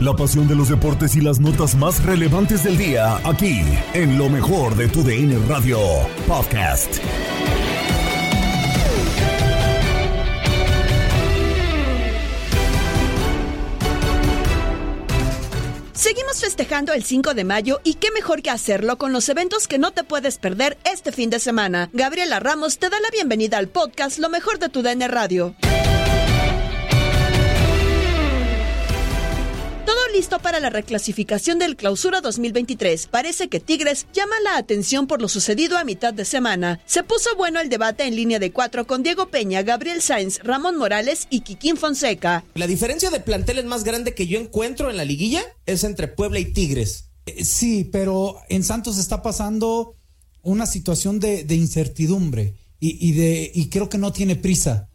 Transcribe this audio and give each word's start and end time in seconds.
La 0.00 0.14
pasión 0.14 0.46
de 0.46 0.54
los 0.54 0.68
deportes 0.68 1.16
y 1.16 1.22
las 1.22 1.40
notas 1.40 1.74
más 1.74 2.04
relevantes 2.04 2.62
del 2.64 2.76
día, 2.76 3.16
aquí, 3.24 3.62
en 3.94 4.18
lo 4.18 4.28
mejor 4.28 4.76
de 4.76 4.88
tu 4.88 5.02
DN 5.02 5.38
Radio 5.48 5.78
Podcast. 6.28 6.98
Seguimos 15.94 16.40
festejando 16.40 16.92
el 16.92 17.02
5 17.02 17.32
de 17.32 17.44
mayo 17.44 17.80
y 17.82 17.94
qué 17.94 18.10
mejor 18.10 18.42
que 18.42 18.50
hacerlo 18.50 18.98
con 18.98 19.14
los 19.14 19.30
eventos 19.30 19.66
que 19.66 19.78
no 19.78 19.92
te 19.92 20.04
puedes 20.04 20.36
perder 20.36 20.76
este 20.84 21.10
fin 21.10 21.30
de 21.30 21.40
semana. 21.40 21.88
Gabriela 21.94 22.38
Ramos 22.38 22.78
te 22.78 22.90
da 22.90 23.00
la 23.00 23.08
bienvenida 23.10 23.56
al 23.56 23.68
podcast 23.68 24.18
Lo 24.18 24.28
mejor 24.28 24.58
de 24.58 24.68
tu 24.68 24.82
DN 24.82 25.08
Radio. 25.08 25.54
Listo 30.16 30.38
para 30.38 30.60
la 30.60 30.70
reclasificación 30.70 31.58
del 31.58 31.76
Clausura 31.76 32.22
2023. 32.22 33.08
Parece 33.08 33.48
que 33.48 33.60
Tigres 33.60 34.06
llama 34.14 34.34
la 34.42 34.56
atención 34.56 35.06
por 35.06 35.20
lo 35.20 35.28
sucedido 35.28 35.76
a 35.76 35.84
mitad 35.84 36.14
de 36.14 36.24
semana. 36.24 36.80
Se 36.86 37.02
puso 37.02 37.36
bueno 37.36 37.60
el 37.60 37.68
debate 37.68 38.04
en 38.04 38.16
línea 38.16 38.38
de 38.38 38.50
cuatro 38.50 38.86
con 38.86 39.02
Diego 39.02 39.28
Peña, 39.28 39.62
Gabriel 39.62 40.00
Sainz, 40.00 40.38
Ramón 40.42 40.78
Morales 40.78 41.26
y 41.28 41.40
Kikín 41.40 41.76
Fonseca. 41.76 42.44
La 42.54 42.66
diferencia 42.66 43.10
de 43.10 43.20
planteles 43.20 43.66
más 43.66 43.84
grande 43.84 44.14
que 44.14 44.26
yo 44.26 44.38
encuentro 44.40 44.88
en 44.90 44.96
la 44.96 45.04
liguilla 45.04 45.42
es 45.66 45.84
entre 45.84 46.08
Puebla 46.08 46.38
y 46.38 46.46
Tigres. 46.52 47.10
Eh, 47.26 47.44
Sí, 47.44 47.84
pero 47.84 48.36
en 48.48 48.64
Santos 48.64 48.96
está 48.96 49.22
pasando 49.22 49.96
una 50.40 50.64
situación 50.66 51.20
de, 51.20 51.44
de 51.44 51.56
incertidumbre 51.56 52.54
y, 52.80 53.06
y 53.06 53.12
de 53.12 53.52
y 53.54 53.68
creo 53.68 53.90
que 53.90 53.98
no 53.98 54.12
tiene 54.12 54.34
prisa. 54.36 54.88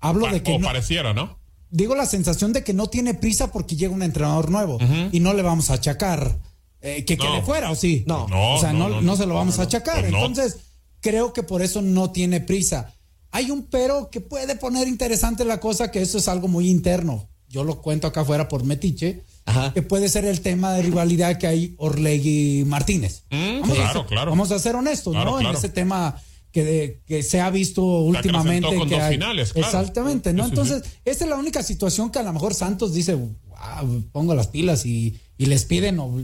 Hablo 0.00 0.26
de 0.26 0.42
que 0.42 0.52
o 0.54 0.58
no- 0.58 0.66
pareciera, 0.66 1.12
¿no? 1.14 1.38
Digo 1.70 1.94
la 1.94 2.06
sensación 2.06 2.52
de 2.52 2.62
que 2.64 2.72
no 2.74 2.88
tiene 2.88 3.14
prisa 3.14 3.52
porque 3.52 3.76
llega 3.76 3.92
un 3.94 4.02
entrenador 4.02 4.50
nuevo 4.50 4.78
y 5.12 5.20
no 5.20 5.32
le 5.34 5.42
vamos 5.42 5.70
a 5.70 5.74
achacar 5.74 6.38
eh, 6.82 7.04
que 7.04 7.16
No. 7.16 7.24
quede 7.24 7.42
fuera 7.42 7.70
o 7.70 7.74
sí. 7.74 8.04
No. 8.06 8.26
No, 8.28 8.54
o 8.54 8.60
sea, 8.60 8.72
no, 8.72 8.88
no, 8.88 8.96
no, 8.96 9.02
no 9.02 9.16
se 9.16 9.26
lo 9.26 9.34
vamos 9.34 9.58
a 9.58 9.62
achacar. 9.62 10.00
Pues 10.00 10.12
no. 10.12 10.18
Entonces, 10.24 10.56
creo 11.00 11.32
que 11.32 11.42
por 11.42 11.60
eso 11.62 11.82
no 11.82 12.10
tiene 12.10 12.40
prisa. 12.40 12.94
Hay 13.32 13.50
un 13.50 13.64
pero 13.64 14.10
que 14.10 14.20
puede 14.20 14.56
poner 14.56 14.88
interesante 14.88 15.44
la 15.44 15.60
cosa, 15.60 15.90
que 15.90 16.00
eso 16.02 16.18
es 16.18 16.26
algo 16.28 16.48
muy 16.48 16.68
interno. 16.70 17.28
Yo 17.48 17.64
lo 17.64 17.82
cuento 17.82 18.06
acá 18.06 18.22
afuera 18.22 18.48
por 18.48 18.64
Metiche, 18.64 19.24
Ajá. 19.44 19.72
que 19.72 19.82
puede 19.82 20.08
ser 20.08 20.24
el 20.24 20.40
tema 20.40 20.72
de 20.72 20.82
rivalidad 20.82 21.36
que 21.38 21.46
hay 21.46 21.74
Orlegui 21.78 22.64
Martínez. 22.66 23.24
Mm, 23.30 23.60
Vamos 23.60 23.70
a 23.78 23.82
claro, 23.82 24.00
ser- 24.00 24.08
claro. 24.08 24.30
Vamos 24.30 24.50
a 24.52 24.58
ser 24.58 24.74
honestos, 24.76 25.12
Claro, 25.12 25.30
¿no? 25.32 25.36
claro. 25.38 25.50
En 25.50 25.56
ese 25.58 25.68
tema 25.68 26.16
que, 26.52 26.64
de- 26.64 27.00
que 27.06 27.22
se 27.22 27.40
ha 27.40 27.50
visto 27.50 27.82
últimamente. 27.84 28.66
acrecentó 28.66 28.78
con 28.80 28.88
que 28.88 28.94
dos 28.96 29.04
hay- 29.04 29.12
finales, 29.14 29.52
claro. 29.52 29.66
Exactamente, 29.68 30.32
¿no? 30.32 30.44
Sí, 30.44 30.50
sí, 30.50 30.56
sí. 30.56 30.60
Entonces, 30.72 30.92
esa 31.04 31.24
es 31.24 31.30
la 31.30 31.36
única 31.36 31.62
situación 31.62 32.10
que 32.10 32.18
a 32.18 32.22
lo 32.22 32.32
mejor 32.32 32.54
Santos 32.54 32.92
dice, 32.92 33.14
"Wow, 33.14 34.02
pongo 34.12 34.34
las 34.34 34.48
pilas 34.48 34.84
y, 34.86 35.18
y 35.38 35.46
les 35.46 35.64
piden 35.64 35.98
o 36.00 36.20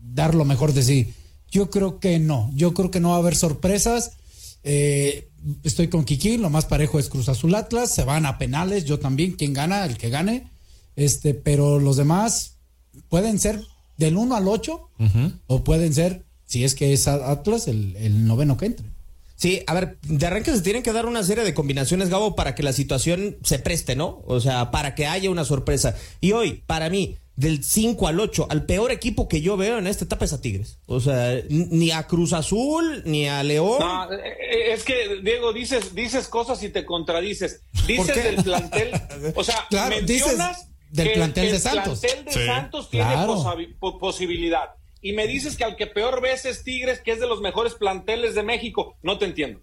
dar 0.00 0.34
lo 0.34 0.44
mejor 0.44 0.72
de 0.72 0.82
sí. 0.82 1.12
Yo 1.50 1.70
creo 1.70 1.98
que 2.00 2.18
no, 2.18 2.50
yo 2.54 2.74
creo 2.74 2.90
que 2.90 3.00
no 3.00 3.10
va 3.10 3.16
a 3.16 3.18
haber 3.18 3.34
sorpresas. 3.36 4.12
Eh, 4.64 5.28
estoy 5.62 5.88
con 5.88 6.04
Kiki, 6.04 6.36
lo 6.36 6.50
más 6.50 6.66
parejo 6.66 6.98
es 6.98 7.08
Cruz 7.08 7.28
Azul 7.28 7.54
Atlas, 7.54 7.94
se 7.94 8.04
van 8.04 8.26
a 8.26 8.36
penales, 8.38 8.84
yo 8.84 8.98
también, 8.98 9.32
quien 9.32 9.54
gana, 9.54 9.84
el 9.84 9.96
que 9.96 10.10
gane. 10.10 10.48
Este, 10.96 11.32
pero 11.34 11.78
los 11.78 11.96
demás 11.96 12.54
pueden 13.08 13.38
ser 13.38 13.62
del 13.96 14.16
1 14.16 14.34
al 14.36 14.48
8 14.48 14.90
o 15.46 15.64
pueden 15.64 15.94
ser, 15.94 16.24
si 16.44 16.64
es 16.64 16.74
que 16.74 16.92
es 16.92 17.06
Atlas, 17.08 17.68
el, 17.68 17.94
el 17.96 18.26
noveno 18.26 18.56
que 18.56 18.66
entre. 18.66 18.86
Sí, 19.38 19.62
a 19.68 19.74
ver, 19.74 19.98
de 20.02 20.26
arranque 20.26 20.50
se 20.52 20.62
tienen 20.62 20.82
que 20.82 20.92
dar 20.92 21.06
una 21.06 21.22
serie 21.22 21.44
de 21.44 21.54
combinaciones, 21.54 22.10
Gabo, 22.10 22.34
para 22.34 22.56
que 22.56 22.64
la 22.64 22.72
situación 22.72 23.36
se 23.44 23.60
preste, 23.60 23.94
¿no? 23.94 24.20
O 24.26 24.40
sea, 24.40 24.72
para 24.72 24.96
que 24.96 25.06
haya 25.06 25.30
una 25.30 25.44
sorpresa. 25.44 25.94
Y 26.20 26.32
hoy, 26.32 26.64
para 26.66 26.90
mí, 26.90 27.16
del 27.36 27.62
5 27.62 28.08
al 28.08 28.18
8, 28.18 28.48
al 28.50 28.66
peor 28.66 28.90
equipo 28.90 29.28
que 29.28 29.40
yo 29.40 29.56
veo 29.56 29.78
en 29.78 29.86
esta 29.86 30.04
etapa 30.06 30.24
es 30.24 30.32
a 30.32 30.40
Tigres. 30.40 30.80
O 30.86 30.98
sea, 30.98 31.40
ni 31.48 31.92
a 31.92 32.02
Cruz 32.08 32.32
Azul, 32.32 33.04
ni 33.06 33.28
a 33.28 33.44
León. 33.44 33.78
No, 33.78 34.12
eh, 34.12 34.16
eh, 34.40 34.72
es 34.72 34.82
que, 34.82 35.20
Diego, 35.22 35.52
dices, 35.52 35.94
dices 35.94 36.26
cosas 36.26 36.60
y 36.64 36.70
te 36.70 36.84
contradices. 36.84 37.62
Dices 37.86 38.10
qué? 38.12 38.20
del 38.22 38.42
plantel, 38.42 38.90
o 39.36 39.44
sea, 39.44 39.66
Claro, 39.70 39.94
mencionas 39.94 40.56
dices 40.56 40.68
del 40.90 41.06
que- 41.10 41.14
plantel 41.14 41.44
que 41.44 41.50
de 41.50 41.56
el 41.58 41.62
Santos. 41.62 42.00
plantel 42.00 42.24
de 42.24 42.32
Sí, 42.32 42.44
Santos 42.44 42.90
tiene 42.90 43.12
claro. 43.12 43.36
posabi- 43.36 43.76
po- 43.78 43.98
posibilidad. 44.00 44.70
Y 45.08 45.12
me 45.14 45.26
dices 45.26 45.56
que 45.56 45.64
al 45.64 45.74
que 45.76 45.86
peor 45.86 46.20
ves 46.20 46.44
es 46.44 46.64
Tigres, 46.64 47.00
que 47.00 47.12
es 47.12 47.18
de 47.20 47.26
los 47.26 47.40
mejores 47.40 47.74
planteles 47.74 48.34
de 48.34 48.42
México. 48.42 48.98
No 49.02 49.16
te 49.16 49.24
entiendo. 49.24 49.60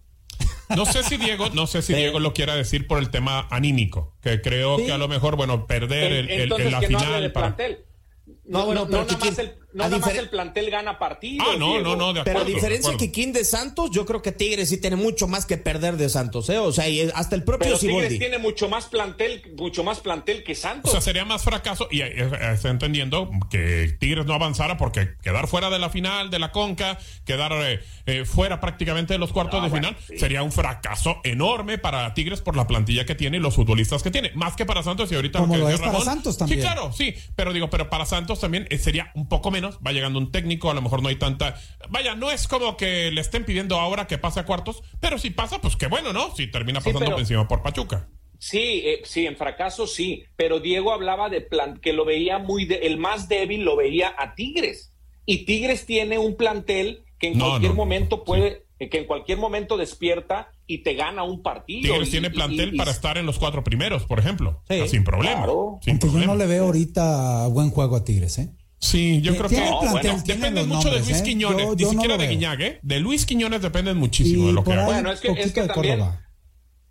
No 0.76 0.88
sé 0.88 1.04
si 1.04 1.18
Diego, 1.18 1.50
no 1.52 1.68
sé 1.68 1.84
si 1.84 1.94
Diego 1.94 2.20
lo 2.20 2.34
quiera 2.34 2.56
decir 2.56 2.88
por 2.88 2.98
el 2.98 3.12
tema 3.12 3.48
anímico, 3.52 4.16
que 4.24 4.42
creo 4.42 4.78
que 4.78 4.92
a 4.92 4.98
lo 4.98 5.08
mejor, 5.08 5.36
bueno, 5.36 5.68
perder 5.68 6.12
el, 6.12 6.30
el- 6.32 6.42
Entonces, 6.42 6.66
en 6.66 6.72
la 6.72 6.80
que 6.80 6.90
no 6.90 6.98
hable 6.98 7.08
final 7.08 7.22
de 7.22 7.30
para. 7.30 7.56
plantel. 7.56 7.86
No, 8.26 8.60
No, 8.60 8.66
bueno, 8.66 8.82
no, 8.82 8.88
pero 8.88 9.04
nada 9.06 9.18
más 9.20 9.38
el, 9.38 9.56
no 9.76 9.84
a 9.84 9.90
nada 9.90 10.00
más 10.06 10.16
el 10.16 10.30
plantel 10.30 10.70
gana 10.72 10.98
partidos. 10.98 11.48
Ah, 11.50 11.56
no, 11.58 11.74
Diego. 11.74 11.84
no, 11.84 11.96
no, 11.96 12.14
de 12.14 12.24
Pero 12.24 12.40
acuerdo. 12.40 12.42
a 12.42 12.56
diferencia 12.56 12.90
de 12.92 12.96
acuerdo. 12.96 13.14
Kikín 13.14 13.34
de 13.34 13.44
Santos, 13.46 13.92
yo 13.92 14.06
creo 14.06 14.22
que 14.22 14.32
Tigres 14.32 14.70
sí 14.70 14.78
tiene 14.80 14.96
mucho 14.96 15.28
más 15.28 15.46
que 15.46 15.58
perder 15.58 15.98
de 15.98 16.10
Santos, 16.10 16.50
¿eh? 16.50 16.58
O 16.58 16.72
sea, 16.72 16.88
y 16.90 17.02
hasta 17.14 17.36
el 17.36 17.44
propio 17.44 17.68
Pero 17.68 17.78
Tigres 17.80 18.18
tiene 18.18 18.38
mucho 18.38 18.70
más 18.70 18.86
plantel, 18.86 19.42
mucho 19.58 19.84
más 19.84 20.00
plantel 20.00 20.44
que 20.44 20.54
O 20.54 20.56
Santos. 20.56 20.92
sea, 20.92 21.02
sería 21.02 21.26
más 21.26 21.44
fracaso 21.44 21.88
y 21.92 22.02
eh, 22.02 22.12
eh, 22.16 22.32
está 22.54 22.70
entendiendo 22.70 23.30
que 23.50 23.96
Tigres 24.00 24.26
no 24.26 24.34
avanzara 24.34 24.78
porque 24.78 25.10
quedar 25.22 25.48
fuera 25.48 25.70
de 25.70 25.80
la 25.80 25.90
final 25.90 26.30
de 26.30 26.40
la 26.40 26.52
Conca, 26.52 26.98
quedar 27.26 27.52
eh, 27.54 27.80
eh, 28.06 28.26
fuera 28.26 28.60
prácticamente 28.60 29.14
de 29.14 29.20
los 29.20 29.32
cuartos 29.34 29.60
Ah, 29.60 29.64
de 29.66 29.70
bueno, 29.70 29.90
final, 29.90 30.04
sí. 30.08 30.18
sería 30.18 30.42
un 30.44 30.52
fracaso 30.52 31.18
enorme 31.24 31.78
para 31.78 32.14
Tigres 32.14 32.42
por 32.42 32.56
la 32.56 32.66
plantilla 32.68 33.06
que 33.06 33.16
tiene 33.16 33.38
y 33.38 33.40
los 33.40 33.56
futbolistas 33.56 34.04
que 34.04 34.12
tiene, 34.12 34.32
más 34.36 34.56
que 34.56 34.66
para 34.66 34.84
Santos 34.84 35.12
y 35.12 35.16
ahorita 35.16 35.40
Como 35.40 35.54
que 35.54 35.60
lo 35.60 35.70
es 35.70 35.80
para 35.80 36.00
Santos 36.02 36.38
también. 36.38 36.60
Sí, 36.60 36.66
claro, 36.66 36.92
sí, 36.94 37.14
pero 37.36 37.52
digo, 37.54 37.70
pero 37.70 37.90
para 37.90 38.06
Santos 38.06 38.40
también 38.40 38.68
sería 38.80 39.12
un 39.16 39.28
poco 39.28 39.50
menos, 39.52 39.65
va 39.86 39.92
llegando 39.92 40.20
un 40.20 40.32
técnico, 40.32 40.70
a 40.70 40.74
lo 40.74 40.82
mejor 40.82 41.02
no 41.02 41.10
hay 41.10 41.16
tanta, 41.16 41.56
vaya, 41.90 42.16
no 42.16 42.32
es 42.32 42.48
como 42.48 42.78
que 42.78 43.12
le 43.12 43.22
estén 43.22 43.46
pidiendo 43.46 43.80
ahora 43.80 44.08
que 44.08 44.18
pase 44.18 44.40
a 44.40 44.46
cuartos, 44.46 44.82
pero 45.00 45.18
si 45.18 45.30
pasa, 45.30 45.62
pues 45.62 45.76
qué 45.76 45.88
bueno, 45.88 46.14
¿no? 46.14 46.34
Si 46.36 46.48
termina 46.48 46.80
Sí, 46.82 46.86
pasando 46.86 47.00
pero- 47.00 47.12
por 47.12 47.20
encima 47.22 47.48
por 47.48 47.62
Pachuca. 47.64 48.08
Sí, 48.38 48.82
eh, 48.84 49.02
sí, 49.06 49.26
en 49.26 49.38
fracaso 49.38 49.88
sí, 49.88 50.24
pero 50.36 50.60
Diego 50.60 50.92
hablaba 50.92 51.30
de 51.30 51.40
plan 51.42 51.80
que 51.80 51.94
lo 51.94 52.04
veía 52.06 52.38
muy 52.38 52.66
de- 52.66 52.80
el 52.88 52.98
más 52.98 53.30
débil 53.30 53.64
lo 53.64 53.76
veía 53.76 54.14
a 54.18 54.36
Tigres. 54.36 54.92
y 55.28 55.46
Tigres 55.46 55.88
tiene 55.88 56.20
un 56.20 56.36
plantel 56.36 57.04
que 57.18 57.30
en 57.30 57.40
cualquier 57.40 57.74
momento 57.74 58.24
puede, 58.24 58.68
que 58.78 58.98
en 59.00 59.06
cualquier 59.06 59.40
momento 59.40 59.76
despierta 59.78 60.52
y 60.68 60.80
te 60.84 60.94
gana 60.94 61.24
un 61.24 61.42
partido. 61.42 61.92
Tigres 61.94 62.12
tiene 62.12 62.30
plantel 62.30 62.76
para 62.76 62.92
estar 62.92 63.18
en 63.18 63.26
los 63.26 63.40
cuatro 63.40 63.64
primeros, 63.64 64.04
por 64.06 64.20
ejemplo, 64.20 64.62
sin 64.88 65.04
problema. 65.04 65.46
Aunque 65.48 66.08
yo 66.12 66.26
no 66.28 66.36
le 66.36 66.46
veo 66.46 66.66
ahorita 66.66 67.48
buen 67.48 67.72
juego 67.72 67.96
a 67.96 68.04
Tigres, 68.04 68.38
¿eh? 68.38 68.50
Sí, 68.86 69.20
yo 69.22 69.36
creo 69.36 69.50
que 69.50 70.14
depende 70.26 70.64
mucho 70.64 70.90
de 70.92 71.00
Luis 71.00 71.20
¿eh? 71.20 71.24
Quiñones, 71.24 71.76
ni 71.76 71.86
siquiera 71.86 72.18
de 72.18 72.28
Guiñac, 72.28 72.60
¿eh? 72.62 72.80
De 72.84 73.00
Luis 73.00 73.26
Quiñones 73.26 73.62
depende 73.62 73.94
muchísimo 73.94 74.48
de 74.48 74.54
lo 74.54 74.64
que 74.64 74.74
haga. 74.74 74.86
Bueno, 74.86 75.12
es 75.12 75.20
que, 75.20 75.32
es 75.32 75.54
que 75.54 75.64
también, 75.64 76.04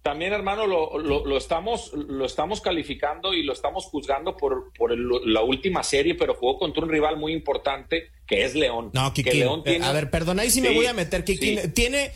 también, 0.03 0.33
hermano, 0.33 0.67
lo, 0.67 0.99
lo, 0.99 1.37
estamos, 1.37 1.93
lo 1.95 2.27
estamos 2.27 2.61
calificando 2.61 3.33
y 3.33 3.43
lo 3.43 3.53
estamos 3.53 3.85
juzgando 3.85 4.37
por, 4.37 4.73
por 4.77 4.95
la 4.99 5.43
última 5.43 5.83
serie, 5.83 6.15
pero 6.15 6.35
jugó 6.35 6.59
contra 6.59 6.83
un 6.83 6.91
rival 6.91 7.17
muy 7.17 7.33
importante 7.33 8.11
que 8.27 8.45
es 8.45 8.55
León. 8.55 8.91
No, 8.93 9.13
Kikín, 9.13 9.39
León 9.39 9.61
eh, 9.61 9.71
tiene... 9.71 9.87
A 9.87 9.93
ver, 9.93 10.11
perdona, 10.11 10.43
ahí 10.43 10.51
sí, 10.51 10.61
me 10.61 10.75
voy 10.75 10.87
a 10.87 10.93
meter, 10.93 11.25
Kikín. 11.25 11.73
Tiene 11.73 12.11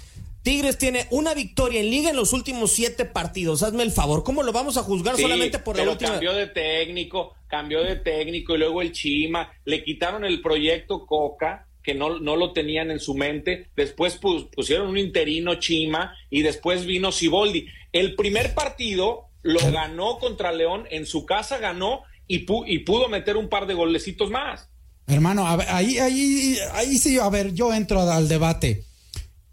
Tigres 0.48 0.78
tiene 0.78 1.06
una 1.10 1.34
victoria 1.34 1.78
en 1.78 1.90
liga 1.90 2.08
en 2.08 2.16
los 2.16 2.32
últimos 2.32 2.72
siete 2.72 3.04
partidos. 3.04 3.62
Hazme 3.62 3.82
el 3.82 3.92
favor. 3.92 4.24
¿Cómo 4.24 4.42
lo 4.42 4.50
vamos 4.50 4.78
a 4.78 4.82
juzgar 4.82 5.18
solamente 5.18 5.58
por 5.58 5.76
la 5.76 5.82
última? 5.82 6.12
Cambió 6.12 6.32
de 6.32 6.46
técnico, 6.46 7.34
cambió 7.46 7.84
de 7.84 7.96
técnico 7.96 8.54
y 8.54 8.58
luego 8.58 8.80
el 8.80 8.92
Chima. 8.92 9.52
Le 9.66 9.84
quitaron 9.84 10.24
el 10.24 10.40
proyecto 10.40 11.04
Coca, 11.04 11.68
que 11.82 11.92
no, 11.92 12.18
no 12.18 12.34
lo 12.34 12.54
tenían 12.54 12.90
en 12.90 12.98
su 12.98 13.14
mente. 13.14 13.68
Después 13.76 14.18
pusieron 14.56 14.88
un 14.88 14.96
interino 14.96 15.56
Chima 15.56 16.14
y 16.30 16.40
después 16.40 16.86
vino 16.86 17.12
Siboldi. 17.12 17.66
El 17.92 18.14
primer 18.14 18.54
partido 18.54 19.26
lo 19.42 19.60
ganó 19.70 20.18
contra 20.18 20.50
León, 20.52 20.86
en 20.90 21.04
su 21.04 21.26
casa 21.26 21.58
ganó 21.58 22.04
y, 22.26 22.46
y 22.68 22.78
pudo 22.78 23.10
meter 23.10 23.36
un 23.36 23.50
par 23.50 23.66
de 23.66 23.74
golecitos 23.74 24.30
más. 24.30 24.70
Hermano, 25.06 25.46
ahí, 25.46 25.98
ahí, 25.98 26.56
ahí 26.72 26.96
sí, 26.96 27.18
a 27.18 27.28
ver, 27.28 27.52
yo 27.52 27.74
entro 27.74 28.00
al 28.00 28.28
debate 28.28 28.87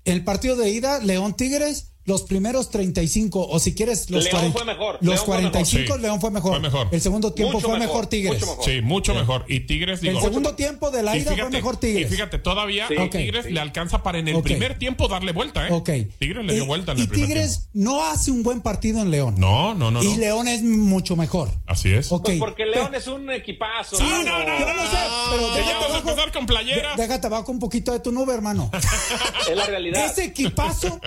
el 0.05 0.23
partido 0.23 0.55
de 0.55 0.69
ida, 0.69 0.99
León 0.99 1.35
Tigres, 1.35 1.91
los 2.05 2.23
primeros 2.23 2.69
35 2.69 3.47
o 3.47 3.59
si 3.59 3.73
quieres 3.73 4.09
los, 4.09 4.23
León 4.25 4.53
fue 4.53 4.63
mejor. 4.63 4.97
los 5.01 5.21
45 5.23 5.97
León 5.97 6.21
fue 6.21 6.31
mejor. 6.31 6.61
El 6.91 7.01
segundo 7.01 7.33
tiempo 7.33 7.59
fue 7.59 7.79
mejor, 7.79 8.07
Tigres. 8.07 8.45
Sí, 8.63 8.81
mucho 8.81 9.13
mejor. 9.13 9.45
Y 9.47 9.61
Tigres 9.61 10.03
El 10.03 10.19
segundo 10.19 10.55
tiempo 10.55 10.91
de 10.91 11.03
la 11.03 11.17
ida 11.17 11.35
fue 11.35 11.49
mejor 11.49 11.77
Tigres. 11.77 12.07
Y 12.07 12.15
fíjate, 12.15 12.39
todavía 12.39 12.87
Tigres 12.87 13.51
le 13.51 13.59
alcanza 13.59 14.03
para 14.03 14.19
en 14.19 14.27
el 14.27 14.41
primer 14.41 14.77
tiempo 14.77 15.07
darle 15.07 15.31
vuelta, 15.31 15.67
¿eh? 15.67 16.09
Tigres 16.19 16.45
le 16.45 16.53
dio 16.53 16.65
vuelta 16.65 16.91
en 16.91 16.99
el 16.99 17.07
primer 17.07 17.27
Tigres 17.27 17.69
no 17.73 18.05
hace 18.05 18.31
un 18.31 18.43
buen 18.43 18.61
partido 18.61 19.01
en 19.01 19.11
León. 19.11 19.35
No, 19.37 19.73
no, 19.73 19.91
no. 19.91 20.03
Y 20.03 20.15
León 20.15 20.47
es 20.47 20.61
mucho 20.61 21.15
mejor. 21.15 21.49
Así 21.65 21.93
es. 21.93 22.09
Pues 22.09 22.39
porque 22.39 22.65
León 22.65 22.93
es 22.93 23.07
un 23.07 23.31
equipazo. 23.31 23.97
Sí, 23.97 24.03
no, 24.03 24.23
no, 24.23 24.39
no. 24.39 24.59
Yo 24.59 24.73
no 24.73 24.83
sé, 24.83 24.97
pero 25.31 25.53
déjate 25.55 25.85
abajo, 25.85 26.09
empezar 26.09 26.31
con 26.31 26.45
playeras. 26.45 26.97
Déjate 26.97 27.27
abajo 27.27 27.51
un 27.51 27.59
poquito 27.59 27.91
de 27.91 27.99
tu 27.99 28.11
nube, 28.11 28.33
hermano. 28.33 28.69
es 29.49 29.55
la 29.55 29.65
realidad. 29.65 30.05
Ese 30.05 30.25
equipazo 30.25 30.99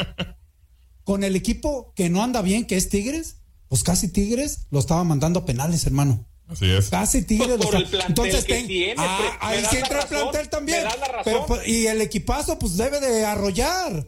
con 1.08 1.24
el 1.24 1.36
equipo 1.36 1.94
que 1.96 2.10
no 2.10 2.22
anda 2.22 2.42
bien, 2.42 2.66
que 2.66 2.76
es 2.76 2.90
Tigres, 2.90 3.38
pues 3.68 3.82
casi 3.82 4.12
Tigres 4.12 4.66
lo 4.70 4.78
estaba 4.78 5.04
mandando 5.04 5.46
penales, 5.46 5.86
hermano. 5.86 6.28
Así 6.46 6.70
es. 6.70 6.90
Casi 6.90 7.22
Tigres. 7.22 7.56
Pues 7.56 7.66
por 7.66 7.76
el 7.76 7.86
plantel 7.86 8.10
Entonces, 8.10 8.44
que 8.44 8.62
tiene, 8.64 8.94
ah, 8.98 9.38
ahí 9.40 9.64
sí 9.70 9.78
entra 9.78 10.02
el 10.02 10.06
plantel 10.06 10.50
también. 10.50 10.84
Pero, 11.24 11.46
pues, 11.46 11.66
y 11.66 11.86
el 11.86 12.02
equipazo, 12.02 12.58
pues 12.58 12.76
debe 12.76 13.00
de 13.00 13.24
arrollar. 13.24 14.04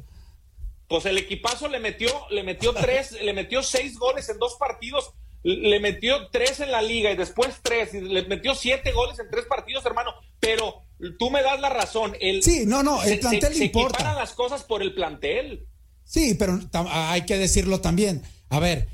Pues 0.88 1.06
el 1.06 1.16
equipazo 1.16 1.68
le 1.68 1.80
metió, 1.80 2.10
le 2.28 2.42
metió 2.42 2.74
tres, 2.74 3.12
le 3.22 3.32
metió 3.32 3.62
seis 3.62 3.98
goles 3.98 4.28
en 4.28 4.38
dos 4.38 4.56
partidos, 4.60 5.14
le 5.42 5.80
metió 5.80 6.28
tres 6.30 6.60
en 6.60 6.70
la 6.70 6.82
liga 6.82 7.10
y 7.10 7.16
después 7.16 7.60
tres, 7.62 7.94
y 7.94 8.02
le 8.02 8.26
metió 8.26 8.54
siete 8.54 8.92
goles 8.92 9.18
en 9.20 9.30
tres 9.30 9.46
partidos, 9.46 9.86
hermano. 9.86 10.12
Pero 10.38 10.82
tú 11.18 11.30
me 11.30 11.42
das 11.42 11.58
la 11.62 11.70
razón. 11.70 12.14
El, 12.20 12.42
sí, 12.42 12.64
no, 12.66 12.82
no, 12.82 13.02
el 13.02 13.20
plantel 13.20 13.54
se, 13.54 13.64
importa. 13.64 14.00
Se 14.00 14.18
las 14.18 14.34
cosas 14.34 14.64
por 14.64 14.82
el 14.82 14.92
plantel. 14.94 15.66
Sí, 16.10 16.34
pero 16.34 16.58
hay 16.74 17.22
que 17.22 17.38
decirlo 17.38 17.80
también. 17.80 18.24
A 18.48 18.58
ver, 18.58 18.88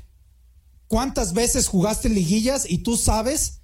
¿cuántas 0.87 1.33
veces 1.33 1.67
jugaste 1.67 2.09
liguillas 2.09 2.69
y 2.69 2.83
tú 2.83 2.95
sabes 2.95 3.63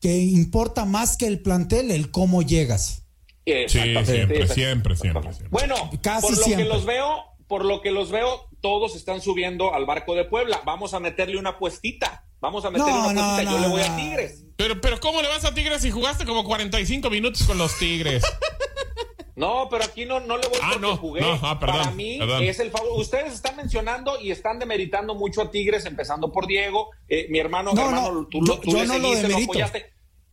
que 0.00 0.16
importa 0.16 0.86
más 0.86 1.18
que 1.18 1.26
el 1.26 1.42
plantel 1.42 1.90
el 1.90 2.10
cómo 2.10 2.40
llegas? 2.40 3.02
Sí, 3.44 3.52
siempre, 3.68 4.06
siempre, 4.06 4.96
siempre, 4.96 4.96
Bueno, 5.50 5.74
Casi 6.00 6.28
por 6.28 6.38
lo 6.38 6.56
que 6.56 6.64
los 6.64 6.86
veo, 6.86 7.24
por 7.46 7.66
lo 7.66 7.82
que 7.82 7.90
los 7.90 8.10
veo, 8.10 8.48
todos 8.62 8.96
están 8.96 9.20
subiendo 9.20 9.74
al 9.74 9.84
barco 9.84 10.14
de 10.14 10.24
Puebla. 10.24 10.62
Vamos 10.64 10.94
a 10.94 11.00
meterle 11.00 11.36
una 11.36 11.58
puestita. 11.58 12.24
Vamos 12.40 12.64
a 12.64 12.70
meterle 12.70 12.90
una 12.90 13.12
puestita. 13.12 13.42
Yo 13.42 13.58
le 13.58 13.68
voy 13.68 13.82
a 13.82 13.96
Tigres. 13.96 14.44
Pero, 14.56 14.80
pero 14.80 14.98
¿cómo 14.98 15.20
le 15.20 15.28
vas 15.28 15.44
a 15.44 15.52
Tigres 15.52 15.82
si 15.82 15.90
jugaste 15.90 16.24
como 16.24 16.42
45 16.42 17.10
minutos 17.10 17.42
con 17.42 17.58
los 17.58 17.78
Tigres? 17.78 18.24
No, 19.36 19.66
pero 19.68 19.84
aquí 19.84 20.04
no, 20.04 20.20
no 20.20 20.36
le 20.36 20.46
voy 20.48 20.58
a 20.62 20.68
ah, 20.68 20.76
no, 20.80 20.96
jugué. 20.96 21.20
Ah, 21.24 21.58
Para 21.58 21.90
mí 21.90 22.18
es 22.40 22.60
el 22.60 22.70
favor. 22.70 23.00
Ustedes 23.00 23.32
están 23.32 23.56
mencionando 23.56 24.20
y 24.20 24.30
están 24.30 24.58
demeritando 24.58 25.14
mucho 25.14 25.42
a 25.42 25.50
Tigres, 25.50 25.86
empezando 25.86 26.30
por 26.30 26.46
Diego. 26.46 26.90
Eh, 27.08 27.26
mi 27.30 27.38
hermano, 27.38 27.72
no, 27.72 27.88
hermano, 27.88 28.28
tú, 28.30 28.44
yo, 28.46 28.58
tú 28.60 28.70
yo 28.70 28.84
no 28.84 28.98
lo 28.98 29.14
demerito. 29.14 29.58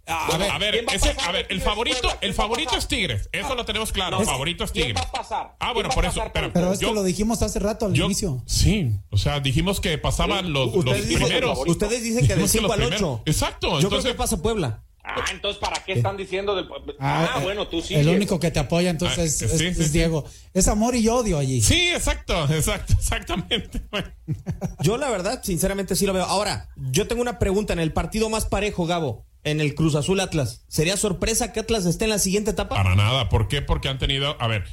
A 0.08 0.38
ver, 0.38 0.52
a 0.52 0.58
ver, 0.58 0.86
ese, 0.94 1.16
a 1.26 1.32
ver 1.32 1.46
el 1.50 1.62
favorito, 1.62 2.10
el 2.22 2.34
favorito 2.34 2.76
es 2.76 2.88
Tigres. 2.88 3.30
Eso 3.32 3.56
lo 3.56 3.66
tenemos 3.66 3.92
claro. 3.92 4.20
el 4.20 4.26
favorito 4.26 4.64
es 4.64 4.72
Tigres. 4.72 4.96
Va 4.96 5.02
a 5.02 5.12
pasar? 5.12 5.56
Ah, 5.60 5.74
bueno, 5.74 5.90
por 5.90 6.06
eso. 6.06 6.22
Pero, 6.34 6.52
pero 6.52 6.74
es 6.74 6.80
que 6.80 6.92
lo 6.92 7.04
dijimos 7.04 7.42
hace 7.42 7.60
rato 7.60 7.86
al 7.86 7.96
inicio. 7.96 8.42
Sí, 8.46 8.92
o 9.10 9.18
sea, 9.18 9.40
dijimos 9.40 9.80
que 9.80 9.98
pasaban 9.98 10.54
los, 10.54 10.74
los 10.74 10.98
primeros. 11.02 11.60
Ustedes 11.66 12.04
dicen 12.04 12.28
que 12.28 12.36
de 12.36 12.48
5 12.48 12.74
al 12.74 12.84
8. 12.84 13.24
Exacto. 13.26 13.80
Yo 13.80 13.90
creo 13.90 14.04
que 14.04 14.14
pasa 14.14 14.42
Puebla. 14.42 14.84
Ah, 15.04 15.26
entonces, 15.32 15.60
¿para 15.60 15.84
qué 15.84 15.94
están 15.94 16.16
diciendo? 16.16 16.56
Del... 16.56 16.68
Ah, 17.00 17.32
ah 17.34 17.40
eh, 17.40 17.44
bueno, 17.44 17.68
tú 17.68 17.82
sí. 17.82 17.96
El 17.96 18.08
único 18.10 18.40
que 18.40 18.52
te 18.52 18.60
apoya 18.60 18.90
entonces 18.92 19.42
ah, 19.42 19.46
es, 19.46 19.92
Diego. 19.92 20.26
Es 20.54 20.68
amor 20.68 20.96
y 20.96 21.08
odio 21.08 21.40
allí. 21.40 21.62
Sí, 21.62 21.90
exacto, 21.90 22.46
exacto, 22.54 22.94
exactamente. 22.94 23.82
Yo 24.82 24.98
la 24.98 25.10
verdad, 25.10 25.42
sinceramente 25.44 25.96
sí 25.96 26.06
lo 26.06 26.14
veo. 26.14 26.26
Ahora, 26.26 26.70
yo 26.76 27.08
tengo 27.08 27.22
una 27.22 27.40
pregunta 27.40 27.74
en 27.74 27.80
el 27.80 27.94
partido 27.94 28.30
más 28.30 28.46
parejo, 28.46 28.86
Gabo, 28.86 29.26
en 29.44 29.60
el 29.60 29.76
Cruz 29.76 29.96
Azul 29.96 30.20
Atlas. 30.20 30.66
¿Sería 30.68 30.98
sorpresa 30.98 31.52
que 31.52 31.60
Atlas 31.60 31.86
esté 31.86 32.06
en 32.06 32.12
la 32.12 32.20
siguiente 32.20 32.52
etapa? 32.52 32.76
Para 32.76 32.96
nada. 32.96 33.30
¿Por 33.30 33.48
qué? 33.48 33.62
Porque 33.62 33.90
han 33.90 33.98
tenido, 33.98 34.40
a 34.40 34.48
ver, 34.48 34.66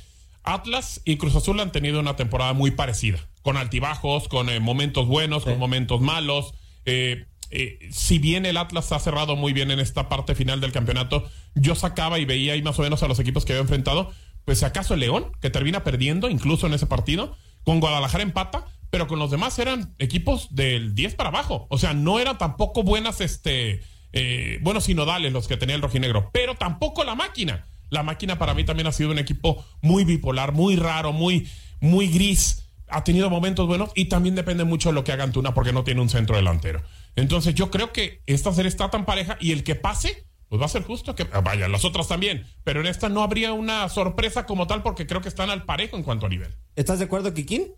Atlas 0.43 1.01
y 1.05 1.17
Cruz 1.17 1.35
Azul 1.37 1.61
han 1.61 1.73
tenido 1.73 2.01
una 2.01 2.17
temporada 2.17 2.53
muy 2.53 2.71
parecida, 2.71 3.19
con 3.43 3.57
altibajos, 3.57 4.29
con 4.29 4.49
eh, 4.51 4.61
momentos 4.61 5.07
buenos, 5.07 5.45
con 5.45 5.59
momentos 5.59 6.01
malos. 6.01 6.55
Eh, 6.85 7.27
eh, 7.51 7.89
si 7.91 8.19
bien 8.19 8.47
el 8.47 8.57
Atlas 8.57 8.93
ha 8.93 8.99
cerrado 8.99 9.37
muy 9.37 9.53
bien 9.53 9.71
en 9.71 9.81
esta 9.81 10.09
parte 10.09 10.35
final 10.35 10.61
del 10.61 10.73
campeonato, 10.73 11.29
yo 11.55 11.75
sacaba 11.75 12.19
y 12.19 12.25
veía 12.25 12.53
ahí 12.53 12.63
más 12.63 12.79
o 12.79 12.83
menos 12.83 13.03
a 13.03 13.09
los 13.09 13.19
equipos 13.19 13.45
que 13.45 13.53
había 13.53 13.63
enfrentado, 13.63 14.13
pues 14.45 14.63
acaso 14.63 14.95
el 14.95 15.01
León, 15.01 15.33
que 15.41 15.51
termina 15.51 15.85
perdiendo 15.85 16.31
incluso 16.31 16.67
en 16.67 16.75
ese 16.75 16.87
partido, 16.87 17.37
con 17.65 17.81
Guadalajara 17.81 18.23
empata, 18.23 18.67
pero 18.91 19.07
con 19.07 19.19
los 19.19 19.31
demás 19.31 19.59
eran 19.59 19.95
equipos 19.99 20.55
del 20.55 20.95
10 20.95 21.15
para 21.15 21.29
abajo, 21.29 21.67
o 21.71 21.79
sea, 21.79 21.93
no 21.95 22.19
eran 22.19 22.39
tampoco 22.39 22.83
buenas, 22.83 23.21
este, 23.21 23.83
eh, 24.13 24.59
buenos 24.63 24.85
sinodales 24.85 25.33
los 25.33 25.49
que 25.49 25.57
tenía 25.57 25.77
el 25.77 25.83
rojinegro, 25.83 26.31
pero 26.33 26.55
tampoco 26.55 27.05
la 27.05 27.15
máquina. 27.15 27.67
La 27.91 28.03
máquina 28.03 28.39
para 28.39 28.55
mí 28.55 28.65
también 28.65 28.87
ha 28.87 28.93
sido 28.93 29.11
un 29.11 29.19
equipo 29.19 29.65
muy 29.81 30.05
bipolar, 30.05 30.53
muy 30.53 30.77
raro, 30.77 31.13
muy, 31.13 31.49
muy 31.81 32.09
gris. 32.09 32.68
Ha 32.91 33.05
tenido 33.05 33.31
momentos 33.31 33.67
buenos 33.67 33.91
y 33.95 34.07
también 34.07 34.35
depende 34.35 34.65
mucho 34.65 34.91
de 34.91 34.95
lo 34.95 35.05
que 35.05 35.13
haga 35.13 35.25
Antuna 35.25 35.55
porque 35.55 35.73
no 35.73 35.85
tiene 35.85 36.01
un 36.01 36.09
centro 36.09 36.37
delantero. 36.37 36.83
Entonces 37.17 37.55
yo 37.55 37.71
creo 37.71 37.93
que 37.93 38.23
esta 38.27 38.53
serie 38.53 38.69
está 38.69 38.91
tan 38.91 39.05
pareja 39.05 39.37
y 39.41 39.53
el 39.53 39.65
que 39.65 39.75
pase, 39.75 40.27
pues 40.49 40.61
va 40.61 40.67
a 40.67 40.71
ser 40.71 40.83
justo 40.83 41.15
que 41.15 41.27
ah, 41.33 41.41
vaya, 41.41 41.69
las 41.69 41.85
otras 41.85 42.09
también, 42.09 42.47
pero 42.65 42.81
en 42.81 42.87
esta 42.87 43.09
no 43.09 43.23
habría 43.23 43.53
una 43.53 43.89
sorpresa 43.89 44.47
como 44.47 44.67
tal 44.67 44.83
porque 44.83 45.07
creo 45.07 45.21
que 45.21 45.29
están 45.29 45.51
al 45.51 45.65
parejo 45.65 45.97
en 45.97 46.03
cuanto 46.03 46.27
a 46.27 46.29
nivel. 46.29 46.55
¿Estás 46.77 46.99
de 46.99 47.07
acuerdo, 47.07 47.35
Kikín? 47.35 47.75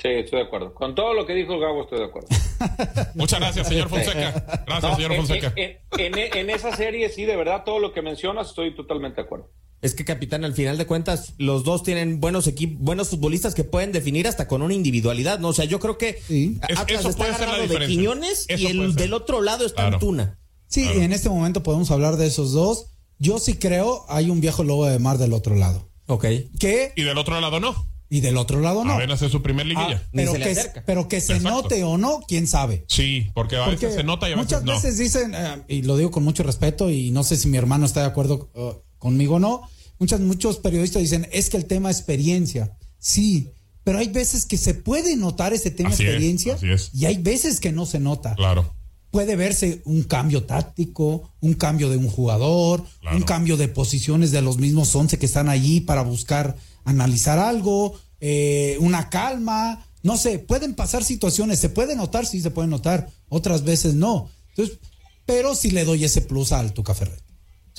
Sí, 0.00 0.08
estoy 0.08 0.38
de 0.38 0.46
acuerdo. 0.46 0.72
Con 0.72 0.94
todo 0.94 1.12
lo 1.12 1.26
que 1.26 1.34
dijo 1.34 1.52
el 1.52 1.60
Gabo 1.60 1.82
estoy 1.82 1.98
de 1.98 2.06
acuerdo. 2.06 2.28
Muchas 3.14 3.38
gracias, 3.38 3.68
señor 3.68 3.90
Fonseca. 3.90 4.64
Gracias, 4.66 4.96
señor 4.96 5.14
Fonseca. 5.14 5.52
En, 5.56 6.50
esa 6.50 6.74
serie, 6.74 7.10
sí, 7.10 7.26
de 7.26 7.36
verdad, 7.36 7.64
todo 7.64 7.78
lo 7.80 7.92
que 7.92 8.00
mencionas, 8.00 8.48
estoy 8.48 8.74
totalmente 8.74 9.20
de 9.20 9.26
acuerdo. 9.26 9.50
Es 9.82 9.94
que, 9.94 10.04
capitán, 10.04 10.44
al 10.44 10.52
final 10.52 10.76
de 10.76 10.86
cuentas, 10.86 11.32
los 11.38 11.64
dos 11.64 11.82
tienen 11.82 12.20
buenos 12.20 12.46
equipos, 12.46 12.78
buenos 12.80 13.08
futbolistas 13.08 13.54
que 13.54 13.64
pueden 13.64 13.92
definir 13.92 14.28
hasta 14.28 14.46
con 14.46 14.60
una 14.60 14.74
individualidad, 14.74 15.38
¿no? 15.38 15.48
O 15.48 15.52
sea, 15.54 15.64
yo 15.64 15.80
creo 15.80 15.96
que 15.96 16.20
Atlas 16.76 17.06
está 17.06 17.24
agarrado 17.24 17.66
de 17.66 17.86
Quiñones 17.86 18.46
y 18.48 18.66
el 18.66 18.94
del 18.94 19.14
otro 19.14 19.40
lado 19.40 19.64
está 19.64 19.86
Antuna. 19.86 20.38
Sí, 20.66 20.86
en 20.86 21.12
este 21.12 21.28
momento 21.28 21.62
podemos 21.62 21.90
hablar 21.90 22.16
de 22.16 22.26
esos 22.26 22.52
dos. 22.52 22.86
Yo 23.18 23.38
sí 23.38 23.54
creo 23.54 24.04
hay 24.08 24.30
un 24.30 24.40
viejo 24.40 24.64
lobo 24.64 24.86
de 24.86 24.98
mar 24.98 25.18
del 25.18 25.32
otro 25.32 25.56
lado. 25.56 25.90
Ok. 26.06 26.26
¿Qué? 26.58 26.92
Y 26.96 27.02
del 27.02 27.18
otro 27.18 27.40
lado 27.40 27.58
no. 27.58 27.90
Y 28.08 28.20
del 28.20 28.36
otro 28.36 28.60
lado 28.60 28.84
no. 28.84 28.94
Apenas 28.94 29.22
es 29.22 29.30
su 29.30 29.40
primer 29.40 29.66
liguilla. 29.66 30.02
Ah, 30.04 30.10
pero, 30.12 30.32
que, 30.32 30.56
pero, 30.84 31.08
que, 31.08 31.20
se 31.20 31.38
note 31.40 31.84
o 31.84 31.96
no, 31.96 32.20
quién 32.26 32.48
sabe. 32.48 32.84
Sí, 32.88 33.30
porque 33.34 33.56
a 33.56 33.66
veces 33.68 33.94
se 33.94 34.02
nota 34.02 34.28
y 34.28 34.32
a 34.32 34.36
veces 34.36 34.62
muchas 34.62 34.64
veces 34.64 34.98
dicen, 34.98 35.32
eh, 35.34 35.62
y 35.68 35.82
lo 35.82 35.96
digo 35.96 36.10
con 36.10 36.24
mucho 36.24 36.42
respeto, 36.42 36.90
y 36.90 37.12
no 37.12 37.22
sé 37.22 37.36
si 37.36 37.48
mi 37.48 37.56
hermano 37.56 37.86
está 37.86 38.00
de 38.00 38.06
acuerdo 38.06 38.50
uh, 38.54 38.72
conmigo 39.00 39.40
no, 39.40 39.68
Muchas, 40.00 40.20
muchos 40.20 40.56
periodistas 40.56 41.02
dicen, 41.02 41.28
es 41.30 41.50
que 41.50 41.58
el 41.58 41.66
tema 41.66 41.90
experiencia. 41.90 42.74
Sí, 42.98 43.50
pero 43.84 43.98
hay 43.98 44.08
veces 44.08 44.46
que 44.46 44.56
se 44.56 44.72
puede 44.72 45.14
notar 45.14 45.52
ese 45.52 45.70
tema 45.70 45.90
experiencia 45.90 46.56
y 46.94 47.04
hay 47.04 47.18
veces 47.18 47.60
que 47.60 47.70
no 47.70 47.84
se 47.84 48.00
nota. 48.00 48.34
Claro. 48.34 48.74
puede 49.10 49.36
verse 49.36 49.82
un 49.84 50.04
cambio 50.04 50.44
táctico, 50.44 51.30
un 51.40 51.52
cambio 51.54 51.90
de 51.90 51.98
un 51.98 52.08
jugador, 52.08 52.82
un 53.12 53.22
cambio 53.22 53.58
de 53.58 53.68
posiciones 53.68 54.30
de 54.30 54.40
los 54.40 54.56
mismos 54.56 54.94
11 54.94 55.18
que 55.18 55.26
están 55.26 55.50
allí 55.50 55.80
para 55.80 56.02
buscar 56.02 56.56
analizar 56.84 57.38
algo, 57.38 57.98
eh, 58.20 58.78
una 58.80 59.10
calma, 59.10 59.84
no 60.02 60.16
sé, 60.16 60.38
pueden 60.38 60.74
pasar 60.74 61.04
situaciones, 61.04 61.58
se 61.58 61.68
puede 61.68 61.94
notar, 61.94 62.24
sí 62.24 62.40
se 62.40 62.50
puede 62.50 62.68
notar, 62.68 63.10
otras 63.28 63.64
veces 63.64 63.94
no. 63.94 64.30
Entonces, 64.50 64.78
pero 65.26 65.54
sí 65.54 65.72
le 65.72 65.84
doy 65.84 66.04
ese 66.04 66.22
plus 66.22 66.52
al 66.52 66.72
Tuca 66.72 66.94
Ferret. 66.94 67.29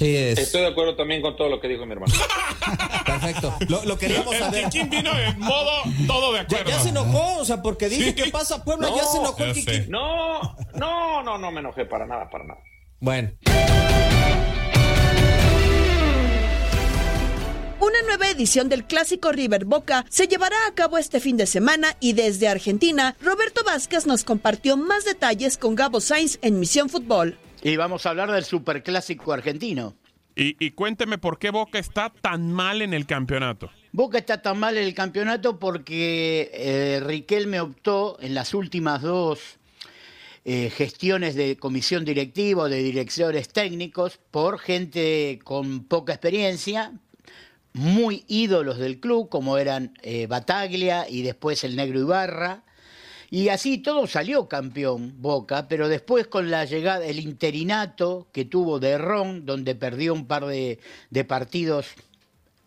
Sí, 0.02 0.16
es. 0.18 0.40
Estoy 0.40 0.62
de 0.62 0.68
acuerdo 0.68 0.96
también 0.96 1.22
con 1.22 1.36
todo 1.36 1.48
lo 1.48 1.60
que 1.62 1.68
dijo 1.68 1.86
mi 1.86 1.92
hermano. 1.92 2.12
Perfecto. 3.06 3.54
Lo, 3.70 3.86
lo 3.86 3.98
queríamos 4.00 4.34
El 4.34 4.40
saber. 4.40 4.64
Kikín 4.66 4.90
vino 4.90 5.12
en 5.16 5.38
modo 5.40 5.72
todo 6.08 6.32
de 6.34 6.40
Ya, 6.40 6.44
acuerdo. 6.58 6.70
ya 6.72 6.80
se 6.80 6.90
enojó, 6.90 7.38
o 7.38 7.46
sea, 7.46 7.62
porque 7.62 7.88
dije 7.88 8.06
Sí. 8.06 8.14
que 8.16 8.32
pasa 8.32 8.64
Puebla, 8.64 8.90
ya 8.96 9.04
se 9.04 9.20
enojó 9.20 9.44
el 9.44 9.54
Kikín. 9.54 9.86
No, 9.92 10.42
no, 10.74 11.22
no, 11.22 11.38
no 11.38 11.52
me 11.52 11.60
enojé 11.60 11.86
para 11.86 12.08
nada, 12.08 12.28
para 12.32 12.46
nada. 12.46 12.60
Bueno, 13.00 13.30
Una 17.80 18.02
nueva 18.04 18.30
edición 18.30 18.70
del 18.70 18.86
clásico 18.86 19.32
River 19.32 19.66
Boca 19.66 20.06
se 20.10 20.28
llevará 20.28 20.56
a 20.68 20.74
cabo 20.76 20.98
este 21.00 21.20
fin 21.20 21.36
de 21.36 21.48
semana 21.48 21.96
y 22.00 22.14
desde 22.14 22.48
Argentina, 22.48 23.16
Roberto 23.22 23.64
Vázquez 23.64 24.06
nos 24.06 24.24
compartió 24.24 24.78
más 24.78 25.04
detalles 25.04 25.58
con 25.58 25.76
Gabo 25.76 26.00
Sainz 26.00 26.38
en 26.44 26.60
Misión 26.60 26.90
Fútbol. 26.90 27.38
Y 27.64 27.76
vamos 27.76 28.06
a 28.06 28.10
hablar 28.10 28.32
del 28.32 28.44
superclásico 28.44 29.34
argentino. 29.34 29.96
Y, 30.36 30.56
y 30.66 30.72
cuénteme 30.72 31.18
por 31.18 31.38
qué 31.38 31.50
Boca 31.50 31.78
está 31.78 32.10
tan 32.10 32.52
mal 32.52 32.82
en 32.82 32.94
el 32.94 33.06
campeonato. 33.06 33.70
Boca 33.92 34.18
está 34.18 34.42
tan 34.42 34.58
mal 34.58 34.78
en 34.78 34.86
el 34.86 34.94
campeonato 34.94 35.60
porque 35.60 36.50
eh, 36.54 37.02
Riquelme 37.06 37.60
optó 37.60 38.18
en 38.22 38.34
las 38.34 38.54
últimas 38.54 39.02
dos 39.02 39.60
eh, 40.46 40.72
gestiones 40.72 41.36
de 41.36 41.58
comisión 41.58 42.06
directiva 42.06 42.64
o 42.64 42.70
de 42.70 42.82
directores 42.82 43.50
técnicos 43.50 44.20
por 44.32 44.58
gente 44.58 45.40
con 45.44 45.84
poca 45.84 46.14
experiencia, 46.14 46.94
muy 47.74 48.24
ídolos 48.28 48.78
del 48.78 49.00
club, 49.00 49.30
como 49.30 49.58
eran 49.58 49.94
eh, 50.02 50.26
Bataglia 50.28 51.08
y 51.08 51.22
después 51.22 51.64
el 51.64 51.76
Negro 51.76 52.00
Ibarra. 52.00 52.64
Y 53.34 53.48
así 53.48 53.78
todo 53.78 54.08
salió 54.08 54.50
campeón 54.50 55.14
Boca, 55.22 55.70
pero 55.70 55.88
después 55.88 56.28
con 56.28 56.52
la 56.52 56.66
llegada, 56.66 57.06
el 57.06 57.18
interinato 57.18 58.28
que 58.34 58.44
tuvo 58.44 58.78
de 58.78 58.98
Ron, 58.98 59.46
donde 59.46 59.74
perdió 59.74 60.14
un 60.14 60.28
par 60.28 60.46
de, 60.46 60.80
partidos 61.26 61.88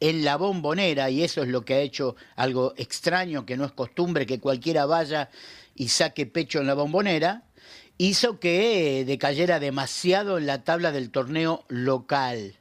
en 0.00 0.24
la 0.24 0.36
bombonera, 0.36 1.10
y 1.10 1.22
eso 1.22 1.42
es 1.42 1.48
lo 1.48 1.66
que 1.66 1.74
ha 1.74 1.80
hecho 1.80 2.16
algo 2.34 2.72
extraño, 2.78 3.44
que 3.44 3.58
no 3.58 3.66
es 3.66 3.72
costumbre 3.72 4.24
que 4.24 4.40
cualquiera 4.40 4.86
vaya 4.86 5.28
y 5.74 5.88
saque 5.88 6.24
pecho 6.24 6.60
en 6.60 6.66
la 6.66 6.72
bombonera, 6.74 7.42
hizo 7.98 8.40
que 8.40 9.00
eh, 9.00 9.04
decayera 9.04 9.60
demasiado 9.60 10.38
en 10.38 10.46
la 10.46 10.64
tabla 10.64 10.92
del 10.92 11.10
torneo 11.10 11.64
local 11.68 12.54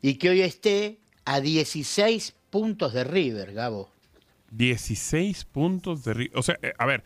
y 0.00 0.14
que 0.14 0.30
hoy 0.30 0.40
esté 0.40 0.98
a 1.26 1.42
16 1.42 2.34
puntos 2.48 2.94
de 2.94 3.04
River, 3.04 3.52
Gabo. 3.52 3.90
16 4.50 5.44
puntos 5.44 6.04
de... 6.04 6.14
Ri- 6.14 6.30
O 6.34 6.42
sea, 6.42 6.58
eh, 6.62 6.72
a 6.78 6.86
ver, 6.86 7.04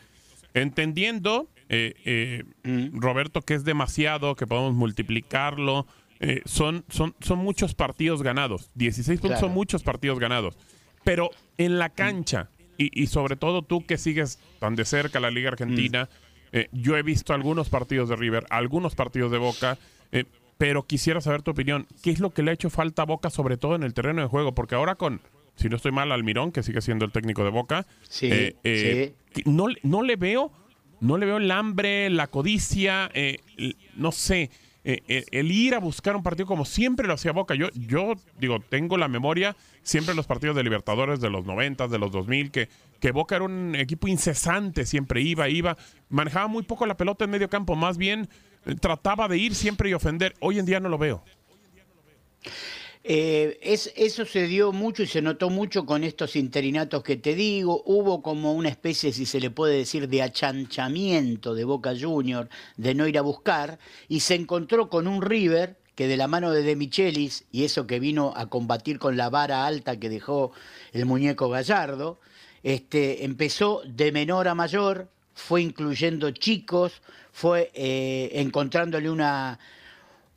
entendiendo, 0.54 1.50
eh, 1.68 1.94
eh, 2.04 2.44
Roberto, 2.92 3.42
que 3.42 3.54
es 3.54 3.64
demasiado, 3.64 4.34
que 4.36 4.46
podemos 4.46 4.74
multiplicarlo, 4.74 5.86
eh, 6.20 6.42
son, 6.44 6.84
son, 6.88 7.14
son 7.20 7.38
muchos 7.40 7.74
partidos 7.74 8.22
ganados. 8.22 8.70
16 8.74 9.20
puntos 9.20 9.38
Claro. 9.38 9.48
son 9.48 9.54
muchos 9.54 9.82
partidos 9.82 10.18
ganados. 10.18 10.56
Pero 11.02 11.30
en 11.58 11.78
la 11.78 11.90
cancha, 11.90 12.50
y, 12.78 13.02
y 13.02 13.08
sobre 13.08 13.36
todo 13.36 13.62
tú 13.62 13.84
que 13.84 13.98
sigues 13.98 14.38
tan 14.58 14.74
de 14.74 14.84
cerca 14.84 15.20
la 15.20 15.30
Liga 15.30 15.50
Argentina, 15.50 16.08
eh, 16.52 16.68
yo 16.72 16.96
he 16.96 17.02
visto 17.02 17.34
algunos 17.34 17.68
partidos 17.68 18.08
de 18.08 18.16
River, 18.16 18.46
algunos 18.48 18.94
partidos 18.94 19.32
de 19.32 19.38
Boca, 19.38 19.76
eh, 20.12 20.24
pero 20.56 20.84
quisiera 20.84 21.20
saber 21.20 21.42
tu 21.42 21.50
opinión. 21.50 21.86
¿Qué 22.02 22.10
es 22.10 22.20
lo 22.20 22.30
que 22.32 22.42
le 22.44 22.52
ha 22.52 22.54
hecho 22.54 22.70
falta 22.70 23.02
a 23.02 23.06
Boca, 23.06 23.28
sobre 23.28 23.56
todo 23.56 23.74
en 23.74 23.82
el 23.82 23.92
terreno 23.92 24.22
de 24.22 24.28
juego? 24.28 24.54
Porque 24.54 24.76
ahora 24.76 24.94
con, 24.94 25.20
si 25.56 25.68
no 25.68 25.76
estoy 25.76 25.92
mal, 25.92 26.10
Almirón, 26.12 26.52
que 26.52 26.62
sigue 26.62 26.80
siendo 26.80 27.04
el 27.04 27.12
técnico 27.12 27.44
de 27.44 27.50
Boca, 27.50 27.86
Sí, 28.08 28.28
eh, 28.30 28.56
eh, 28.64 29.14
no, 29.46 29.68
le- 29.68 29.78
no 29.82 30.02
le 30.02 30.16
veo, 30.16 30.52
no 31.00 31.16
le 31.18 31.26
veo 31.26 31.36
el 31.38 31.50
hambre, 31.50 32.10
la 32.10 32.26
codicia, 32.28 33.10
eh, 33.14 33.38
no 33.96 34.12
sé, 34.12 34.50
el 34.84 35.50
ir 35.50 35.74
a 35.74 35.78
buscar 35.78 36.14
un 36.14 36.22
partido 36.22 36.46
como 36.46 36.66
siempre 36.66 37.06
lo 37.06 37.14
hacía 37.14 37.32
Boca. 37.32 37.54
Yo, 37.54 37.68
yo 37.74 38.12
digo, 38.38 38.60
tengo 38.60 38.98
la 38.98 39.08
memoria 39.08 39.56
siempre 39.82 40.10
en 40.12 40.16
los 40.18 40.26
partidos 40.26 40.56
de 40.56 40.62
Libertadores 40.62 41.20
de 41.20 41.30
los 41.30 41.46
90, 41.46 41.88
de 41.88 41.98
los 41.98 42.12
2000, 42.12 42.50
que, 42.50 42.68
que 43.00 43.10
Boca 43.10 43.36
era 43.36 43.46
un 43.46 43.74
equipo 43.76 44.08
incesante, 44.08 44.84
siempre 44.84 45.22
iba, 45.22 45.48
iba, 45.48 45.76
manejaba 46.10 46.48
muy 46.48 46.64
poco 46.64 46.84
la 46.84 46.98
pelota 46.98 47.24
en 47.24 47.30
medio 47.30 47.48
campo, 47.48 47.76
más 47.76 47.96
bien 47.96 48.28
trataba 48.80 49.26
de 49.28 49.38
ir 49.38 49.54
siempre 49.54 49.88
y 49.88 49.94
ofender. 49.94 50.34
Hoy 50.40 50.58
en 50.58 50.66
día 50.66 50.80
no 50.80 50.90
lo 50.90 50.98
veo. 50.98 51.24
Eh, 53.06 53.58
es, 53.60 53.92
eso 53.96 54.24
se 54.24 54.46
dio 54.46 54.72
mucho 54.72 55.02
y 55.02 55.06
se 55.06 55.20
notó 55.20 55.50
mucho 55.50 55.84
con 55.84 56.04
estos 56.04 56.36
interinatos 56.36 57.02
que 57.02 57.16
te 57.16 57.34
digo. 57.34 57.82
Hubo 57.84 58.22
como 58.22 58.54
una 58.54 58.70
especie, 58.70 59.12
si 59.12 59.26
se 59.26 59.40
le 59.40 59.50
puede 59.50 59.76
decir, 59.76 60.08
de 60.08 60.22
achanchamiento 60.22 61.54
de 61.54 61.64
Boca 61.64 61.92
Junior, 61.98 62.48
de 62.78 62.94
no 62.94 63.06
ir 63.06 63.18
a 63.18 63.22
buscar, 63.22 63.78
y 64.08 64.20
se 64.20 64.34
encontró 64.34 64.88
con 64.88 65.06
un 65.06 65.20
River 65.20 65.76
que 65.94 66.08
de 66.08 66.16
la 66.16 66.28
mano 66.28 66.50
de 66.50 66.62
De 66.62 66.76
Michelis, 66.76 67.44
y 67.52 67.64
eso 67.64 67.86
que 67.86 68.00
vino 68.00 68.32
a 68.36 68.46
combatir 68.46 68.98
con 68.98 69.18
la 69.18 69.28
vara 69.28 69.66
alta 69.66 70.00
que 70.00 70.08
dejó 70.08 70.52
el 70.92 71.04
muñeco 71.04 71.50
Gallardo, 71.50 72.18
este, 72.62 73.24
empezó 73.24 73.82
de 73.86 74.12
menor 74.12 74.48
a 74.48 74.54
mayor, 74.54 75.10
fue 75.34 75.60
incluyendo 75.60 76.30
chicos, 76.30 77.02
fue 77.32 77.70
eh, 77.74 78.30
encontrándole 78.32 79.10
una, 79.10 79.58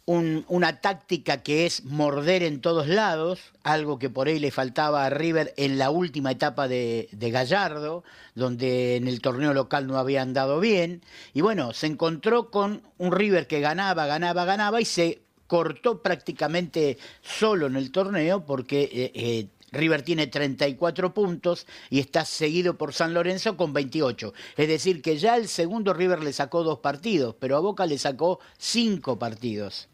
un- 0.07 0.45
una 0.47 0.79
táctica 0.79 1.43
que 1.43 1.65
es 1.65 1.83
morder 1.83 2.41
en 2.41 2.61
todos 2.61 2.87
lados, 2.87 3.39
algo 3.63 3.99
que 3.99 4.09
por 4.09 4.27
ahí 4.29 4.39
le 4.39 4.51
faltaba 4.51 5.05
a 5.05 5.09
River 5.09 5.53
en 5.57 5.77
la 5.77 5.89
última 5.91 6.31
etapa 6.31 6.69
de, 6.69 7.09
de 7.11 7.29
Gallardo, 7.29 8.05
donde 8.33 8.95
en 8.95 9.07
el 9.09 9.19
torneo 9.21 9.53
local 9.53 9.85
no 9.85 9.97
había 9.97 10.21
andado 10.21 10.61
bien. 10.61 11.01
Y 11.33 11.41
bueno, 11.41 11.73
se 11.73 11.87
encontró 11.87 12.49
con 12.49 12.81
un 12.97 13.11
River 13.11 13.47
que 13.47 13.59
ganaba, 13.59 14.05
ganaba, 14.05 14.45
ganaba 14.45 14.79
y 14.79 14.85
se 14.85 15.19
cortó 15.47 16.01
prácticamente 16.01 16.97
solo 17.21 17.67
en 17.67 17.75
el 17.75 17.91
torneo 17.91 18.45
porque 18.45 18.83
eh, 18.83 19.11
eh, 19.13 19.47
River 19.71 20.01
tiene 20.01 20.27
34 20.27 21.13
puntos 21.13 21.67
y 21.89 21.99
está 21.99 22.25
seguido 22.25 22.77
por 22.77 22.93
San 22.93 23.13
Lorenzo 23.13 23.57
con 23.57 23.73
28. 23.73 24.33
Es 24.55 24.67
decir, 24.67 25.01
que 25.01 25.17
ya 25.17 25.35
el 25.35 25.47
segundo 25.47 25.93
River 25.93 26.23
le 26.23 26.33
sacó 26.33 26.63
dos 26.63 26.79
partidos, 26.79 27.35
pero 27.39 27.57
a 27.57 27.59
Boca 27.59 27.85
le 27.85 27.97
sacó 27.97 28.39
cinco 28.57 29.19
partidos. 29.19 29.89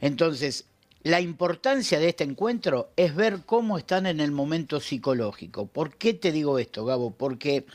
Entonces, 0.00 0.66
la 1.02 1.20
importancia 1.20 1.98
de 1.98 2.08
este 2.08 2.24
encuentro 2.24 2.90
es 2.96 3.14
ver 3.14 3.40
cómo 3.44 3.78
están 3.78 4.06
en 4.06 4.20
el 4.20 4.30
momento 4.30 4.80
psicológico. 4.80 5.66
¿Por 5.66 5.96
qué 5.96 6.14
te 6.14 6.32
digo 6.32 6.58
esto, 6.58 6.84
Gabo? 6.84 7.10
Porque 7.10 7.66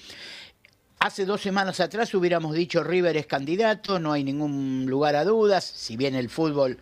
Hace 1.01 1.25
dos 1.25 1.39
semanas 1.39 1.79
atrás 1.79 2.13
hubiéramos 2.13 2.53
dicho 2.53 2.83
River 2.83 3.15
es 3.15 3.25
candidato, 3.25 3.99
no 3.99 4.11
hay 4.11 4.25
ningún 4.25 4.85
lugar 4.85 5.15
a 5.15 5.23
dudas, 5.23 5.63
si 5.63 5.95
bien 5.95 6.13
el 6.13 6.27
fútbol 6.27 6.77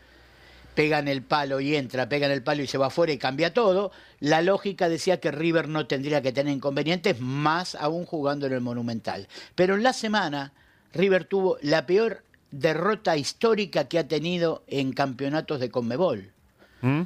pegan 0.78 1.08
el 1.08 1.24
palo 1.24 1.60
y 1.60 1.76
entra, 1.76 2.08
pegan 2.08 2.30
el 2.30 2.44
palo 2.44 2.62
y 2.62 2.68
se 2.68 2.78
va 2.78 2.86
afuera 2.86 3.12
y 3.12 3.18
cambia 3.18 3.52
todo, 3.52 3.92
la 4.20 4.44
lógica 4.44 4.88
decía 4.90 5.20
que 5.20 5.32
River 5.32 5.68
no 5.68 5.88
tendría 5.88 6.22
que 6.22 6.32
tener 6.32 6.54
inconvenientes, 6.54 7.20
más 7.20 7.74
aún 7.74 8.06
jugando 8.06 8.46
en 8.46 8.54
el 8.54 8.62
Monumental. 8.62 9.28
Pero 9.56 9.74
en 9.74 9.82
la 9.82 9.92
semana 9.92 10.54
River 10.94 11.26
tuvo 11.26 11.58
la 11.64 11.88
peor 11.88 12.24
derrota 12.52 13.18
histórica 13.18 13.86
que 13.88 13.98
ha 13.98 14.08
tenido 14.08 14.64
en 14.68 14.94
campeonatos 14.94 15.60
de 15.60 15.72
Conmebol. 15.72 16.32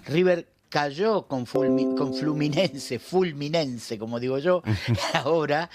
River 0.05 0.49
cayó 0.67 1.27
con, 1.27 1.45
Fulmi- 1.45 1.95
con 1.95 2.13
Fluminense, 2.13 2.99
Fulminense, 2.99 3.97
como 3.97 4.19
digo 4.19 4.37
yo, 4.39 4.63
ahora 5.13 5.69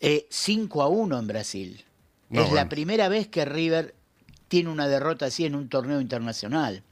eh, 0.00 0.26
5 0.30 0.82
a 0.82 0.88
1 0.88 1.18
en 1.18 1.26
Brasil. 1.26 1.84
No, 2.30 2.40
es 2.44 2.52
la 2.52 2.68
primera 2.70 3.10
vez 3.10 3.28
que 3.28 3.44
River 3.44 3.94
tiene 4.48 4.70
una 4.70 4.88
derrota 4.88 5.26
así 5.26 5.44
en 5.44 5.54
un 5.54 5.68
torneo 5.68 6.00
internacional. 6.00 6.82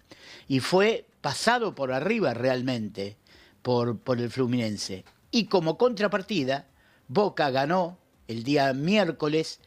Y 0.49 0.61
fue 0.61 1.07
pasado 1.21 1.75
por 1.75 1.93
arriba 1.93 2.35
realmente 2.35 3.17
por, 3.62 3.99
por 3.99 4.21
el 4.21 4.31
Fluminense. 4.31 5.05
Y 5.31 5.45
como 5.45 5.78
contrapartida, 5.78 6.67
Boca 7.07 7.50
ganó 7.50 7.99
el 8.26 8.43
día 8.43 8.73
miércoles 8.73 9.61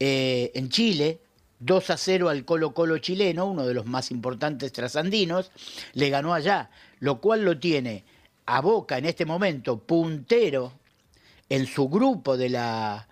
eh, 0.00 0.50
en 0.54 0.68
Chile 0.68 1.20
2 1.62 1.90
a 1.90 1.96
0 1.96 2.28
al 2.28 2.44
Colo 2.44 2.74
Colo 2.74 2.98
chileno, 2.98 3.46
uno 3.46 3.64
de 3.64 3.74
los 3.74 3.86
más 3.86 4.10
importantes 4.10 4.72
trasandinos, 4.72 5.52
le 5.92 6.10
ganó 6.10 6.34
allá, 6.34 6.70
lo 6.98 7.20
cual 7.20 7.44
lo 7.44 7.58
tiene 7.58 8.04
a 8.46 8.60
Boca 8.60 8.98
en 8.98 9.04
este 9.04 9.24
momento 9.24 9.78
puntero 9.78 10.72
en 11.48 11.66
su 11.66 11.88
grupo 11.88 12.36
de 12.36 12.48
la, 12.48 13.08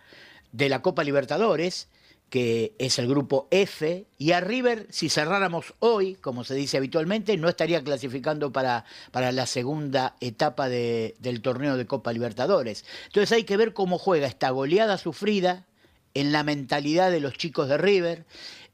de 0.50 0.68
la 0.68 0.82
Copa 0.82 1.04
Libertadores, 1.04 1.88
que 2.30 2.74
es 2.78 2.98
el 2.98 3.08
grupo 3.08 3.48
F, 3.50 4.06
y 4.16 4.32
a 4.32 4.40
River, 4.40 4.86
si 4.90 5.08
cerráramos 5.08 5.74
hoy, 5.80 6.14
como 6.14 6.44
se 6.44 6.54
dice 6.54 6.76
habitualmente, 6.76 7.36
no 7.36 7.48
estaría 7.48 7.82
clasificando 7.82 8.52
para, 8.52 8.84
para 9.10 9.32
la 9.32 9.46
segunda 9.46 10.14
etapa 10.20 10.68
de- 10.68 11.16
del 11.18 11.42
torneo 11.42 11.76
de 11.76 11.86
Copa 11.86 12.12
Libertadores. 12.12 12.84
Entonces 13.06 13.32
hay 13.32 13.44
que 13.44 13.56
ver 13.56 13.72
cómo 13.74 13.98
juega 13.98 14.28
esta 14.28 14.50
goleada 14.50 14.96
sufrida 14.96 15.66
en 16.14 16.32
la 16.32 16.44
mentalidad 16.44 17.10
de 17.10 17.20
los 17.20 17.34
chicos 17.34 17.68
de 17.68 17.78
River, 17.78 18.24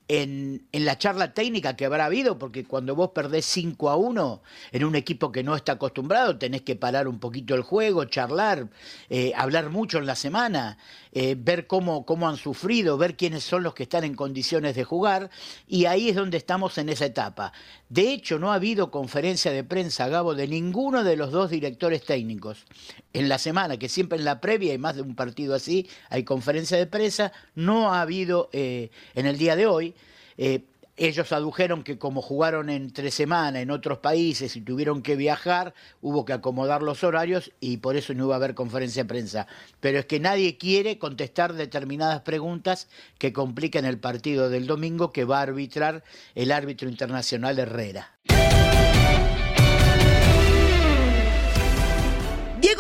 en, 0.09 0.67
en, 0.73 0.85
la 0.85 0.99
charla 0.99 1.35
técnica 1.35 1.75
que 1.75 1.85
habrá 1.85 2.05
habido, 2.05 2.39
porque 2.39 2.65
cuando 2.65 2.95
vos 2.95 3.11
perdés 3.11 3.45
5 3.47 3.91
a 3.91 3.97
1 3.97 4.43
en 4.73 4.85
un 4.85 4.95
equipo 4.95 5.33
que 5.33 5.43
no 5.43 5.57
está 5.57 5.73
acostumbrado, 5.73 6.39
tenés 6.39 6.63
que 6.63 6.77
parar 6.77 7.09
un 7.09 7.19
poquito 7.19 7.55
el 7.55 7.63
juego, 7.63 8.05
charlar, 8.05 8.69
eh, 9.11 9.33
hablar 9.37 9.71
mucho 9.71 9.99
en 9.99 10.07
la 10.07 10.15
semana, 10.15 10.79
eh, 11.13 11.35
ver 11.37 11.67
cómo, 11.67 12.07
cómo 12.07 12.29
han 12.29 12.37
sufrido, 12.37 12.97
ver 12.99 13.17
quiénes 13.17 13.43
son 13.43 13.63
los 13.63 13.75
que 13.75 13.85
están 13.85 14.05
en 14.05 14.15
condiciones 14.15 14.77
de 14.77 14.85
jugar, 14.85 15.31
y 15.67 15.87
ahí 15.87 16.09
es 16.09 16.17
donde 16.17 16.37
estamos 16.37 16.79
en 16.79 16.89
esa 16.89 17.07
etapa. 17.07 17.53
De 17.89 18.13
hecho, 18.13 18.39
no 18.39 18.51
ha 18.51 18.57
habido 18.57 18.91
conferencia 18.91 19.53
de 19.53 19.63
prensa, 19.63 20.09
Gabo, 20.09 20.35
de 20.35 20.49
ninguno 20.49 21.05
de 21.05 21.17
los 21.17 21.31
dos 21.31 21.51
directores 21.51 22.05
técnicos 22.05 22.65
en 23.13 23.29
la 23.29 23.39
semana, 23.39 23.79
que 23.79 23.89
siempre 23.89 24.19
en 24.19 24.25
la 24.25 24.41
previa, 24.41 24.75
y 24.75 24.79
más 24.79 24.97
de 24.97 25.03
un 25.03 25.15
partido 25.15 25.55
así, 25.55 25.89
hay 26.11 26.25
conferencia 26.25 26.77
de 26.77 26.87
prensa, 26.87 27.33
no 27.55 27.95
ha 27.95 28.01
habido 28.01 28.51
eh, 28.53 28.91
en 29.15 29.27
el 29.27 29.39
día 29.39 29.55
de 29.55 29.67
hoy. 29.67 29.95
Eh, 30.37 30.65
ellos 30.97 31.33
adujeron 31.33 31.83
que 31.83 31.99
como 31.99 32.23
jugaron 32.23 32.71
entre 32.71 33.11
semana 33.11 33.61
en 33.61 33.71
otros 33.71 33.99
países 33.99 34.57
y 34.57 34.61
tuvieron 34.61 35.03
que 35.03 35.17
viajar, 35.17 35.75
hubo 36.01 36.25
que 36.25 36.33
acomodar 36.33 36.83
los 36.83 37.05
horarios 37.05 37.53
y 37.61 37.79
por 37.79 37.97
eso 37.97 38.15
no 38.15 38.25
iba 38.25 38.35
a 38.35 38.37
haber 38.37 38.55
conferencia 38.55 39.05
de 39.05 39.09
prensa. 39.09 39.47
Pero 39.81 39.99
es 39.99 40.07
que 40.07 40.21
nadie 40.21 40.57
quiere 40.57 40.99
contestar 40.99 41.53
determinadas 41.55 42.23
preguntas 42.23 42.89
que 43.19 43.33
complican 43.33 43.85
el 43.85 43.99
partido 43.99 44.49
del 44.49 44.67
domingo 44.67 45.13
que 45.13 45.25
va 45.25 45.39
a 45.39 45.43
arbitrar 45.43 46.03
el 46.35 46.53
árbitro 46.53 46.89
internacional 46.89 47.59
Herrera. 47.59 48.17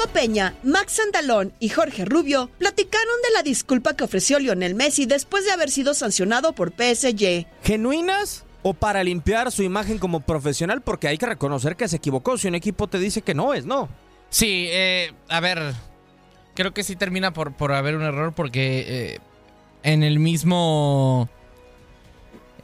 Peña, 0.07 0.55
Max 0.63 1.01
Andalón 1.01 1.53
y 1.61 1.69
Jorge 1.69 2.05
Rubio 2.05 2.51
platicaron 2.59 3.15
de 3.23 3.35
la 3.35 3.43
disculpa 3.43 3.95
que 3.95 4.05
ofreció 4.05 4.39
Lionel 4.39 4.75
Messi 4.75 5.07
después 5.07 5.45
de 5.45 5.53
haber 5.53 5.71
sido 5.71 5.95
sancionado 5.95 6.53
por 6.53 6.73
PSG. 6.73 7.47
¿Genuinas? 7.63 8.45
O 8.63 8.75
para 8.75 9.05
limpiar 9.05 9.53
su 9.53 9.63
imagen 9.63 9.99
como 9.99 10.21
profesional, 10.21 10.83
porque 10.83 11.09
hay 11.09 11.19
que 11.19 11.27
reconocer 11.27 11.77
que 11.77 11.89
se 11.89 11.97
equivocó. 11.97 12.37
Si 12.37 12.49
un 12.49 12.55
equipo 12.55 12.89
te 12.89 12.99
dice 12.99 13.23
que 13.23 13.35
no 13.35 13.55
es, 13.55 13.65
no. 13.65 13.89
Sí, 14.29 14.67
eh, 14.71 15.13
a 15.29 15.41
ver, 15.41 15.75
creo 16.55 16.75
que 16.75 16.83
sí 16.83 16.97
termina 16.97 17.33
por, 17.33 17.53
por 17.55 17.73
haber 17.73 17.95
un 17.95 18.03
error 18.03 18.33
porque 18.35 18.85
eh, 18.89 19.19
en 19.83 20.03
el 20.03 20.19
mismo 20.19 21.29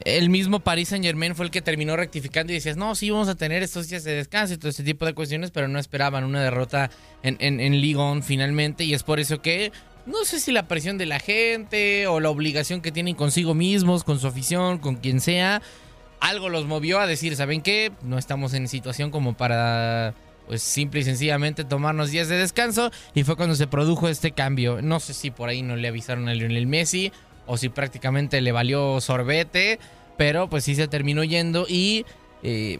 el 0.01 0.29
mismo 0.29 0.59
Paris 0.59 0.89
Saint 0.89 1.05
Germain 1.05 1.35
fue 1.35 1.45
el 1.45 1.51
que 1.51 1.61
terminó 1.61 1.95
rectificando 1.95 2.51
y 2.51 2.55
decías, 2.55 2.77
no, 2.77 2.95
sí, 2.95 3.09
vamos 3.09 3.27
a 3.27 3.35
tener 3.35 3.63
estos 3.63 3.87
días 3.87 4.03
de 4.03 4.13
descanso 4.13 4.53
y 4.53 4.57
todo 4.57 4.69
ese 4.69 4.83
tipo 4.83 5.05
de 5.05 5.13
cuestiones, 5.13 5.51
pero 5.51 5.67
no 5.67 5.79
esperaban 5.79 6.23
una 6.23 6.41
derrota 6.41 6.89
en, 7.21 7.37
en, 7.39 7.59
en 7.59 8.23
finalmente 8.23 8.83
y 8.83 8.93
es 8.93 9.03
por 9.03 9.19
eso 9.19 9.41
que 9.41 9.71
no 10.05 10.25
sé 10.25 10.39
si 10.39 10.51
la 10.51 10.67
presión 10.67 10.97
de 10.97 11.05
la 11.05 11.19
gente 11.19 12.07
o 12.07 12.19
la 12.19 12.29
obligación 12.29 12.81
que 12.81 12.91
tienen 12.91 13.15
consigo 13.15 13.53
mismos, 13.53 14.03
con 14.03 14.19
su 14.19 14.27
afición, 14.27 14.79
con 14.79 14.95
quien 14.95 15.21
sea, 15.21 15.61
algo 16.19 16.49
los 16.49 16.65
movió 16.65 16.99
a 16.99 17.07
decir, 17.07 17.35
¿saben 17.35 17.61
qué? 17.61 17.91
No 18.01 18.17
estamos 18.17 18.53
en 18.53 18.67
situación 18.67 19.11
como 19.11 19.35
para 19.35 20.13
pues 20.47 20.61
simple 20.61 20.99
y 20.99 21.03
sencillamente 21.03 21.63
tomarnos 21.63 22.11
días 22.11 22.27
de 22.27 22.35
descanso 22.35 22.91
y 23.13 23.23
fue 23.23 23.37
cuando 23.37 23.55
se 23.55 23.67
produjo 23.67 24.09
este 24.09 24.31
cambio. 24.31 24.81
No 24.81 24.99
sé 24.99 25.13
si 25.13 25.31
por 25.31 25.47
ahí 25.47 25.61
no 25.61 25.77
le 25.77 25.87
avisaron 25.87 26.27
a 26.27 26.33
Lionel 26.33 26.67
Messi 26.67 27.13
o 27.45 27.57
si 27.57 27.69
prácticamente 27.69 28.41
le 28.41 28.51
valió 28.51 29.01
sorbete, 29.01 29.79
pero 30.17 30.49
pues 30.49 30.63
sí 30.63 30.75
se 30.75 30.87
terminó 30.87 31.23
yendo 31.23 31.65
y 31.67 32.05
eh, 32.43 32.79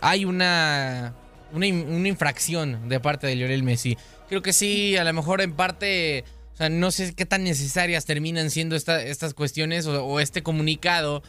hay 0.00 0.24
una, 0.24 1.14
una, 1.52 1.66
una, 1.66 2.08
infracción 2.08 2.88
de 2.88 3.00
parte 3.00 3.26
de 3.26 3.36
Lionel 3.36 3.62
Messi. 3.62 3.96
Creo 4.28 4.42
que 4.42 4.52
sí, 4.52 4.96
a 4.96 5.04
lo 5.04 5.12
mejor 5.12 5.40
en 5.40 5.52
parte, 5.52 6.24
o 6.54 6.56
sea, 6.56 6.68
no 6.68 6.90
sé 6.90 7.14
qué 7.14 7.26
tan 7.26 7.44
necesarias 7.44 8.04
terminan 8.04 8.50
siendo 8.50 8.76
esta, 8.76 9.02
estas 9.02 9.34
cuestiones 9.34 9.86
o, 9.86 10.04
o, 10.04 10.20
este 10.20 10.42
comunicado 10.42 11.22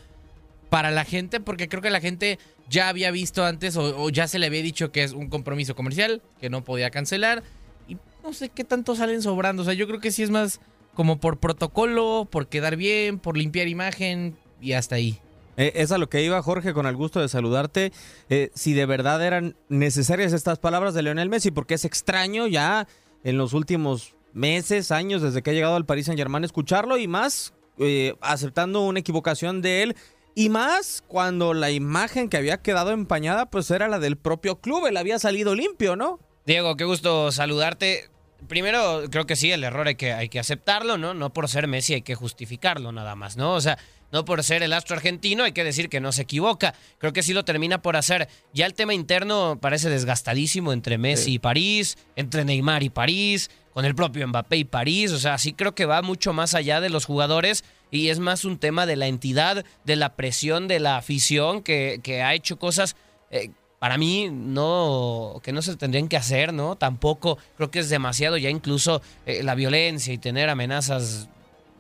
para 0.69 0.91
la 0.91 1.05
gente, 1.05 1.39
porque 1.39 1.69
creo 1.69 1.81
que 1.81 1.89
la 1.89 2.01
gente 2.01 2.39
ya 2.69 2.89
había 2.89 3.11
visto 3.11 3.45
antes 3.45 3.77
o, 3.77 3.97
o 3.97 4.09
ya 4.09 4.27
se 4.27 4.39
le 4.39 4.47
había 4.47 4.61
dicho 4.61 4.91
que 4.91 5.03
es 5.03 5.13
un 5.13 5.29
compromiso 5.29 5.75
comercial, 5.75 6.21
que 6.41 6.49
no 6.49 6.63
podía 6.63 6.89
cancelar, 6.89 7.43
y 7.87 7.97
no 8.23 8.33
sé 8.33 8.49
qué 8.49 8.63
tanto 8.63 8.95
salen 8.95 9.21
sobrando, 9.21 9.61
o 9.61 9.65
sea, 9.65 9.73
yo 9.73 9.87
creo 9.87 10.01
que 10.01 10.11
sí 10.11 10.23
es 10.23 10.29
más 10.29 10.59
como 10.97 11.19
por 11.19 11.37
protocolo, 11.37 12.27
por 12.29 12.47
quedar 12.47 12.75
bien, 12.75 13.19
por 13.19 13.37
limpiar 13.37 13.67
imagen 13.67 14.35
y 14.59 14.71
hasta 14.71 14.95
ahí. 14.95 15.19
Eh, 15.55 15.73
es 15.75 15.91
a 15.91 15.99
lo 15.99 16.09
que 16.09 16.23
iba 16.23 16.41
Jorge, 16.41 16.73
con 16.73 16.87
el 16.87 16.95
gusto 16.95 17.21
de 17.21 17.29
saludarte. 17.29 17.93
Eh, 18.29 18.49
si 18.55 18.73
de 18.73 18.87
verdad 18.87 19.23
eran 19.23 19.55
necesarias 19.69 20.33
estas 20.33 20.57
palabras 20.57 20.95
de 20.95 21.03
Leonel 21.03 21.29
Messi, 21.29 21.51
porque 21.51 21.75
es 21.75 21.85
extraño 21.85 22.47
ya 22.47 22.87
en 23.23 23.37
los 23.37 23.53
últimos 23.53 24.15
meses, 24.33 24.89
años, 24.89 25.21
desde 25.21 25.43
que 25.43 25.51
ha 25.51 25.53
llegado 25.53 25.75
al 25.75 25.85
Paris 25.85 26.07
Saint 26.07 26.17
Germain, 26.17 26.43
escucharlo 26.43 26.97
y 26.97 27.07
más 27.07 27.53
eh, 27.77 28.15
aceptando 28.21 28.81
una 28.81 28.99
equivocación 28.99 29.61
de 29.61 29.83
él. 29.83 29.95
Y 30.33 30.49
más 30.49 31.03
cuando 31.07 31.53
la 31.53 31.69
imagen 31.69 32.27
que 32.27 32.37
había 32.37 32.63
quedado 32.63 32.89
empañada, 32.89 33.51
pues 33.51 33.69
era 33.69 33.87
la 33.87 33.99
del 33.99 34.17
propio 34.17 34.61
club. 34.61 34.87
Él 34.87 34.97
había 34.97 35.19
salido 35.19 35.53
limpio, 35.53 35.95
¿no? 35.95 36.19
Diego, 36.47 36.75
qué 36.75 36.85
gusto 36.85 37.31
saludarte 37.31 38.09
primero 38.47 39.03
creo 39.09 39.25
que 39.25 39.35
sí, 39.35 39.51
el 39.51 39.63
error 39.63 39.87
hay 39.87 39.95
que, 39.95 40.13
hay 40.13 40.29
que 40.29 40.39
aceptarlo, 40.39 40.97
¿no? 40.97 41.13
No 41.13 41.33
por 41.33 41.49
ser 41.49 41.67
Messi 41.67 41.95
hay 41.95 42.01
que 42.01 42.15
justificarlo 42.15 42.91
nada 42.91 43.15
más, 43.15 43.37
¿no? 43.37 43.53
O 43.53 43.61
sea, 43.61 43.77
no 44.11 44.25
por 44.25 44.43
ser 44.43 44.63
el 44.63 44.73
astro 44.73 44.95
argentino 44.95 45.43
hay 45.43 45.51
que 45.51 45.63
decir 45.63 45.89
que 45.89 45.99
no 45.99 46.11
se 46.11 46.23
equivoca. 46.23 46.73
Creo 46.97 47.13
que 47.13 47.23
sí 47.23 47.33
lo 47.33 47.43
termina 47.43 47.81
por 47.81 47.97
hacer. 47.97 48.29
Ya 48.53 48.65
el 48.65 48.73
tema 48.73 48.93
interno 48.93 49.57
parece 49.59 49.89
desgastadísimo 49.89 50.71
entre 50.71 50.97
Messi 50.97 51.25
sí. 51.25 51.33
y 51.33 51.39
París, 51.39 51.97
entre 52.15 52.45
Neymar 52.45 52.83
y 52.83 52.89
París, 52.89 53.49
con 53.73 53.85
el 53.85 53.95
propio 53.95 54.27
Mbappé 54.27 54.57
y 54.57 54.63
París. 54.63 55.11
O 55.11 55.19
sea, 55.19 55.37
sí 55.37 55.53
creo 55.53 55.75
que 55.75 55.85
va 55.85 56.01
mucho 56.01 56.31
más 56.31 56.53
allá 56.53 56.79
de 56.79 56.89
los 56.89 57.05
jugadores 57.05 57.65
y 57.91 58.09
es 58.09 58.19
más 58.19 58.45
un 58.45 58.57
tema 58.57 58.85
de 58.85 58.95
la 58.95 59.07
entidad, 59.07 59.65
de 59.83 59.95
la 59.95 60.15
presión 60.15 60.67
de 60.67 60.79
la 60.79 60.97
afición 60.97 61.61
que, 61.61 61.99
que 62.03 62.21
ha 62.21 62.33
hecho 62.33 62.57
cosas... 62.57 62.95
Eh, 63.31 63.51
para 63.79 63.97
mí 63.97 64.29
no 64.31 65.39
que 65.43 65.51
no 65.51 65.61
se 65.61 65.75
tendrían 65.75 66.07
que 66.07 66.17
hacer, 66.17 66.53
¿no? 66.53 66.75
Tampoco 66.75 67.37
creo 67.55 67.71
que 67.71 67.79
es 67.79 67.89
demasiado 67.89 68.37
ya 68.37 68.49
incluso 68.49 69.01
eh, 69.25 69.43
la 69.43 69.55
violencia 69.55 70.13
y 70.13 70.17
tener 70.17 70.49
amenazas 70.49 71.29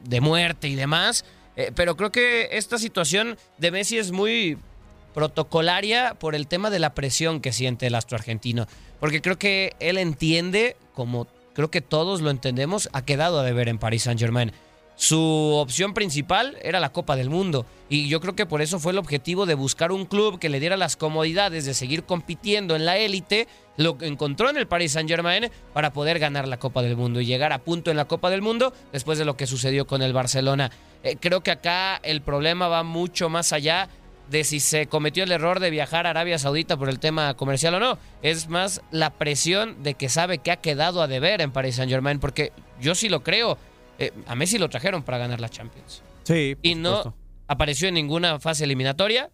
de 0.03 0.21
muerte 0.21 0.67
y 0.67 0.75
demás, 0.75 1.25
eh, 1.55 1.71
pero 1.75 1.97
creo 1.97 2.11
que 2.11 2.49
esta 2.51 2.77
situación 2.77 3.37
de 3.57 3.71
Messi 3.71 3.97
es 3.97 4.11
muy 4.11 4.57
protocolaria 5.13 6.13
por 6.13 6.35
el 6.35 6.47
tema 6.47 6.69
de 6.69 6.79
la 6.79 6.93
presión 6.93 7.41
que 7.41 7.51
siente 7.51 7.87
el 7.87 7.95
astro 7.95 8.17
argentino, 8.17 8.67
porque 8.99 9.21
creo 9.21 9.39
que 9.39 9.73
él 9.79 9.97
entiende, 9.97 10.77
como 10.93 11.27
creo 11.55 11.71
que 11.71 11.81
todos 11.81 12.21
lo 12.21 12.29
entendemos, 12.29 12.89
ha 12.93 13.01
quedado 13.01 13.39
a 13.39 13.43
deber 13.43 13.67
en 13.67 13.79
Paris 13.79 14.03
Saint-Germain. 14.03 14.51
Su 14.97 15.53
opción 15.55 15.93
principal 15.93 16.57
era 16.63 16.79
la 16.79 16.91
Copa 16.91 17.15
del 17.15 17.29
Mundo 17.29 17.67
y 17.87 18.09
yo 18.09 18.19
creo 18.19 18.35
que 18.35 18.47
por 18.47 18.63
eso 18.63 18.79
fue 18.79 18.93
el 18.93 18.97
objetivo 18.97 19.45
de 19.45 19.53
buscar 19.53 19.91
un 19.91 20.05
club 20.05 20.39
que 20.39 20.49
le 20.49 20.59
diera 20.59 20.75
las 20.75 20.97
comodidades 20.97 21.65
de 21.65 21.75
seguir 21.75 22.03
compitiendo 22.03 22.75
en 22.75 22.83
la 22.83 22.97
élite, 22.97 23.47
lo 23.77 23.95
encontró 24.01 24.49
en 24.49 24.57
el 24.57 24.67
Paris 24.67 24.93
Saint-Germain 24.93 25.51
para 25.71 25.93
poder 25.93 26.17
ganar 26.17 26.47
la 26.47 26.57
Copa 26.57 26.81
del 26.81 26.97
Mundo 26.97 27.21
y 27.21 27.27
llegar 27.27 27.53
a 27.53 27.59
punto 27.59 27.91
en 27.91 27.97
la 27.97 28.05
Copa 28.05 28.31
del 28.31 28.41
Mundo 28.41 28.73
después 28.91 29.19
de 29.19 29.25
lo 29.25 29.37
que 29.37 29.45
sucedió 29.45 29.85
con 29.85 30.01
el 30.01 30.13
Barcelona. 30.13 30.71
Eh, 31.03 31.15
creo 31.19 31.41
que 31.41 31.51
acá 31.51 31.97
el 31.97 32.21
problema 32.21 32.67
va 32.67 32.81
mucho 32.81 33.29
más 33.29 33.53
allá 33.53 33.89
de 34.31 34.43
si 34.43 34.59
se 34.59 34.87
cometió 34.87 35.23
el 35.23 35.31
error 35.31 35.59
de 35.59 35.69
viajar 35.69 36.07
a 36.07 36.09
Arabia 36.09 36.39
Saudita 36.39 36.75
por 36.75 36.89
el 36.89 36.97
tema 36.97 37.35
comercial 37.35 37.75
o 37.75 37.79
no. 37.79 37.99
Es 38.23 38.49
más 38.49 38.81
la 38.89 39.11
presión 39.11 39.83
de 39.83 39.93
que 39.93 40.09
sabe 40.09 40.39
que 40.39 40.49
ha 40.51 40.57
quedado 40.57 41.03
a 41.03 41.07
deber 41.07 41.39
en 41.41 41.51
Paris 41.51 41.75
Saint-Germain, 41.75 42.19
porque 42.19 42.51
yo 42.81 42.95
sí 42.95 43.09
lo 43.09 43.21
creo. 43.21 43.59
Eh, 43.99 44.11
a 44.27 44.35
Messi 44.35 44.57
lo 44.57 44.69
trajeron 44.69 45.03
para 45.03 45.17
ganar 45.17 45.39
la 45.39 45.49
Champions. 45.49 46.01
Sí. 46.23 46.55
Y 46.61 46.75
no 46.75 46.97
supuesto. 46.97 47.15
apareció 47.47 47.87
en 47.87 47.95
ninguna 47.95 48.39
fase 48.39 48.63
eliminatoria 48.65 49.31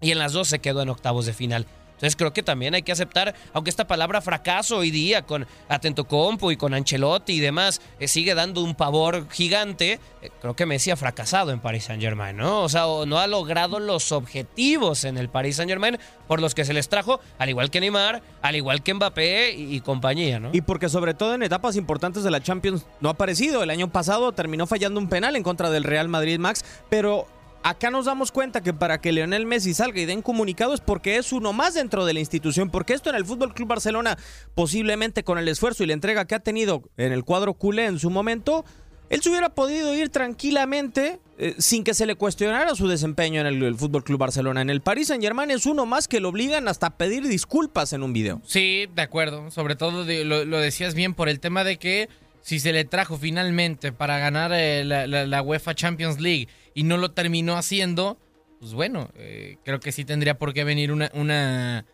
y 0.00 0.10
en 0.10 0.18
las 0.18 0.32
dos 0.32 0.48
se 0.48 0.58
quedó 0.60 0.82
en 0.82 0.88
octavos 0.90 1.26
de 1.26 1.32
final. 1.32 1.66
Entonces 1.96 2.14
creo 2.14 2.32
que 2.32 2.42
también 2.42 2.74
hay 2.74 2.82
que 2.82 2.92
aceptar, 2.92 3.34
aunque 3.54 3.70
esta 3.70 3.86
palabra 3.86 4.20
fracaso 4.20 4.76
hoy 4.76 4.90
día 4.90 5.22
con 5.22 5.46
Atento 5.68 6.04
Compo 6.04 6.52
y 6.52 6.56
con 6.58 6.74
Ancelotti 6.74 7.32
y 7.32 7.40
demás 7.40 7.80
eh, 7.98 8.06
sigue 8.06 8.34
dando 8.34 8.62
un 8.62 8.74
pavor 8.74 9.26
gigante, 9.30 9.98
eh, 10.20 10.30
creo 10.42 10.54
que 10.54 10.66
Messi 10.66 10.90
ha 10.90 10.96
fracasado 10.96 11.52
en 11.52 11.60
Paris 11.60 11.84
Saint 11.84 12.02
Germain, 12.02 12.36
¿no? 12.36 12.62
O 12.62 12.68
sea, 12.68 12.84
no 13.06 13.18
ha 13.18 13.26
logrado 13.26 13.80
los 13.80 14.12
objetivos 14.12 15.04
en 15.04 15.16
el 15.16 15.30
Paris 15.30 15.56
Saint 15.56 15.70
Germain 15.70 15.98
por 16.28 16.42
los 16.42 16.54
que 16.54 16.66
se 16.66 16.74
les 16.74 16.90
trajo, 16.90 17.20
al 17.38 17.48
igual 17.48 17.70
que 17.70 17.80
Neymar, 17.80 18.22
al 18.42 18.56
igual 18.56 18.82
que 18.82 18.92
Mbappé 18.92 19.52
y 19.52 19.80
compañía, 19.80 20.38
¿no? 20.38 20.50
Y 20.52 20.60
porque 20.60 20.90
sobre 20.90 21.14
todo 21.14 21.34
en 21.34 21.42
etapas 21.42 21.76
importantes 21.76 22.22
de 22.24 22.30
la 22.30 22.42
Champions 22.42 22.84
no 23.00 23.08
ha 23.08 23.12
aparecido. 23.12 23.62
El 23.62 23.70
año 23.70 23.90
pasado 23.90 24.32
terminó 24.32 24.66
fallando 24.66 25.00
un 25.00 25.08
penal 25.08 25.34
en 25.36 25.42
contra 25.42 25.70
del 25.70 25.84
Real 25.84 26.08
Madrid 26.08 26.38
Max, 26.38 26.64
pero 26.90 27.26
acá 27.68 27.90
nos 27.90 28.04
damos 28.04 28.30
cuenta 28.30 28.60
que 28.60 28.72
para 28.72 29.00
que 29.00 29.10
Lionel 29.10 29.44
Messi 29.44 29.74
salga 29.74 30.00
y 30.00 30.06
den 30.06 30.22
comunicado 30.22 30.72
es 30.72 30.80
porque 30.80 31.16
es 31.16 31.32
uno 31.32 31.52
más 31.52 31.74
dentro 31.74 32.04
de 32.04 32.14
la 32.14 32.20
institución, 32.20 32.70
porque 32.70 32.94
esto 32.94 33.10
en 33.10 33.16
el 33.16 33.24
Fútbol 33.24 33.54
Club 33.54 33.68
Barcelona, 33.68 34.16
posiblemente 34.54 35.24
con 35.24 35.36
el 35.36 35.48
esfuerzo 35.48 35.82
y 35.82 35.86
la 35.88 35.92
entrega 35.92 36.26
que 36.26 36.36
ha 36.36 36.40
tenido 36.40 36.82
en 36.96 37.12
el 37.12 37.24
cuadro 37.24 37.54
culé 37.54 37.86
en 37.86 37.98
su 37.98 38.08
momento, 38.08 38.64
él 39.10 39.20
se 39.20 39.30
hubiera 39.30 39.48
podido 39.50 39.94
ir 39.96 40.10
tranquilamente 40.10 41.18
eh, 41.38 41.56
sin 41.58 41.82
que 41.82 41.92
se 41.92 42.06
le 42.06 42.14
cuestionara 42.14 42.74
su 42.76 42.86
desempeño 42.86 43.40
en 43.40 43.48
el, 43.48 43.62
el 43.62 43.74
Fútbol 43.74 44.04
Club 44.04 44.20
Barcelona. 44.20 44.62
En 44.62 44.70
el 44.70 44.80
Paris 44.80 45.08
Saint 45.08 45.22
Germain 45.22 45.50
es 45.50 45.66
uno 45.66 45.86
más 45.86 46.06
que 46.06 46.20
lo 46.20 46.28
obligan 46.28 46.68
hasta 46.68 46.86
a 46.86 46.96
pedir 46.96 47.26
disculpas 47.26 47.92
en 47.92 48.04
un 48.04 48.12
video. 48.12 48.40
Sí, 48.44 48.86
de 48.94 49.02
acuerdo. 49.02 49.50
Sobre 49.50 49.74
todo 49.74 50.04
lo, 50.04 50.58
decías 50.60 50.94
bien 50.94 51.14
por 51.14 51.28
el 51.28 51.40
tema 51.40 51.64
de 51.64 51.78
que 51.78 52.08
si 52.42 52.60
se 52.60 52.72
le 52.72 52.84
trajo 52.84 53.18
finalmente 53.18 53.90
para 53.90 54.18
ganar 54.18 54.52
eh, 54.54 54.84
la 54.84 55.42
UEFA 55.42 55.74
Champions 55.74 56.20
League 56.20 56.48
y 56.76 56.82
no 56.82 56.98
lo 56.98 57.10
terminó 57.12 57.56
haciendo, 57.56 58.18
pues 58.60 58.74
bueno, 58.74 59.10
eh, 59.16 59.56
creo 59.64 59.80
que 59.80 59.92
sí 59.92 60.04
tendría 60.04 60.38
por 60.38 60.52
qué 60.52 60.62
venir 60.62 60.92
una, 60.92 61.86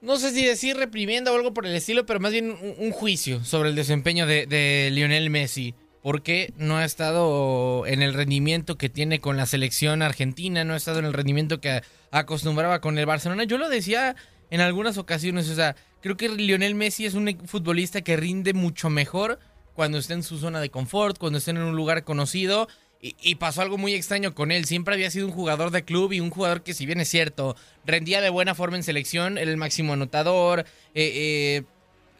no 0.00 0.16
sé 0.16 0.32
si 0.32 0.44
decir 0.44 0.76
reprimienda 0.76 1.32
o 1.32 1.36
algo 1.36 1.54
por 1.54 1.64
el 1.64 1.76
estilo, 1.76 2.04
pero 2.04 2.18
más 2.18 2.32
bien 2.32 2.56
un, 2.76 2.90
juicio 2.90 3.44
sobre 3.44 3.68
el 3.68 3.76
desempeño 3.76 4.26
de, 4.26 4.46
de 4.46 4.90
Lionel 4.92 5.30
Messi. 5.30 5.74
Porque 6.02 6.52
no 6.56 6.78
ha 6.78 6.84
estado 6.84 7.86
en 7.86 8.02
el 8.02 8.12
rendimiento 8.12 8.76
que 8.76 8.88
tiene 8.88 9.20
con 9.20 9.36
la 9.36 9.46
selección 9.46 10.02
argentina, 10.02 10.64
no 10.64 10.74
ha 10.74 10.76
estado 10.76 10.98
en 10.98 11.04
el 11.04 11.12
rendimiento 11.12 11.60
que 11.60 11.80
acostumbraba 12.10 12.80
con 12.80 12.98
el 12.98 13.06
Barcelona. 13.06 13.44
Yo 13.44 13.56
lo 13.56 13.68
decía 13.68 14.16
en 14.50 14.60
algunas 14.60 14.98
ocasiones, 14.98 15.48
o 15.48 15.54
sea, 15.54 15.76
creo 16.00 16.16
que 16.16 16.28
Lionel 16.28 16.74
Messi 16.74 17.06
es 17.06 17.14
un 17.14 17.38
futbolista 17.46 18.02
que 18.02 18.16
rinde 18.16 18.52
mucho 18.52 18.90
mejor 18.90 19.38
cuando 19.74 19.98
está 19.98 20.14
en 20.14 20.24
su 20.24 20.38
zona 20.38 20.60
de 20.60 20.70
confort, 20.70 21.18
cuando 21.18 21.38
está 21.38 21.52
en 21.52 21.58
un 21.58 21.76
lugar 21.76 22.02
conocido. 22.02 22.66
Y, 23.04 23.34
pasó 23.34 23.62
algo 23.62 23.78
muy 23.78 23.94
extraño 23.94 24.32
con 24.32 24.52
él. 24.52 24.64
Siempre 24.64 24.94
había 24.94 25.10
sido 25.10 25.26
un 25.26 25.32
jugador 25.32 25.72
de 25.72 25.84
club 25.84 26.12
y 26.12 26.20
un 26.20 26.30
jugador 26.30 26.62
que, 26.62 26.72
si 26.72 26.86
bien 26.86 27.00
es 27.00 27.08
cierto, 27.08 27.56
rendía 27.84 28.20
de 28.20 28.30
buena 28.30 28.54
forma 28.54 28.76
en 28.76 28.84
selección, 28.84 29.38
era 29.38 29.50
el 29.50 29.56
máximo 29.56 29.92
anotador, 29.92 30.60
eh, 30.60 30.64
eh, 30.94 31.62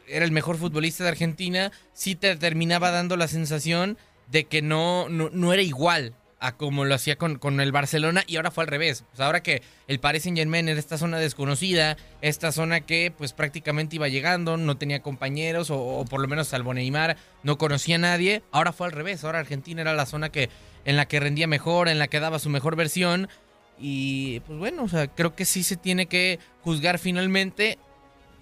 era 0.08 0.24
el 0.24 0.32
mejor 0.32 0.58
futbolista 0.58 1.04
de 1.04 1.10
Argentina, 1.10 1.70
sí 1.92 2.16
te 2.16 2.34
terminaba 2.34 2.90
dando 2.90 3.16
la 3.16 3.28
sensación 3.28 3.96
de 4.26 4.44
que 4.44 4.60
no, 4.60 5.08
no, 5.08 5.30
no 5.30 5.52
era 5.52 5.62
igual 5.62 6.16
a 6.42 6.56
como 6.56 6.84
lo 6.84 6.94
hacía 6.94 7.16
con, 7.16 7.38
con 7.38 7.60
el 7.60 7.72
Barcelona 7.72 8.24
y 8.26 8.36
ahora 8.36 8.50
fue 8.50 8.64
al 8.64 8.68
revés. 8.68 9.04
Sea, 9.14 9.26
ahora 9.26 9.42
que 9.42 9.62
el 9.88 10.00
Paris 10.00 10.24
Saint 10.24 10.36
Germain 10.36 10.68
era 10.68 10.78
esta 10.78 10.98
zona 10.98 11.18
desconocida, 11.18 11.96
esta 12.20 12.52
zona 12.52 12.80
que 12.80 13.12
pues 13.16 13.32
prácticamente 13.32 13.96
iba 13.96 14.08
llegando, 14.08 14.56
no 14.56 14.76
tenía 14.76 15.00
compañeros 15.00 15.70
o, 15.70 15.78
o 15.78 16.04
por 16.04 16.20
lo 16.20 16.28
menos 16.28 16.48
salvo 16.48 16.74
Neymar, 16.74 17.16
no 17.42 17.56
conocía 17.58 17.96
a 17.96 18.00
nadie, 18.00 18.42
ahora 18.50 18.72
fue 18.72 18.88
al 18.88 18.92
revés. 18.92 19.24
Ahora 19.24 19.38
Argentina 19.38 19.80
era 19.80 19.94
la 19.94 20.04
zona 20.04 20.30
que 20.30 20.50
en 20.84 20.96
la 20.96 21.06
que 21.06 21.20
rendía 21.20 21.46
mejor, 21.46 21.88
en 21.88 21.98
la 21.98 22.08
que 22.08 22.20
daba 22.20 22.38
su 22.38 22.50
mejor 22.50 22.76
versión 22.76 23.28
y 23.78 24.40
pues 24.40 24.58
bueno, 24.58 24.84
o 24.84 24.88
sea, 24.88 25.08
creo 25.08 25.34
que 25.34 25.44
sí 25.44 25.62
se 25.62 25.76
tiene 25.76 26.06
que 26.06 26.38
juzgar 26.62 26.98
finalmente. 26.98 27.78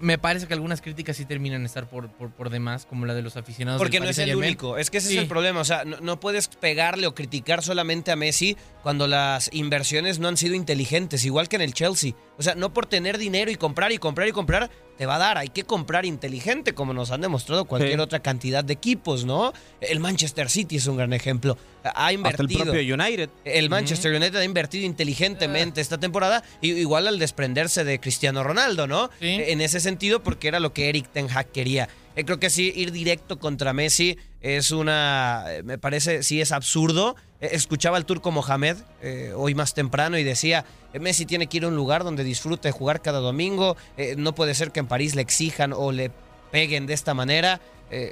Me 0.01 0.17
parece 0.19 0.47
que 0.47 0.55
algunas 0.55 0.81
críticas 0.81 1.17
sí 1.17 1.27
terminan 1.27 1.61
de 1.61 1.67
estar 1.67 1.89
por, 1.89 2.09
por, 2.11 2.31
por 2.31 2.49
demás, 2.51 2.87
como 2.87 3.05
la 3.07 3.15
de 3.15 3.23
los 3.23 3.37
aficionados. 3.37 3.79
Porque 3.79 3.99
del 3.99 4.01
no 4.01 4.07
Paris 4.07 4.19
es 4.19 4.29
el 4.29 4.37
único. 4.37 4.79
Es 4.79 4.91
que 4.91 4.99
ese 4.99 5.09
Sí. 5.09 5.17
es 5.17 5.23
el 5.23 5.29
problema. 5.29 5.61
O 5.61 5.65
sea, 5.65 5.85
no, 5.85 5.99
no 6.01 6.19
puedes 6.19 6.49
pegarle 6.49 7.07
o 7.07 7.15
criticar 7.15 7.63
solamente 7.63 8.11
a 8.11 8.17
Messi 8.17 8.57
cuando 8.83 9.07
las 9.07 9.51
inversiones 9.53 10.19
no 10.19 10.29
han 10.29 10.37
sido 10.39 10.55
inteligentes, 10.55 11.25
igual 11.25 11.49
que 11.49 11.57
en 11.57 11.63
el 11.63 11.75
Chelsea. 11.75 12.15
O 12.41 12.43
sea, 12.43 12.55
no 12.55 12.73
por 12.73 12.87
tener 12.87 13.19
dinero 13.19 13.51
y 13.51 13.57
comprar 13.57 13.93
y 13.93 13.99
comprar 13.99 14.27
y 14.27 14.33
comprar, 14.33 14.71
te 14.97 15.05
va 15.05 15.17
a 15.17 15.19
dar. 15.19 15.37
Hay 15.37 15.49
que 15.51 15.65
comprar 15.65 16.07
inteligente, 16.07 16.73
como 16.73 16.95
nos 16.95 17.11
han 17.11 17.21
demostrado 17.21 17.67
cualquier 17.67 17.97
Sí. 17.97 18.01
otra 18.01 18.21
cantidad 18.21 18.65
de 18.65 18.73
equipos, 18.73 19.27
¿no? 19.27 19.53
El 19.83 20.01
Manchester 20.01 20.49
City 20.49 20.77
es 20.77 20.87
un 20.87 20.97
gran 20.97 21.13
ejemplo. 21.13 21.59
Ha 21.85 21.89
Hasta 21.91 22.13
invertido. 22.15 22.63
el 22.63 22.71
propio 22.71 22.95
United. 22.95 23.29
El 23.45 23.69
Manchester 23.69 24.15
United 24.15 24.37
ha 24.37 24.45
invertido 24.45 24.87
inteligentemente 24.87 25.83
esta 25.83 25.99
temporada, 25.99 26.43
igual 26.63 27.09
al 27.09 27.19
desprenderse 27.19 27.85
de 27.85 28.01
Cristiano 28.01 28.43
Ronaldo, 28.43 28.87
¿no? 28.87 29.11
En 29.21 29.61
ese 29.61 29.79
sentido, 29.79 30.23
porque 30.23 30.49
era 30.49 30.61
lo 30.61 30.73
que 30.73 30.89
Eric 30.89 31.09
Ten 31.13 31.29
Hag 31.31 31.53
quería. 31.53 31.91
Eh, 32.17 32.25
creo 32.25 32.41
que 32.41 32.51
sí, 32.51 32.73
ir 32.75 32.91
directo 32.93 33.39
contra 33.39 33.73
Messi 33.73 34.19
es 34.41 34.71
una. 34.73 35.45
eh, 35.49 35.63
Me 35.63 35.79
parece, 35.79 36.23
sí 36.23 36.41
es 36.41 36.53
absurdo. 36.53 37.17
Eh, 37.41 37.51
Escuchaba 37.53 37.97
al 37.97 38.05
turco 38.05 38.31
Mohamed 38.33 38.77
eh, 39.01 39.33
hoy 39.37 39.55
más 39.55 39.75
temprano 39.75 40.19
y 40.19 40.25
decía: 40.25 40.65
Messi 40.99 41.25
tiene 41.25 41.47
que 41.47 41.59
ir 41.59 41.65
a 41.65 41.69
un 41.69 41.77
lugar 41.77 42.03
donde 42.05 42.25
disfrute 42.25 42.73
jugar 42.73 43.01
cada 43.01 43.21
domingo. 43.21 43.77
no 44.17 44.35
puede 44.35 44.55
ser 44.55 44.73
que 44.73 44.81
en 44.81 44.87
París 44.87 45.15
le 45.15 45.23
exijan 45.23 45.73
o 45.73 45.93
le 45.93 46.11
peguen 46.51 46.87
de 46.87 46.95
esta 46.95 47.15
manera. 47.15 47.61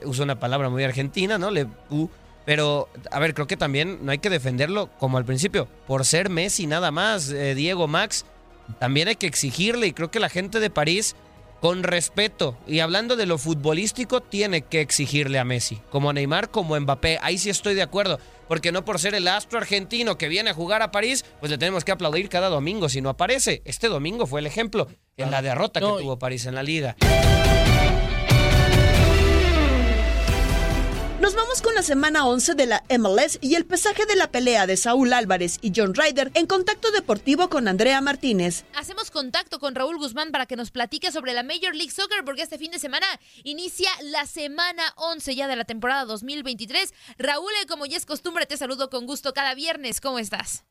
Uso 0.04 0.22
una 0.24 0.40
palabra 0.40 0.68
muy 0.70 0.82
argentina, 0.84 1.38
¿no? 1.38 1.50
Le, 1.52 1.66
pero, 2.44 2.88
a 3.12 3.18
ver, 3.20 3.34
creo 3.34 3.46
que 3.46 3.56
también 3.56 3.98
no 4.02 4.10
hay 4.10 4.18
que 4.18 4.30
defenderlo 4.30 4.88
como 4.98 5.18
al 5.18 5.24
principio. 5.24 5.68
Por 5.86 6.04
ser 6.04 6.30
Messi 6.30 6.66
nada 6.66 6.90
más, 6.90 7.28
Diego 7.28 7.86
Max, 7.88 8.24
también 8.78 9.08
hay 9.08 9.16
que 9.16 9.26
exigirle 9.26 9.86
y 9.88 9.92
creo 9.92 10.10
que 10.10 10.18
la 10.18 10.28
gente 10.28 10.58
de 10.60 10.70
París, 10.70 11.14
con 11.60 11.82
respeto 11.82 12.56
y 12.66 12.80
hablando 12.80 13.16
de 13.16 13.26
lo 13.26 13.38
futbolístico, 13.38 14.20
tiene 14.20 14.62
que 14.62 14.80
exigirle 14.80 15.38
a 15.38 15.44
Messi. 15.44 15.80
Como 15.90 16.10
a 16.10 16.12
Neymar, 16.12 16.50
como 16.50 16.74
a 16.74 16.80
Mbappé. 16.80 17.18
Ahí 17.22 17.38
sí 17.38 17.50
estoy 17.50 17.74
de 17.74 17.82
acuerdo. 17.82 18.18
Porque 18.46 18.72
no 18.72 18.84
por 18.84 18.98
ser 18.98 19.14
el 19.14 19.28
astro 19.28 19.58
argentino 19.58 20.16
que 20.16 20.28
viene 20.28 20.50
a 20.50 20.54
jugar 20.54 20.82
a 20.82 20.90
París, 20.90 21.24
pues 21.40 21.50
le 21.50 21.58
tenemos 21.58 21.84
que 21.84 21.92
aplaudir 21.92 22.28
cada 22.28 22.48
domingo 22.48 22.88
si 22.88 23.02
no 23.02 23.10
aparece. 23.10 23.60
Este 23.64 23.88
domingo 23.88 24.26
fue 24.26 24.40
el 24.40 24.46
ejemplo 24.46 24.88
en 25.16 25.30
la 25.30 25.42
derrota 25.42 25.80
que 25.80 25.86
tuvo 25.86 26.18
París 26.18 26.46
en 26.46 26.54
la 26.54 26.62
liga. 26.62 26.96
Nos 31.20 31.34
vamos 31.34 31.62
con 31.62 31.74
la 31.74 31.82
semana 31.82 32.26
11 32.28 32.54
de 32.54 32.66
la 32.66 32.84
MLS 32.96 33.38
y 33.40 33.56
el 33.56 33.66
pesaje 33.66 34.06
de 34.06 34.14
la 34.14 34.30
pelea 34.30 34.68
de 34.68 34.76
Saúl 34.76 35.12
Álvarez 35.12 35.58
y 35.62 35.72
John 35.74 35.92
Ryder 35.92 36.30
en 36.34 36.46
contacto 36.46 36.92
deportivo 36.92 37.48
con 37.48 37.66
Andrea 37.66 38.00
Martínez. 38.00 38.64
Hacemos 38.76 39.10
contacto 39.10 39.58
con 39.58 39.74
Raúl 39.74 39.98
Guzmán 39.98 40.30
para 40.30 40.46
que 40.46 40.54
nos 40.54 40.70
platique 40.70 41.10
sobre 41.10 41.32
la 41.32 41.42
Major 41.42 41.74
League 41.74 41.90
Soccer 41.90 42.24
porque 42.24 42.42
este 42.42 42.56
fin 42.56 42.70
de 42.70 42.78
semana 42.78 43.06
inicia 43.42 43.90
la 44.02 44.26
semana 44.26 44.94
11 44.94 45.34
ya 45.34 45.48
de 45.48 45.56
la 45.56 45.64
temporada 45.64 46.04
2023. 46.04 46.94
Raúl, 47.18 47.50
eh, 47.62 47.66
como 47.66 47.84
ya 47.84 47.96
es 47.96 48.06
costumbre, 48.06 48.46
te 48.46 48.56
saludo 48.56 48.88
con 48.88 49.04
gusto 49.04 49.34
cada 49.34 49.54
viernes. 49.54 50.00
¿Cómo 50.00 50.20
estás? 50.20 50.64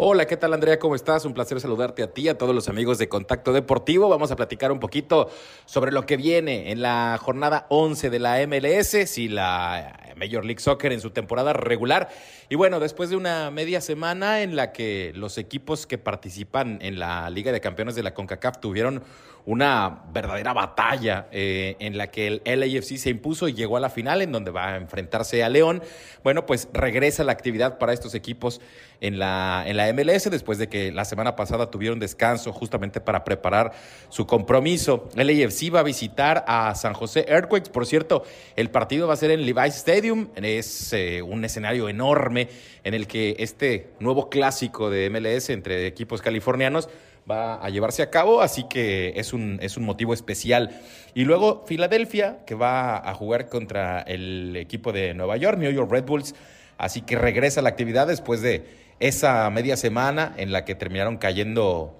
Hola, 0.00 0.28
¿qué 0.28 0.36
tal 0.36 0.54
Andrea? 0.54 0.78
¿Cómo 0.78 0.94
estás? 0.94 1.24
Un 1.24 1.34
placer 1.34 1.60
saludarte 1.60 2.04
a 2.04 2.12
ti 2.12 2.22
y 2.22 2.28
a 2.28 2.38
todos 2.38 2.54
los 2.54 2.68
amigos 2.68 2.98
de 2.98 3.08
Contacto 3.08 3.52
Deportivo. 3.52 4.08
Vamos 4.08 4.30
a 4.30 4.36
platicar 4.36 4.70
un 4.70 4.78
poquito 4.78 5.28
sobre 5.66 5.90
lo 5.90 6.06
que 6.06 6.16
viene 6.16 6.70
en 6.70 6.82
la 6.82 7.18
jornada 7.20 7.66
11 7.68 8.08
de 8.08 8.18
la 8.20 8.46
MLS, 8.46 9.10
sí, 9.10 9.26
la 9.26 10.14
Major 10.14 10.44
League 10.44 10.60
Soccer 10.60 10.92
en 10.92 11.00
su 11.00 11.10
temporada 11.10 11.52
regular. 11.52 12.10
Y 12.48 12.54
bueno, 12.54 12.78
después 12.78 13.10
de 13.10 13.16
una 13.16 13.50
media 13.50 13.80
semana 13.80 14.42
en 14.42 14.54
la 14.54 14.70
que 14.70 15.10
los 15.16 15.36
equipos 15.36 15.84
que 15.84 15.98
participan 15.98 16.78
en 16.80 17.00
la 17.00 17.28
Liga 17.28 17.50
de 17.50 17.60
Campeones 17.60 17.96
de 17.96 18.04
la 18.04 18.14
CONCACAF 18.14 18.60
tuvieron 18.60 19.02
una 19.48 20.02
verdadera 20.12 20.52
batalla 20.52 21.26
eh, 21.32 21.76
en 21.78 21.96
la 21.96 22.08
que 22.08 22.26
el 22.26 22.42
LAFC 22.44 22.98
se 22.98 23.08
impuso 23.08 23.48
y 23.48 23.54
llegó 23.54 23.78
a 23.78 23.80
la 23.80 23.88
final 23.88 24.20
en 24.20 24.30
donde 24.30 24.50
va 24.50 24.74
a 24.74 24.76
enfrentarse 24.76 25.42
a 25.42 25.48
León. 25.48 25.82
Bueno, 26.22 26.44
pues 26.44 26.68
regresa 26.74 27.24
la 27.24 27.32
actividad 27.32 27.78
para 27.78 27.94
estos 27.94 28.14
equipos 28.14 28.60
en 29.00 29.18
la, 29.18 29.64
en 29.66 29.78
la 29.78 29.90
MLS 29.94 30.30
después 30.30 30.58
de 30.58 30.68
que 30.68 30.92
la 30.92 31.06
semana 31.06 31.34
pasada 31.34 31.70
tuvieron 31.70 31.98
descanso 31.98 32.52
justamente 32.52 33.00
para 33.00 33.24
preparar 33.24 33.72
su 34.10 34.26
compromiso. 34.26 35.08
El 35.16 35.28
LAFC 35.28 35.74
va 35.74 35.80
a 35.80 35.84
visitar 35.84 36.44
a 36.46 36.74
San 36.74 36.92
José 36.92 37.24
Earthquakes. 37.26 37.70
Por 37.70 37.86
cierto, 37.86 38.24
el 38.54 38.68
partido 38.68 39.08
va 39.08 39.14
a 39.14 39.16
ser 39.16 39.30
en 39.30 39.46
Levi's 39.46 39.76
Stadium. 39.76 40.28
Es 40.36 40.92
eh, 40.92 41.22
un 41.22 41.42
escenario 41.46 41.88
enorme 41.88 42.48
en 42.84 42.92
el 42.92 43.06
que 43.06 43.34
este 43.38 43.92
nuevo 43.98 44.28
clásico 44.28 44.90
de 44.90 45.08
MLS 45.08 45.48
entre 45.48 45.86
equipos 45.86 46.20
californianos 46.20 46.90
va 47.30 47.54
a 47.56 47.68
llevarse 47.70 48.02
a 48.02 48.10
cabo, 48.10 48.40
así 48.40 48.64
que 48.64 49.12
es 49.16 49.32
un, 49.32 49.58
es 49.62 49.76
un 49.76 49.84
motivo 49.84 50.14
especial. 50.14 50.80
Y 51.14 51.24
luego 51.24 51.64
Filadelfia, 51.66 52.44
que 52.46 52.54
va 52.54 52.96
a 52.96 53.14
jugar 53.14 53.48
contra 53.48 54.00
el 54.02 54.56
equipo 54.56 54.92
de 54.92 55.14
Nueva 55.14 55.36
York, 55.36 55.58
New 55.58 55.70
York 55.70 55.90
Red 55.90 56.04
Bulls, 56.04 56.34
así 56.76 57.02
que 57.02 57.16
regresa 57.16 57.60
a 57.60 57.62
la 57.62 57.70
actividad 57.70 58.06
después 58.06 58.40
de 58.40 58.64
esa 59.00 59.48
media 59.50 59.76
semana 59.76 60.34
en 60.36 60.52
la 60.52 60.64
que 60.64 60.74
terminaron 60.74 61.18
cayendo 61.18 61.97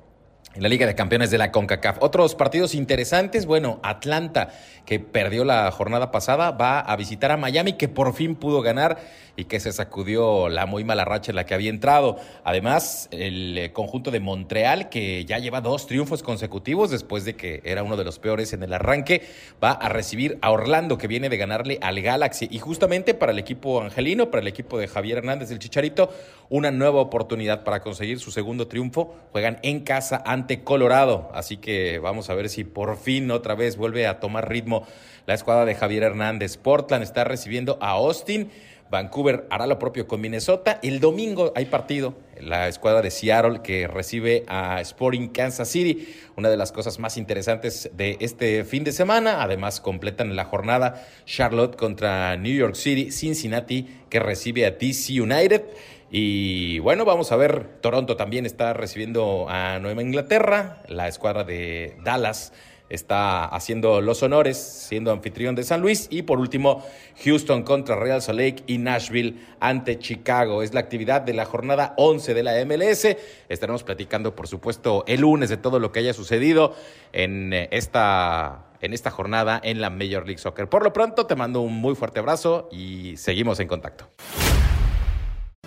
en 0.54 0.62
la 0.62 0.68
Liga 0.68 0.86
de 0.86 0.94
Campeones 0.94 1.30
de 1.30 1.38
la 1.38 1.52
CONCACAF. 1.52 1.98
Otros 2.00 2.34
partidos 2.34 2.74
interesantes, 2.74 3.46
bueno, 3.46 3.78
Atlanta, 3.82 4.50
que 4.86 4.98
perdió 4.98 5.44
la 5.44 5.70
jornada 5.70 6.10
pasada, 6.10 6.50
va 6.50 6.80
a 6.80 6.96
visitar 6.96 7.30
a 7.30 7.36
Miami, 7.36 7.74
que 7.74 7.88
por 7.88 8.14
fin 8.14 8.34
pudo 8.34 8.62
ganar 8.62 8.98
y 9.36 9.44
que 9.44 9.60
se 9.60 9.70
sacudió 9.70 10.48
la 10.48 10.66
muy 10.66 10.82
mala 10.82 11.04
racha 11.04 11.30
en 11.30 11.36
la 11.36 11.46
que 11.46 11.54
había 11.54 11.70
entrado. 11.70 12.16
Además, 12.42 13.08
el 13.12 13.56
eh, 13.56 13.72
conjunto 13.72 14.10
de 14.10 14.18
Montreal, 14.18 14.88
que 14.88 15.24
ya 15.26 15.38
lleva 15.38 15.60
dos 15.60 15.86
triunfos 15.86 16.24
consecutivos 16.24 16.90
después 16.90 17.24
de 17.24 17.36
que 17.36 17.60
era 17.64 17.84
uno 17.84 17.96
de 17.96 18.04
los 18.04 18.18
peores 18.18 18.52
en 18.52 18.64
el 18.64 18.72
arranque, 18.72 19.22
va 19.62 19.70
a 19.70 19.88
recibir 19.88 20.38
a 20.42 20.50
Orlando, 20.50 20.98
que 20.98 21.06
viene 21.06 21.28
de 21.28 21.36
ganarle 21.36 21.78
al 21.82 22.00
Galaxy. 22.00 22.48
Y 22.50 22.58
justamente 22.58 23.14
para 23.14 23.30
el 23.30 23.38
equipo 23.38 23.80
angelino, 23.80 24.30
para 24.30 24.40
el 24.40 24.48
equipo 24.48 24.76
de 24.76 24.88
Javier 24.88 25.18
Hernández 25.18 25.50
del 25.50 25.60
Chicharito, 25.60 26.10
una 26.48 26.70
nueva 26.70 27.00
oportunidad 27.00 27.62
para 27.62 27.80
conseguir 27.80 28.18
su 28.18 28.32
segundo 28.32 28.66
triunfo. 28.66 29.14
Juegan 29.30 29.58
en 29.62 29.80
casa 29.80 30.20
ante 30.24 30.37
Colorado. 30.64 31.30
Así 31.34 31.56
que 31.56 31.98
vamos 31.98 32.30
a 32.30 32.34
ver 32.34 32.48
si 32.48 32.64
por 32.64 32.96
fin 32.96 33.30
otra 33.30 33.54
vez 33.54 33.76
vuelve 33.76 34.06
a 34.06 34.20
tomar 34.20 34.48
ritmo 34.48 34.86
la 35.26 35.34
escuadra 35.34 35.64
de 35.64 35.74
Javier 35.74 36.04
Hernández. 36.04 36.56
Portland 36.56 37.02
está 37.02 37.24
recibiendo 37.24 37.78
a 37.80 37.90
Austin. 37.90 38.50
Vancouver 38.90 39.46
hará 39.50 39.66
lo 39.66 39.78
propio 39.78 40.06
con 40.06 40.20
Minnesota. 40.20 40.80
El 40.82 41.00
domingo 41.00 41.52
hay 41.54 41.66
partido. 41.66 42.14
La 42.40 42.68
escuadra 42.68 43.02
de 43.02 43.10
Seattle 43.10 43.60
que 43.62 43.86
recibe 43.86 44.44
a 44.48 44.80
Sporting 44.80 45.28
Kansas 45.28 45.68
City. 45.68 46.08
Una 46.36 46.48
de 46.48 46.56
las 46.56 46.72
cosas 46.72 46.98
más 46.98 47.16
interesantes 47.18 47.90
de 47.94 48.16
este 48.20 48.64
fin 48.64 48.84
de 48.84 48.92
semana. 48.92 49.42
Además, 49.42 49.80
completan 49.80 50.34
la 50.36 50.44
jornada 50.44 51.06
Charlotte 51.26 51.76
contra 51.76 52.36
New 52.36 52.54
York 52.54 52.74
City. 52.74 53.10
Cincinnati 53.10 53.86
que 54.08 54.20
recibe 54.20 54.64
a 54.64 54.70
DC 54.70 55.20
United. 55.20 55.64
Y 56.10 56.78
bueno, 56.78 57.04
vamos 57.04 57.32
a 57.32 57.36
ver. 57.36 57.80
Toronto 57.80 58.16
también 58.16 58.46
está 58.46 58.72
recibiendo 58.72 59.46
a 59.48 59.78
Nueva 59.78 60.02
Inglaterra. 60.02 60.82
La 60.88 61.08
escuadra 61.08 61.44
de 61.44 61.96
Dallas 62.02 62.52
está 62.88 63.44
haciendo 63.44 64.00
los 64.00 64.22
honores, 64.22 64.56
siendo 64.56 65.12
anfitrión 65.12 65.54
de 65.54 65.64
San 65.64 65.80
Luis. 65.82 66.08
Y 66.10 66.22
por 66.22 66.38
último, 66.38 66.82
Houston 67.24 67.62
contra 67.62 67.96
Real 67.96 68.22
Salt 68.22 68.38
Lake 68.38 68.62
y 68.66 68.78
Nashville 68.78 69.36
ante 69.60 69.98
Chicago. 69.98 70.62
Es 70.62 70.72
la 70.72 70.80
actividad 70.80 71.20
de 71.20 71.34
la 71.34 71.44
jornada 71.44 71.94
11 71.98 72.32
de 72.34 72.42
la 72.42 72.64
MLS. 72.64 73.16
Estaremos 73.48 73.82
platicando, 73.82 74.34
por 74.34 74.48
supuesto, 74.48 75.04
el 75.06 75.20
lunes 75.20 75.50
de 75.50 75.58
todo 75.58 75.78
lo 75.78 75.92
que 75.92 76.00
haya 76.00 76.14
sucedido 76.14 76.74
en 77.12 77.52
eh, 77.52 77.68
esta 77.70 78.64
en 78.80 78.92
esta 78.92 79.10
jornada 79.10 79.60
en 79.64 79.80
la 79.80 79.90
Major 79.90 80.24
League 80.24 80.38
Soccer. 80.38 80.68
Por 80.68 80.84
lo 80.84 80.92
pronto, 80.92 81.26
te 81.26 81.34
mando 81.34 81.62
un 81.62 81.74
muy 81.74 81.96
fuerte 81.96 82.20
abrazo 82.20 82.68
y 82.70 83.16
seguimos 83.16 83.58
en 83.58 83.66
contacto. 83.66 84.08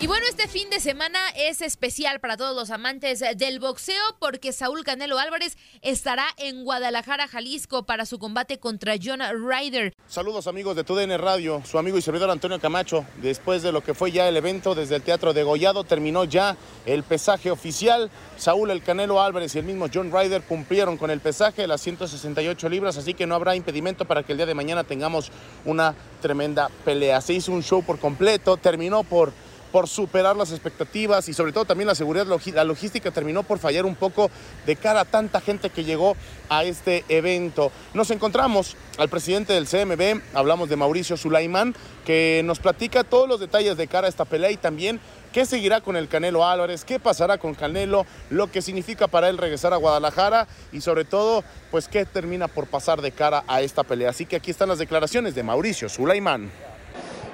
Y 0.02 0.08
bueno, 0.08 0.26
este 0.28 0.48
fin 0.48 0.68
de 0.72 0.80
semana 0.80 1.20
es 1.38 1.62
especial 1.62 2.20
para 2.20 2.36
todos 2.36 2.56
los 2.56 2.72
amantes 2.72 3.24
del 3.38 3.60
boxeo 3.60 4.02
porque 4.18 4.52
Saúl 4.52 4.84
Canelo 4.84 5.20
Álvarez 5.20 5.60
estará 5.84 6.26
en 6.38 6.64
Guadalajara, 6.64 7.28
Jalisco 7.28 7.84
para 7.84 8.08
su 8.08 8.18
combate 8.18 8.58
contra 8.58 8.96
John 9.00 9.20
Ryder. 9.48 9.94
Saludos 10.08 10.48
amigos 10.48 10.76
de 10.76 10.84
TUDN 10.84 11.20
Radio, 11.20 11.62
su 11.66 11.78
amigo 11.78 12.00
y 12.00 12.02
servidor 12.02 12.32
Antonio 12.32 12.60
Camacho. 12.60 13.06
Después 13.22 13.62
de 13.62 13.72
lo 13.72 13.84
que 13.84 13.94
fue 13.94 14.12
ya 14.12 14.28
el 14.28 14.36
evento 14.38 14.74
desde 14.74 14.96
el 14.96 15.04
Teatro 15.04 15.34
de 15.34 15.44
Gollado, 15.44 15.84
terminó 15.84 16.24
ya 16.24 16.58
el 16.88 17.04
pesaje 17.04 17.52
oficial. 17.52 18.10
Saúl 18.38 18.72
El 18.72 18.82
Canelo 18.82 19.22
Álvarez 19.22 19.54
y 19.54 19.60
el 19.60 19.66
mismo 19.66 19.86
John 19.94 20.12
Ryder 20.12 20.42
cumplieron 20.42 20.98
con 20.98 21.12
el 21.12 21.20
pesaje 21.20 21.68
las 21.68 21.80
168 21.82 22.70
libras, 22.70 22.98
así 22.98 23.14
que 23.14 23.28
no 23.28 23.36
habrá 23.36 23.56
impedimento 23.56 24.06
para 24.06 24.24
que 24.24 24.32
el 24.32 24.40
día 24.40 24.48
de 24.48 24.56
mañana 24.56 24.84
tengamos 24.84 25.32
una 25.64 25.94
tremenda 26.24 26.72
pelea. 26.84 27.22
Se 27.22 27.34
hizo 27.34 27.52
un 27.52 27.62
show 27.62 27.84
por 27.84 28.00
completo, 28.00 28.58
terminó 28.58 29.04
por 29.04 29.32
por 29.72 29.88
superar 29.88 30.36
las 30.36 30.52
expectativas 30.52 31.30
y 31.30 31.34
sobre 31.34 31.52
todo 31.52 31.66
también 31.66 31.88
la 31.88 31.96
seguridad, 31.96 32.28
la 32.54 32.64
logística 32.64 33.12
terminó 33.12 33.44
por 33.44 33.60
fallar 33.60 33.86
un 33.86 33.96
poco 33.96 34.30
de 34.66 34.76
cara 34.76 35.02
a 35.02 35.06
tanta 35.06 35.42
gente 35.42 35.70
que 35.70 35.84
llegó 35.84 36.16
a 36.50 36.64
este 36.64 37.06
evento. 37.10 37.72
Nos 37.94 38.12
encontramos 38.12 38.76
al 38.98 39.10
presidente 39.10 39.54
del 39.54 39.68
CMB, 39.68 40.22
hablamos 40.36 40.70
de 40.70 40.76
Mauricio 40.76 41.18
Sulaimán, 41.18 41.76
que 42.06 42.42
nos 42.44 42.60
platica 42.60 43.04
todos 43.04 43.28
los 43.28 43.40
detalles 43.40 43.78
de 43.78 43.88
cara 43.88 44.08
a 44.08 44.10
esta 44.10 44.26
pelea 44.26 44.52
y 44.52 44.58
también 44.58 45.00
qué 45.32 45.46
seguirá 45.46 45.82
con 45.82 45.96
el 45.96 46.08
Canelo 46.08 46.46
Álvarez, 46.46 46.84
qué 46.84 47.00
pasará 47.00 47.38
con 47.38 47.56
Canelo, 47.56 48.06
lo 48.30 48.52
que 48.52 48.62
significa 48.62 49.08
para 49.08 49.30
él 49.30 49.38
regresar 49.38 49.74
a 49.74 49.78
Guadalajara 49.78 50.48
y 50.72 50.82
sobre 50.82 51.06
todo, 51.06 51.44
pues 51.70 51.88
qué 51.88 52.06
termina 52.06 52.48
por 52.48 52.68
pasar 52.68 53.02
de 53.02 53.12
cara 53.12 53.44
a 53.48 53.62
esta 53.62 53.84
pelea. 53.84 54.10
Así 54.10 54.26
que 54.26 54.36
aquí 54.36 54.52
están 54.52 54.70
las 54.70 54.80
declaraciones 54.80 55.36
de 55.36 55.44
Mauricio 55.44 55.88
Sulaimán 55.88 56.52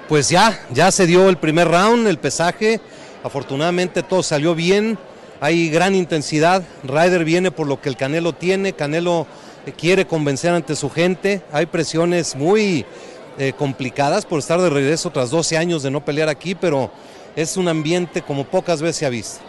pues 0.08 0.30
ya, 0.30 0.58
ya 0.72 0.90
se 0.90 1.06
dio 1.06 1.28
el 1.28 1.36
primer 1.36 1.68
round, 1.68 2.06
el 2.08 2.18
pesaje. 2.18 2.80
Afortunadamente 3.22 4.02
todo 4.02 4.22
salió 4.22 4.54
bien. 4.54 4.98
Hay 5.40 5.68
gran 5.68 5.94
intensidad. 5.94 6.62
Ryder 6.82 7.24
viene 7.24 7.50
por 7.50 7.66
lo 7.66 7.80
que 7.80 7.90
el 7.90 7.96
Canelo 7.96 8.32
tiene. 8.32 8.72
Canelo 8.72 9.26
quiere 9.76 10.06
convencer 10.06 10.52
ante 10.54 10.76
su 10.76 10.88
gente. 10.88 11.42
Hay 11.52 11.66
presiones 11.66 12.34
muy 12.36 12.86
eh, 13.38 13.52
complicadas 13.56 14.24
por 14.24 14.38
estar 14.38 14.60
de 14.60 14.70
regreso 14.70 15.10
tras 15.10 15.30
12 15.30 15.58
años 15.58 15.82
de 15.82 15.90
no 15.90 16.04
pelear 16.04 16.30
aquí, 16.30 16.54
pero 16.54 16.90
es 17.36 17.58
un 17.58 17.68
ambiente 17.68 18.22
como 18.22 18.44
pocas 18.44 18.80
veces 18.80 18.96
se 18.96 19.06
ha 19.06 19.10
visto. 19.10 19.40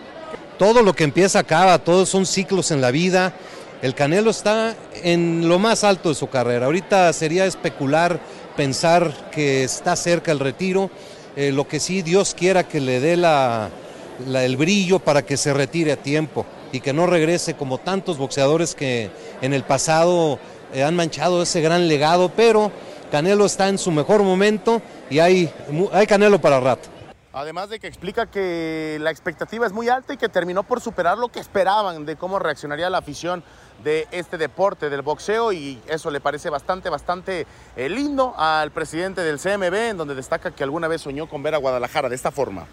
Todo 0.58 0.84
lo 0.84 0.94
que 0.94 1.06
empieza 1.06 1.40
acaba, 1.40 1.80
todos 1.80 2.10
son 2.10 2.26
ciclos 2.26 2.72
en 2.72 2.82
la 2.82 2.92
vida. 2.92 3.34
El 3.82 3.96
Canelo 3.96 4.30
está 4.30 4.76
en 5.04 5.48
lo 5.48 5.58
más 5.58 5.86
alto 5.86 6.10
de 6.10 6.16
su 6.16 6.28
carrera. 6.28 6.66
Ahorita 6.66 7.14
sería 7.14 7.46
especular 7.46 8.20
pensar 8.60 9.14
que 9.32 9.64
está 9.64 9.96
cerca 9.96 10.34
el 10.34 10.40
retiro. 10.40 10.90
Eh, 11.38 11.54
lo 11.54 11.66
que 11.66 11.80
sí, 11.80 12.02
Dios 12.02 12.36
quiera 12.38 12.68
que 12.68 12.82
le 12.82 13.00
dé 13.00 13.14
el 13.14 14.58
brillo 14.58 15.00
para 15.00 15.22
que 15.22 15.38
se 15.38 15.54
retire 15.54 15.94
a 15.94 15.96
tiempo 15.96 16.46
y 16.74 16.82
que 16.82 16.92
no 16.92 17.08
regrese 17.08 17.54
como 17.54 17.78
tantos 17.78 18.18
boxeadores 18.18 18.76
que 18.76 19.12
en 19.42 19.54
el 19.54 19.64
pasado 19.64 20.40
eh, 20.74 20.84
han 20.84 20.94
manchado 20.94 21.42
ese 21.42 21.62
gran 21.62 21.88
legado, 21.88 22.34
pero 22.36 22.70
Canelo 23.10 23.46
está 23.46 23.70
en 23.70 23.78
su 23.78 23.92
mejor 23.92 24.24
momento 24.24 24.82
y 25.10 25.20
hay 25.20 25.50
Canelo 26.10 26.42
para 26.42 26.60
rato. 26.60 26.90
Además 27.32 27.70
de 27.70 27.80
que 27.80 27.88
explica 27.88 28.26
que 28.26 28.98
la 29.00 29.12
expectativa 29.12 29.66
es 29.66 29.72
muy 29.72 29.88
alta 29.88 30.16
y 30.16 30.18
que 30.18 30.28
terminó 30.28 30.64
por 30.64 30.82
superar 30.82 31.18
lo 31.18 31.30
que 31.30 31.40
esperaban 31.40 32.06
de 32.06 32.18
cómo 32.18 32.40
reaccionaría 32.40 32.90
la 32.90 32.98
afición 32.98 33.42
de 33.84 34.08
este 34.12 34.38
deporte, 34.38 34.90
del 34.90 35.02
boxeo, 35.02 35.52
y 35.52 35.80
eso 35.88 36.12
le 36.12 36.20
parece 36.20 36.50
bastante, 36.50 36.90
bastante 36.90 37.46
eh, 37.76 37.90
lindo 37.90 38.34
al 38.38 38.72
presidente 38.72 39.22
del 39.22 39.40
CMB, 39.40 39.74
en 39.74 39.98
donde 39.98 40.16
destaca 40.16 40.52
que 40.52 40.64
alguna 40.64 40.88
vez 40.88 41.02
soñó 41.02 41.28
con 41.28 41.44
ver 41.44 41.56
a 41.56 41.58
Guadalajara 41.58 42.10
de 42.10 42.16
esta 42.16 42.32
forma. 42.32 42.66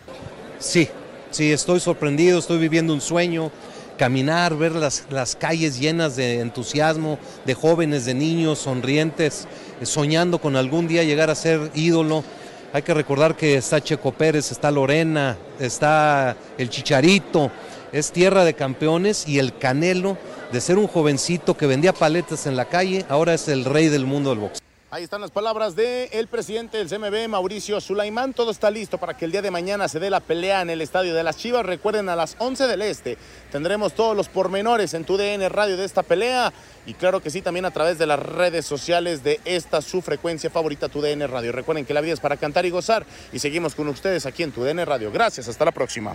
Sí, 0.59 0.89
sí, 1.31 1.53
estoy 1.53 1.81
sorprendido, 1.81 2.39
estoy 2.39 2.59
viviendo 2.59 2.93
un 2.93 3.01
sueño, 3.01 3.51
caminar, 3.97 4.57
ver 4.57 4.73
las, 4.73 5.07
las 5.11 5.37
calles 5.37 5.79
llenas 5.79 6.17
de 6.17 6.41
entusiasmo, 6.41 7.19
de 7.45 7.55
jóvenes, 7.55 8.05
de 8.05 8.15
niños 8.15 8.59
sonrientes, 8.61 9.47
soñando 9.83 10.39
con 10.39 10.57
algún 10.57 10.89
día 10.89 11.05
llegar 11.05 11.31
a 11.31 11.35
ser 11.35 11.71
ídolo. 11.75 12.25
Hay 12.73 12.83
que 12.83 12.95
recordar 12.95 13.37
que 13.37 13.57
está 13.57 13.81
Checo 13.81 14.13
Pérez, 14.13 14.51
está 14.53 14.71
Lorena, 14.71 15.37
está 15.59 16.37
el 16.59 16.69
Chicharito, 16.69 17.51
es 17.97 18.13
tierra 18.13 18.45
de 18.45 18.53
campeones 18.53 19.27
y 19.27 19.39
el 19.39 19.57
Canelo 19.57 20.19
de 20.53 20.61
ser 20.61 20.77
un 20.77 20.87
jovencito 20.87 21.57
que 21.57 21.67
vendía 21.67 21.95
paletas 21.95 22.47
en 22.47 22.55
la 22.55 22.67
calle, 22.67 23.07
ahora 23.09 23.33
es 23.33 23.49
el 23.49 23.65
rey 23.65 23.89
del 23.89 24.05
mundo 24.05 24.31
del 24.31 24.41
boxeo. 24.41 24.61
Ahí 24.91 25.03
están 25.03 25.23
las 25.23 25.31
palabras 25.31 25.75
del 25.75 26.29
presidente 26.29 26.77
del 26.77 26.89
CMB, 26.89 27.29
Mauricio 27.29 27.81
Sulaimán. 27.81 28.35
Todo 28.35 28.51
está 28.51 28.71
listo 28.71 28.99
para 28.99 29.17
que 29.17 29.25
el 29.25 29.33
día 29.33 29.41
de 29.43 29.51
mañana 29.51 29.89
se 29.89 29.99
dé 29.99 30.11
la 30.11 30.21
pelea 30.21 30.61
en 30.61 30.69
el 30.71 30.83
estadio 30.83 31.15
de 31.15 31.25
las 31.25 31.39
Chivas. 31.39 31.65
Recuerden, 31.65 32.09
a 32.11 32.17
las 32.17 32.37
11 32.39 32.67
del 32.67 32.83
Este 32.83 33.17
tendremos 33.51 33.95
todos 33.95 34.15
los 34.15 34.29
pormenores 34.29 34.93
en 34.95 35.05
tu 35.05 35.17
DN 35.17 35.49
Radio 35.49 35.77
de 35.79 35.87
esta 35.87 36.03
pelea. 36.03 36.53
Y 36.85 36.95
claro 36.95 37.23
que 37.23 37.31
sí, 37.31 37.43
también 37.43 37.65
a 37.65 37.73
través 37.73 37.99
de 37.99 38.07
las 38.07 38.21
redes 38.21 38.67
sociales 38.67 39.25
de 39.25 39.41
esta 39.47 39.81
su 39.81 40.03
frecuencia 40.03 40.51
favorita, 40.51 40.89
tu 40.89 41.01
DN 41.01 41.27
Radio. 41.27 41.51
Recuerden 41.51 41.87
que 41.87 41.95
la 41.95 42.03
vida 42.03 42.13
es 42.13 42.21
para 42.21 42.37
cantar 42.37 42.67
y 42.67 42.71
gozar. 42.71 43.07
Y 43.33 43.39
seguimos 43.39 43.75
con 43.75 43.89
ustedes 43.89 44.27
aquí 44.27 44.43
en 44.43 44.53
tu 44.53 44.63
DN 44.63 44.85
Radio. 44.85 45.11
Gracias, 45.11 45.49
hasta 45.49 45.65
la 45.65 45.73
próxima. 45.73 46.15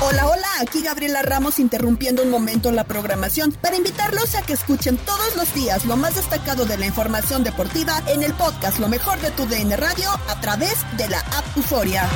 Hola, 0.00 0.28
hola, 0.28 0.46
aquí 0.60 0.80
Gabriela 0.80 1.22
Ramos 1.22 1.58
interrumpiendo 1.58 2.22
un 2.22 2.30
momento 2.30 2.70
la 2.70 2.84
programación 2.84 3.50
para 3.50 3.76
invitarlos 3.76 4.36
a 4.36 4.42
que 4.42 4.52
escuchen 4.52 4.96
todos 4.96 5.34
los 5.34 5.52
días 5.54 5.86
lo 5.86 5.96
más 5.96 6.14
destacado 6.14 6.66
de 6.66 6.78
la 6.78 6.86
información 6.86 7.42
deportiva 7.42 8.00
en 8.06 8.22
el 8.22 8.32
podcast 8.34 8.78
Lo 8.78 8.88
mejor 8.88 9.18
de 9.20 9.32
tu 9.32 9.44
DN 9.46 9.76
Radio 9.76 10.08
a 10.28 10.40
través 10.40 10.76
de 10.96 11.08
la 11.08 11.18
app 11.18 11.56
Euforia. 11.56 12.08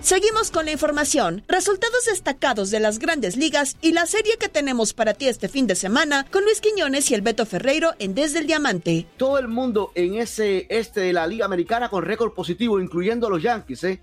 Seguimos 0.00 0.50
con 0.50 0.64
la 0.64 0.72
información, 0.72 1.44
resultados 1.46 2.06
destacados 2.06 2.70
de 2.70 2.80
las 2.80 2.98
grandes 2.98 3.36
ligas 3.36 3.76
y 3.82 3.92
la 3.92 4.06
serie 4.06 4.38
que 4.38 4.48
tenemos 4.48 4.94
para 4.94 5.12
ti 5.12 5.28
este 5.28 5.48
fin 5.48 5.66
de 5.66 5.74
semana 5.74 6.24
con 6.30 6.42
Luis 6.44 6.62
Quiñones 6.62 7.10
y 7.10 7.14
el 7.14 7.20
Beto 7.20 7.44
Ferreiro 7.44 7.90
en 7.98 8.14
Desde 8.14 8.38
el 8.38 8.46
Diamante. 8.46 9.06
Todo 9.18 9.38
el 9.38 9.48
mundo 9.48 9.92
en 9.94 10.14
ese 10.14 10.66
este 10.70 11.00
de 11.00 11.12
la 11.12 11.26
Liga 11.26 11.44
Americana 11.44 11.90
con 11.90 12.02
récord 12.02 12.32
positivo, 12.32 12.80
incluyendo 12.80 13.26
a 13.26 13.30
los 13.30 13.42
Yankees, 13.42 13.84
¿eh? 13.84 14.00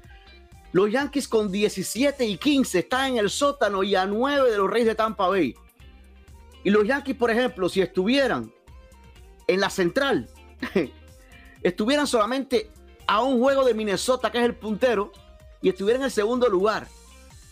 Los 0.73 0.91
Yankees 0.91 1.27
con 1.27 1.51
17 1.51 2.25
y 2.25 2.37
15 2.37 2.79
están 2.79 3.11
en 3.11 3.17
el 3.19 3.29
sótano 3.29 3.83
y 3.83 3.93
a 3.95 4.07
9 4.07 4.49
de 4.49 4.57
los 4.57 4.69
Reyes 4.69 4.87
de 4.87 4.95
Tampa 4.95 5.27
Bay. 5.27 5.55
Y 6.63 6.71
los 6.71 6.85
Yankees, 6.85 7.15
por 7.15 7.29
ejemplo, 7.29 7.69
si 7.69 7.79
estuvieran 7.79 8.51
en 9.45 9.59
la 9.59 9.69
central, 9.69 10.27
estuvieran 11.61 12.07
solamente 12.07 12.71
a 13.05 13.21
un 13.21 13.39
juego 13.39 13.63
de 13.63 13.75
Minnesota, 13.75 14.31
que 14.31 14.39
es 14.39 14.45
el 14.45 14.55
puntero, 14.55 15.11
y 15.61 15.69
estuviera 15.69 15.99
en 15.99 16.05
el 16.05 16.11
segundo 16.11 16.49
lugar. 16.49 16.87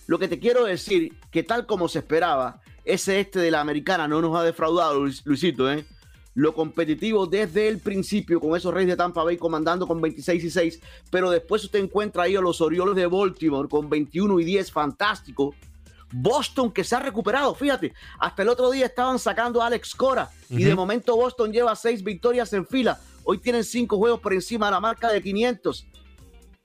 Lo 0.08 0.18
que 0.18 0.28
te 0.28 0.40
quiero 0.40 0.66
decir, 0.66 1.14
que 1.30 1.44
tal 1.44 1.68
como 1.68 1.88
se 1.88 2.00
esperaba, 2.00 2.60
ese 2.86 3.20
este 3.20 3.38
de 3.38 3.52
la 3.52 3.62
americana 3.62 4.08
no 4.08 4.20
nos 4.20 4.36
ha 4.36 4.44
defraudado, 4.44 5.06
Luisito, 5.26 5.72
¿eh? 5.72 5.86
Lo 6.34 6.54
competitivo 6.54 7.26
desde 7.26 7.68
el 7.68 7.80
principio 7.80 8.40
con 8.40 8.56
esos 8.56 8.74
Reyes 8.74 8.92
de 8.92 8.98
Tampa 8.98 9.24
Bay 9.24 9.38
comandando 9.38 9.86
con 9.86 10.02
26 10.02 10.44
y 10.44 10.50
6, 10.50 10.82
pero 11.10 11.30
después 11.30 11.64
usted 11.64 11.80
encuentra 11.80 12.24
ahí 12.24 12.36
a 12.36 12.42
los 12.42 12.62
Orioles 12.62 12.96
de 12.96 13.06
Baltimore 13.06 13.68
con 13.68 13.90
21 13.90 14.40
y 14.40 14.46
10, 14.46 14.72
fantástico. 14.72 15.54
Boston 16.14 16.72
que 16.72 16.84
se 16.84 16.96
ha 16.96 17.00
recuperado, 17.00 17.56
fíjate, 17.56 17.94
hasta 18.20 18.42
el 18.42 18.50
otro 18.50 18.70
día 18.70 18.86
estaban 18.86 19.18
sacando 19.18 19.62
a 19.62 19.68
Alex 19.68 19.96
Cora 19.96 20.30
y 20.50 20.64
de 20.64 20.76
momento 20.76 21.16
Boston 21.16 21.54
lleva 21.54 21.76
seis 21.76 22.04
victorias 22.04 22.52
en 22.54 22.66
fila. 22.66 23.00
Hoy 23.24 23.38
tienen 23.38 23.64
cinco 23.64 23.98
juegos 23.98 24.20
por 24.20 24.34
encima 24.34 24.66
de 24.66 24.74
la 24.74 24.80
marca 24.80 25.10
de 25.10 25.22
500. 25.22 25.88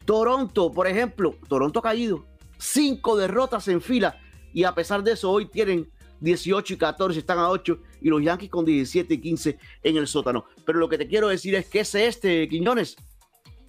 Toronto, 0.04 0.72
por 0.72 0.86
ejemplo, 0.86 1.36
Toronto 1.48 1.78
ha 1.78 1.82
caído, 1.82 2.24
cinco 2.58 3.16
derrotas 3.16 3.68
en 3.68 3.80
fila 3.80 4.18
y 4.52 4.64
a 4.64 4.74
pesar 4.74 5.02
de 5.02 5.12
eso 5.12 5.30
hoy 5.30 5.46
tienen 5.46 5.90
18 6.20 6.74
y 6.74 6.76
14, 6.76 7.18
están 7.18 7.38
a 7.38 7.48
8 7.48 7.78
y 8.02 8.08
los 8.08 8.22
Yankees 8.22 8.50
con 8.50 8.64
17 8.64 9.14
y 9.14 9.20
15 9.20 9.58
en 9.82 9.96
el 9.96 10.06
sótano. 10.06 10.44
Pero 10.64 10.78
lo 10.78 10.88
que 10.88 10.98
te 10.98 11.06
quiero 11.06 11.28
decir 11.28 11.54
es 11.54 11.66
que 11.66 11.80
ese 11.80 12.06
este, 12.06 12.48
Quiñones, 12.48 12.96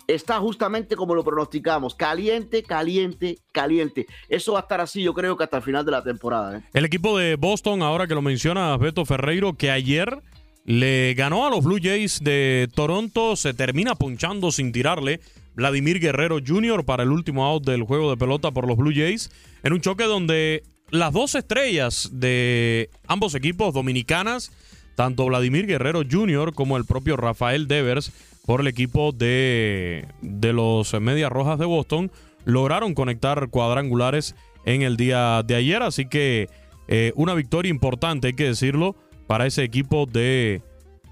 está 0.08 0.40
justamente 0.40 0.96
como 0.96 1.14
lo 1.14 1.24
pronosticamos, 1.24 1.94
caliente, 1.94 2.64
caliente, 2.64 3.38
caliente. 3.52 4.08
Eso 4.30 4.54
va 4.54 4.60
a 4.60 4.62
estar 4.62 4.82
así, 4.82 5.04
yo 5.04 5.14
creo 5.14 5.38
que 5.38 5.44
hasta 5.44 5.58
el 5.58 5.64
final 5.64 5.86
de 5.86 5.92
la 5.92 6.04
temporada. 6.04 6.58
¿eh? 6.58 6.62
El 6.74 6.86
equipo 6.86 7.18
de 7.18 7.36
Boston, 7.36 7.82
ahora 7.82 8.08
que 8.08 8.16
lo 8.16 8.22
menciona 8.22 8.76
Beto 8.78 9.06
Ferreiro, 9.06 9.54
que 9.54 9.70
ayer 9.70 10.22
le 10.66 11.14
ganó 11.14 11.46
a 11.46 11.50
los 11.50 11.64
Blue 11.64 11.80
Jays 11.82 12.24
de 12.24 12.70
Toronto, 12.74 13.36
se 13.36 13.54
termina 13.54 13.96
punchando 13.96 14.52
sin 14.52 14.72
tirarle. 14.72 15.20
Vladimir 15.56 16.00
Guerrero 16.00 16.38
Jr. 16.46 16.86
para 16.86 17.04
el 17.04 17.10
último 17.10 17.46
out 17.46 17.66
del 17.66 17.84
juego 17.84 18.12
de 18.12 18.18
pelota 18.18 18.52
por 18.52 18.68
los 18.68 18.78
Blue 18.78 18.94
Jays, 18.94 19.32
en 19.64 19.74
un 19.74 19.82
choque 19.82 20.04
donde 20.04 20.64
las 20.90 21.14
dos 21.14 21.36
estrellas 21.36 22.10
de 22.14 22.90
ambos 23.08 23.36
equipos 23.36 23.74
dominicanas, 23.74 24.52
tanto 24.96 25.26
Vladimir 25.26 25.68
Guerrero 25.68 26.02
Jr. 26.10 26.54
como 26.54 26.78
el 26.78 26.86
propio 26.86 27.18
Rafael 27.18 27.68
Devers, 27.68 28.12
por 28.46 28.62
el 28.62 28.68
equipo 28.68 29.12
de, 29.12 30.08
de 30.22 30.54
los 30.54 30.94
Medias 31.02 31.32
Rojas 31.32 31.60
de 31.60 31.66
Boston, 31.66 32.12
lograron 32.46 32.94
conectar 32.94 33.50
cuadrangulares 33.50 34.36
en 34.66 34.82
el 34.82 34.96
día 34.96 35.44
de 35.44 35.56
ayer. 35.56 35.84
Así 35.84 36.08
que 36.08 36.50
eh, 36.88 37.12
una 37.16 37.34
victoria 37.34 37.70
importante, 37.70 38.28
hay 38.28 38.34
que 38.34 38.46
decirlo, 38.46 38.96
para 39.28 39.46
ese 39.46 39.64
equipo 39.64 40.06
de, 40.06 40.62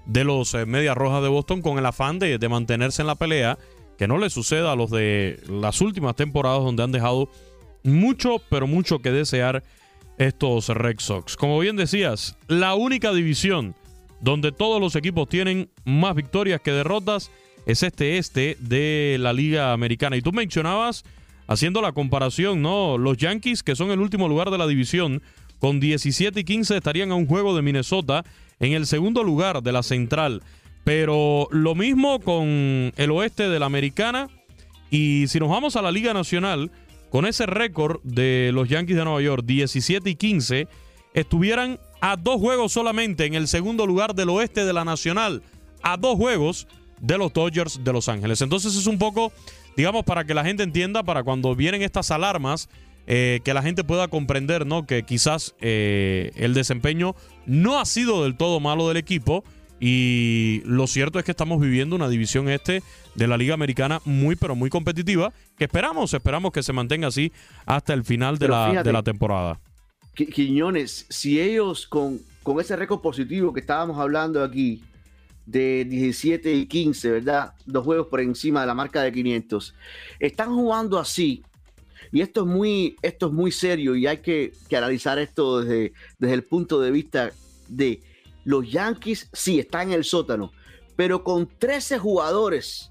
de 0.06 0.24
los 0.24 0.54
eh, 0.54 0.64
Medias 0.64 0.96
Rojas 0.96 1.22
de 1.22 1.28
Boston 1.28 1.60
con 1.60 1.78
el 1.78 1.84
afán 1.84 2.18
de, 2.18 2.38
de 2.38 2.48
mantenerse 2.48 3.02
en 3.02 3.08
la 3.08 3.16
pelea. 3.16 3.58
Que 3.98 4.08
no 4.08 4.18
le 4.18 4.28
suceda 4.28 4.72
a 4.72 4.76
los 4.76 4.90
de 4.90 5.40
las 5.48 5.80
últimas 5.80 6.16
temporadas 6.16 6.62
donde 6.62 6.82
han 6.82 6.92
dejado 6.92 7.30
mucho, 7.86 8.40
pero 8.48 8.66
mucho 8.66 8.98
que 8.98 9.10
desear 9.10 9.62
estos 10.18 10.68
Red 10.68 10.96
Sox. 10.98 11.36
Como 11.36 11.58
bien 11.58 11.76
decías, 11.76 12.36
la 12.48 12.74
única 12.74 13.12
división 13.12 13.74
donde 14.20 14.52
todos 14.52 14.80
los 14.80 14.96
equipos 14.96 15.28
tienen 15.28 15.68
más 15.84 16.14
victorias 16.14 16.60
que 16.60 16.72
derrotas 16.72 17.30
es 17.66 17.82
este 17.82 18.18
este 18.18 18.56
de 18.60 19.16
la 19.20 19.32
Liga 19.32 19.72
Americana. 19.72 20.16
Y 20.16 20.22
tú 20.22 20.32
mencionabas, 20.32 21.04
haciendo 21.46 21.82
la 21.82 21.92
comparación, 21.92 22.62
¿no? 22.62 22.98
Los 22.98 23.16
Yankees, 23.18 23.62
que 23.62 23.76
son 23.76 23.90
el 23.90 24.00
último 24.00 24.28
lugar 24.28 24.50
de 24.50 24.58
la 24.58 24.66
división, 24.66 25.22
con 25.58 25.80
17 25.80 26.40
y 26.40 26.44
15 26.44 26.76
estarían 26.76 27.10
a 27.10 27.14
un 27.14 27.26
juego 27.26 27.54
de 27.56 27.62
Minnesota 27.62 28.24
en 28.60 28.72
el 28.72 28.86
segundo 28.86 29.22
lugar 29.22 29.62
de 29.62 29.72
la 29.72 29.82
central. 29.82 30.42
Pero 30.84 31.48
lo 31.50 31.74
mismo 31.74 32.20
con 32.20 32.92
el 32.96 33.10
oeste 33.10 33.48
de 33.48 33.58
la 33.58 33.66
Americana. 33.66 34.28
Y 34.90 35.26
si 35.26 35.40
nos 35.40 35.48
vamos 35.48 35.74
a 35.74 35.82
la 35.82 35.90
Liga 35.90 36.14
Nacional, 36.14 36.70
con 37.16 37.24
ese 37.24 37.46
récord 37.46 38.02
de 38.02 38.50
los 38.52 38.68
Yankees 38.68 38.94
de 38.94 39.02
Nueva 39.02 39.22
York, 39.22 39.42
17 39.46 40.10
y 40.10 40.16
15, 40.16 40.68
estuvieran 41.14 41.80
a 42.02 42.16
dos 42.16 42.38
juegos 42.38 42.72
solamente 42.72 43.24
en 43.24 43.32
el 43.32 43.48
segundo 43.48 43.86
lugar 43.86 44.14
del 44.14 44.28
oeste 44.28 44.66
de 44.66 44.74
la 44.74 44.84
Nacional, 44.84 45.42
a 45.80 45.96
dos 45.96 46.16
juegos 46.16 46.68
de 47.00 47.16
los 47.16 47.32
Dodgers 47.32 47.82
de 47.82 47.90
Los 47.94 48.10
Ángeles. 48.10 48.42
Entonces 48.42 48.76
es 48.76 48.86
un 48.86 48.98
poco, 48.98 49.32
digamos, 49.78 50.04
para 50.04 50.24
que 50.24 50.34
la 50.34 50.44
gente 50.44 50.62
entienda, 50.62 51.04
para 51.04 51.22
cuando 51.22 51.56
vienen 51.56 51.80
estas 51.80 52.10
alarmas, 52.10 52.68
eh, 53.06 53.40
que 53.44 53.54
la 53.54 53.62
gente 53.62 53.82
pueda 53.82 54.08
comprender, 54.08 54.66
¿no? 54.66 54.84
Que 54.84 55.04
quizás 55.04 55.54
eh, 55.62 56.32
el 56.36 56.52
desempeño 56.52 57.14
no 57.46 57.80
ha 57.80 57.86
sido 57.86 58.24
del 58.24 58.36
todo 58.36 58.60
malo 58.60 58.88
del 58.88 58.98
equipo. 58.98 59.42
Y 59.78 60.62
lo 60.64 60.86
cierto 60.86 61.18
es 61.18 61.24
que 61.24 61.32
estamos 61.32 61.60
viviendo 61.60 61.96
una 61.96 62.08
división 62.08 62.48
este 62.48 62.82
de 63.14 63.26
la 63.26 63.36
Liga 63.36 63.54
Americana 63.54 64.00
muy, 64.04 64.36
pero 64.36 64.54
muy 64.54 64.70
competitiva. 64.70 65.32
Que 65.58 65.64
esperamos, 65.64 66.14
esperamos 66.14 66.52
que 66.52 66.62
se 66.62 66.72
mantenga 66.72 67.08
así 67.08 67.32
hasta 67.66 67.92
el 67.92 68.04
final 68.04 68.38
de, 68.38 68.48
la, 68.48 68.82
de 68.82 68.92
la 68.92 69.02
temporada. 69.02 69.60
Quiñones, 70.14 71.06
si 71.10 71.40
ellos 71.40 71.86
con, 71.86 72.20
con 72.42 72.58
ese 72.60 72.74
récord 72.74 73.00
positivo 73.00 73.52
que 73.52 73.60
estábamos 73.60 73.98
hablando 73.98 74.42
aquí, 74.42 74.82
de 75.46 75.84
17 75.84 76.52
y 76.52 76.66
15, 76.66 77.10
¿verdad? 77.12 77.54
Dos 77.64 77.84
juegos 77.84 78.08
por 78.08 78.20
encima 78.20 78.60
de 78.60 78.66
la 78.66 78.74
marca 78.74 79.02
de 79.02 79.12
500. 79.12 79.74
Están 80.18 80.54
jugando 80.54 80.98
así. 80.98 81.42
Y 82.12 82.20
esto 82.20 82.42
es 82.42 82.46
muy, 82.46 82.96
esto 83.02 83.28
es 83.28 83.32
muy 83.32 83.52
serio 83.52 83.96
y 83.96 84.06
hay 84.06 84.18
que, 84.18 84.52
que 84.68 84.76
analizar 84.76 85.18
esto 85.18 85.60
desde, 85.60 85.92
desde 86.18 86.34
el 86.34 86.44
punto 86.44 86.80
de 86.80 86.90
vista 86.90 87.32
de 87.68 88.00
los 88.46 88.70
Yankees, 88.70 89.28
sí, 89.34 89.58
están 89.58 89.88
en 89.88 89.94
el 89.94 90.04
sótano, 90.04 90.52
pero 90.96 91.22
con 91.22 91.46
13 91.46 91.98
jugadores, 91.98 92.90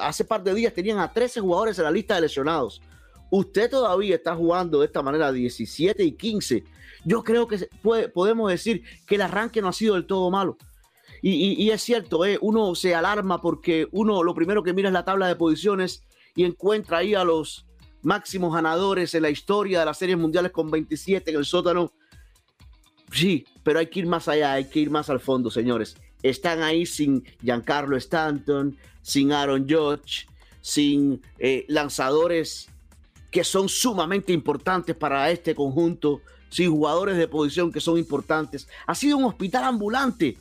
hace 0.00 0.24
par 0.24 0.42
de 0.42 0.52
días 0.52 0.74
tenían 0.74 0.98
a 0.98 1.12
13 1.12 1.40
jugadores 1.40 1.78
en 1.78 1.84
la 1.84 1.92
lista 1.92 2.16
de 2.16 2.22
lesionados 2.22 2.82
usted 3.30 3.70
todavía 3.70 4.16
está 4.16 4.34
jugando 4.34 4.80
de 4.80 4.86
esta 4.86 5.02
manera 5.02 5.32
17 5.32 6.02
y 6.02 6.12
15, 6.12 6.64
yo 7.04 7.22
creo 7.22 7.46
que 7.46 7.68
podemos 8.12 8.50
decir 8.50 8.82
que 9.06 9.16
el 9.16 9.22
arranque 9.22 9.60
no 9.60 9.68
ha 9.68 9.72
sido 9.72 9.94
del 9.94 10.06
todo 10.06 10.30
malo. 10.30 10.56
Y, 11.22 11.70
es 11.70 11.82
cierto, 11.82 12.24
eh, 12.24 12.38
uno 12.40 12.74
se 12.76 12.94
alarma 12.94 13.40
porque 13.40 13.88
uno 13.90 14.22
lo 14.22 14.34
primero 14.34 14.62
que 14.62 14.72
mira 14.72 14.90
es 14.90 14.92
la 14.92 15.04
tabla 15.04 15.26
de 15.26 15.34
posiciones 15.34 16.04
y 16.36 16.44
encuentra 16.44 16.98
ahí 16.98 17.14
a 17.14 17.24
los 17.24 17.66
máximos 18.02 18.54
ganadores 18.54 19.12
en 19.14 19.22
la 19.22 19.30
historia 19.30 19.80
de 19.80 19.86
las 19.86 19.98
series 19.98 20.18
mundiales 20.18 20.52
con 20.52 20.70
27 20.70 21.30
en 21.30 21.36
el 21.38 21.44
sótano. 21.44 21.90
Sí, 23.10 23.46
pero 23.62 23.78
hay 23.78 23.86
que 23.86 24.00
ir 24.00 24.06
más 24.06 24.28
allá, 24.28 24.52
hay 24.52 24.64
que 24.64 24.80
ir 24.80 24.90
más 24.90 25.08
al 25.10 25.20
fondo, 25.20 25.50
señores. 25.50 25.96
Están 26.22 26.62
ahí 26.62 26.86
sin 26.86 27.24
Giancarlo 27.42 27.96
Stanton, 27.96 28.76
sin 29.02 29.32
Aaron 29.32 29.66
Judge, 29.68 30.26
sin 30.60 31.22
eh, 31.38 31.64
lanzadores 31.68 32.68
que 33.30 33.44
son 33.44 33.68
sumamente 33.68 34.32
importantes 34.32 34.96
para 34.96 35.30
este 35.30 35.54
conjunto, 35.54 36.22
sin 36.48 36.70
jugadores 36.70 37.16
de 37.16 37.28
posición 37.28 37.70
que 37.70 37.80
son 37.80 37.98
importantes. 37.98 38.68
Ha 38.86 38.94
sido 38.94 39.18
un 39.18 39.24
hospital 39.24 39.64
ambulante. 39.64 40.38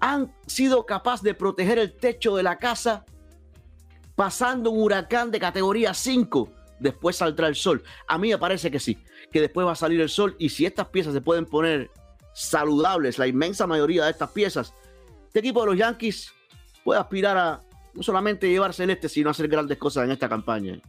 Han 0.00 0.32
sido 0.46 0.86
capaces 0.86 1.22
de 1.22 1.34
proteger 1.34 1.78
el 1.78 1.92
techo 1.92 2.36
de 2.36 2.42
la 2.42 2.58
casa 2.58 3.04
pasando 4.14 4.70
un 4.70 4.82
huracán 4.82 5.30
de 5.30 5.38
categoría 5.38 5.94
5. 5.94 6.50
Después 6.78 7.16
saldrá 7.16 7.48
el 7.48 7.54
sol. 7.54 7.82
A 8.06 8.18
mí 8.18 8.30
me 8.30 8.38
parece 8.38 8.70
que 8.70 8.80
sí, 8.80 8.98
que 9.32 9.40
después 9.40 9.66
va 9.66 9.72
a 9.72 9.76
salir 9.76 10.00
el 10.00 10.08
sol 10.08 10.36
y 10.38 10.48
si 10.48 10.66
estas 10.66 10.88
piezas 10.88 11.12
se 11.12 11.20
pueden 11.20 11.46
poner 11.46 11.90
saludables, 12.32 13.18
la 13.18 13.26
inmensa 13.26 13.66
mayoría 13.66 14.04
de 14.04 14.10
estas 14.10 14.30
piezas, 14.30 14.74
este 15.26 15.38
equipo 15.38 15.60
de 15.60 15.66
los 15.66 15.76
Yankees 15.76 16.32
puede 16.82 17.00
aspirar 17.00 17.36
a 17.36 17.62
no 17.94 18.02
solamente 18.02 18.48
llevarse 18.48 18.84
el 18.84 18.90
este, 18.90 19.08
sino 19.08 19.30
hacer 19.30 19.48
grandes 19.48 19.78
cosas 19.78 20.04
en 20.04 20.10
esta 20.10 20.28
campaña. 20.28 20.80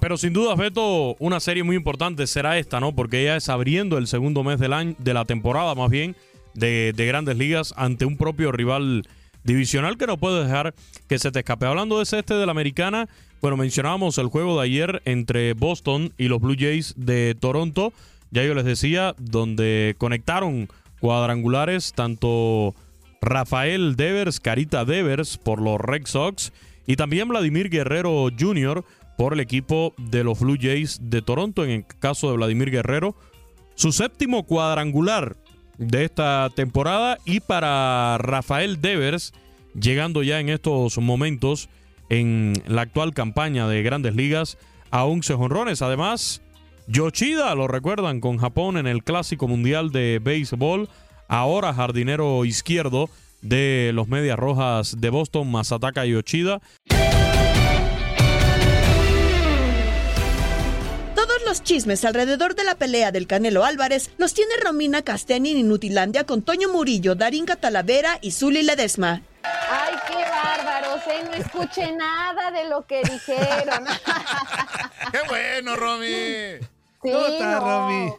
Pero 0.00 0.16
sin 0.16 0.32
duda, 0.32 0.54
Beto, 0.54 1.14
una 1.18 1.40
serie 1.40 1.62
muy 1.62 1.76
importante 1.76 2.26
será 2.26 2.58
esta, 2.58 2.80
¿no? 2.80 2.94
Porque 2.94 3.20
ella 3.20 3.36
es 3.36 3.48
abriendo 3.50 3.98
el 3.98 4.06
segundo 4.06 4.42
mes 4.42 4.58
del 4.58 4.72
año, 4.72 4.94
de 4.98 5.12
la 5.12 5.26
temporada 5.26 5.74
más 5.74 5.90
bien, 5.90 6.16
de, 6.54 6.92
grandes 6.96 7.36
ligas 7.36 7.74
ante 7.76 8.06
un 8.06 8.16
propio 8.16 8.50
rival 8.50 9.06
divisional 9.44 9.98
que 9.98 10.06
no 10.06 10.16
puede 10.16 10.44
dejar 10.44 10.74
que 11.06 11.18
se 11.18 11.30
te 11.30 11.40
escape. 11.40 11.66
Hablando 11.66 11.98
de 11.98 12.04
ese 12.04 12.18
este 12.18 12.34
de 12.34 12.46
la 12.46 12.52
americana, 12.52 13.08
bueno, 13.40 13.56
mencionábamos 13.56 14.18
el 14.18 14.28
juego 14.28 14.56
de 14.58 14.66
ayer 14.66 15.02
entre 15.04 15.54
Boston 15.54 16.12
y 16.18 16.28
los 16.28 16.40
Blue 16.40 16.56
Jays 16.58 16.94
de 16.96 17.34
Toronto. 17.38 17.92
Ya 18.30 18.44
yo 18.44 18.54
les 18.54 18.64
decía, 18.64 19.14
donde 19.18 19.94
conectaron 19.98 20.68
cuadrangulares 21.00 21.92
tanto 21.94 22.74
Rafael 23.20 23.96
Devers, 23.96 24.40
Carita 24.40 24.84
Devers 24.84 25.38
por 25.38 25.60
los 25.60 25.80
Red 25.80 26.06
Sox 26.06 26.52
y 26.86 26.96
también 26.96 27.28
Vladimir 27.28 27.70
Guerrero 27.70 28.28
Jr 28.38 28.84
por 29.20 29.34
el 29.34 29.40
equipo 29.40 29.92
de 29.98 30.24
los 30.24 30.40
Blue 30.40 30.56
Jays 30.58 30.98
de 31.02 31.20
Toronto, 31.20 31.64
en 31.64 31.70
el 31.70 31.86
caso 31.86 32.30
de 32.30 32.38
Vladimir 32.38 32.70
Guerrero, 32.70 33.14
su 33.74 33.92
séptimo 33.92 34.44
cuadrangular 34.44 35.36
de 35.76 36.04
esta 36.04 36.48
temporada 36.54 37.18
y 37.26 37.40
para 37.40 38.16
Rafael 38.16 38.80
Devers, 38.80 39.34
llegando 39.78 40.22
ya 40.22 40.40
en 40.40 40.48
estos 40.48 40.96
momentos 40.96 41.68
en 42.10 42.52
la 42.66 42.82
actual 42.82 43.14
campaña 43.14 43.66
de 43.66 43.82
grandes 43.82 44.14
ligas 44.14 44.58
a 44.90 45.04
11 45.04 45.34
jonrones. 45.34 45.80
Además, 45.80 46.42
Yoshida, 46.86 47.54
lo 47.54 47.66
recuerdan, 47.66 48.20
con 48.20 48.36
Japón 48.36 48.76
en 48.76 48.86
el 48.86 49.02
Clásico 49.02 49.48
Mundial 49.48 49.90
de 49.92 50.20
Béisbol, 50.22 50.90
ahora 51.28 51.72
jardinero 51.72 52.44
izquierdo 52.44 53.08
de 53.40 53.92
los 53.94 54.08
Medias 54.08 54.38
Rojas 54.38 55.00
de 55.00 55.08
Boston, 55.08 55.50
Masataka 55.50 56.04
Yoshida. 56.04 56.60
los 61.50 61.64
chismes 61.64 62.04
alrededor 62.04 62.54
de 62.54 62.62
la 62.62 62.76
pelea 62.76 63.10
del 63.10 63.26
Canelo 63.26 63.64
Álvarez 63.64 64.12
los 64.18 64.34
tiene 64.34 64.52
Romina 64.62 65.02
Casteni 65.02 65.50
en 65.50 65.58
Inutilandia 65.58 66.22
con 66.22 66.42
Toño 66.42 66.68
Murillo, 66.68 67.16
Darinka 67.16 67.56
Talavera 67.56 68.18
y 68.20 68.30
Zuli 68.30 68.62
Ledesma. 68.62 69.22
Ay, 69.42 69.94
qué 70.06 70.14
bárbaros, 70.14 70.79
¿eh? 71.06 71.22
No 71.24 71.32
escuché 71.32 71.92
nada 71.92 72.50
de 72.50 72.64
lo 72.64 72.86
que 72.86 73.02
dijeron. 73.02 73.84
¡Qué 75.12 75.18
bueno, 75.28 75.76
Romy! 75.76 76.58
Sí, 77.02 77.12
¿Cómo 77.12 77.26
estás, 77.26 77.60
no. 77.60 77.60
Romy? 77.60 78.12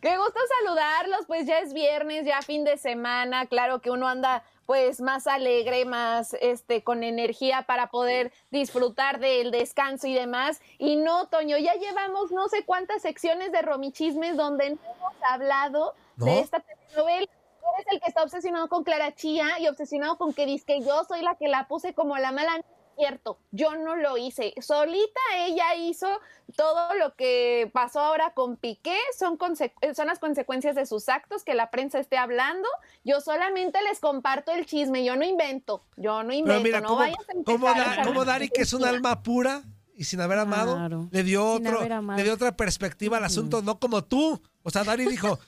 Qué 0.00 0.16
gusto 0.16 0.40
saludarlos, 0.60 1.26
pues 1.26 1.46
ya 1.46 1.58
es 1.58 1.72
viernes, 1.72 2.24
ya 2.24 2.40
fin 2.42 2.64
de 2.64 2.76
semana, 2.76 3.46
claro 3.46 3.80
que 3.80 3.90
uno 3.90 4.06
anda 4.06 4.44
pues 4.64 5.00
más 5.00 5.26
alegre, 5.26 5.84
más 5.84 6.34
este 6.40 6.82
con 6.82 7.02
energía 7.04 7.62
para 7.62 7.88
poder 7.88 8.32
disfrutar 8.50 9.20
del 9.20 9.50
descanso 9.50 10.08
y 10.08 10.14
demás. 10.14 10.60
Y 10.78 10.96
no, 10.96 11.28
Toño, 11.28 11.56
ya 11.56 11.74
llevamos 11.74 12.32
no 12.32 12.48
sé 12.48 12.64
cuántas 12.64 13.02
secciones 13.02 13.52
de 13.52 13.62
Romichismes 13.62 14.36
donde 14.36 14.70
no 14.70 14.78
hemos 14.82 15.14
hablado 15.28 15.94
¿No? 16.16 16.26
de 16.26 16.40
esta 16.40 16.60
telenovela. 16.60 17.28
Tú 17.66 17.82
eres 17.82 17.92
el 17.94 18.00
que 18.00 18.08
está 18.08 18.22
obsesionado 18.22 18.68
con 18.68 18.84
Clara 18.84 19.14
Chía 19.14 19.58
y 19.60 19.66
obsesionado 19.68 20.16
con 20.18 20.32
que 20.32 20.46
dice 20.46 20.64
que 20.66 20.80
yo 20.80 21.04
soy 21.04 21.22
la 21.22 21.34
que 21.34 21.48
la 21.48 21.66
puse 21.68 21.94
como 21.94 22.16
la 22.18 22.30
mala. 22.32 22.52
No 22.52 22.58
es 22.60 22.64
Cierto, 22.98 23.38
yo 23.50 23.76
no 23.76 23.94
lo 23.94 24.16
hice. 24.16 24.54
Solita 24.62 25.20
ella 25.34 25.74
hizo 25.74 26.08
todo 26.56 26.94
lo 26.94 27.14
que 27.14 27.70
pasó 27.74 28.00
ahora 28.00 28.32
con 28.32 28.56
Piqué. 28.56 28.96
Son, 29.18 29.36
eh, 29.82 29.94
son 29.94 30.06
las 30.06 30.18
consecuencias 30.18 30.74
de 30.76 30.86
sus 30.86 31.10
actos 31.10 31.44
que 31.44 31.52
la 31.52 31.70
prensa 31.70 31.98
esté 31.98 32.16
hablando. 32.16 32.66
Yo 33.04 33.20
solamente 33.20 33.82
les 33.82 34.00
comparto 34.00 34.50
el 34.52 34.64
chisme. 34.64 35.04
Yo 35.04 35.14
no 35.14 35.26
invento. 35.26 35.84
Yo 35.98 36.22
no 36.22 36.32
invento. 36.32 36.46
Pero 36.46 36.60
mira, 36.62 36.80
no 36.80 36.88
cómo, 36.88 37.00
vayas 37.00 37.18
a 37.20 37.44
cómo 37.44 37.66
Da- 37.66 38.02
cómo 38.02 38.24
Dari, 38.24 38.48
que 38.48 38.62
es 38.62 38.72
un 38.72 38.82
alma 38.86 39.22
pura 39.22 39.62
y 39.94 40.04
sin 40.04 40.22
haber 40.22 40.38
amado, 40.38 40.76
Claro, 40.76 41.08
le 41.10 41.22
dio 41.22 41.56
sin 41.58 41.66
otro, 41.66 41.80
haber 41.80 41.92
amado. 41.92 42.16
le 42.16 42.24
dio 42.24 42.32
otra 42.32 42.56
perspectiva 42.56 43.18
al 43.18 43.24
asunto, 43.24 43.60
no 43.60 43.78
como 43.78 44.04
tú. 44.04 44.40
O 44.62 44.70
sea, 44.70 44.84
Dari 44.84 45.04
dijo, 45.04 45.38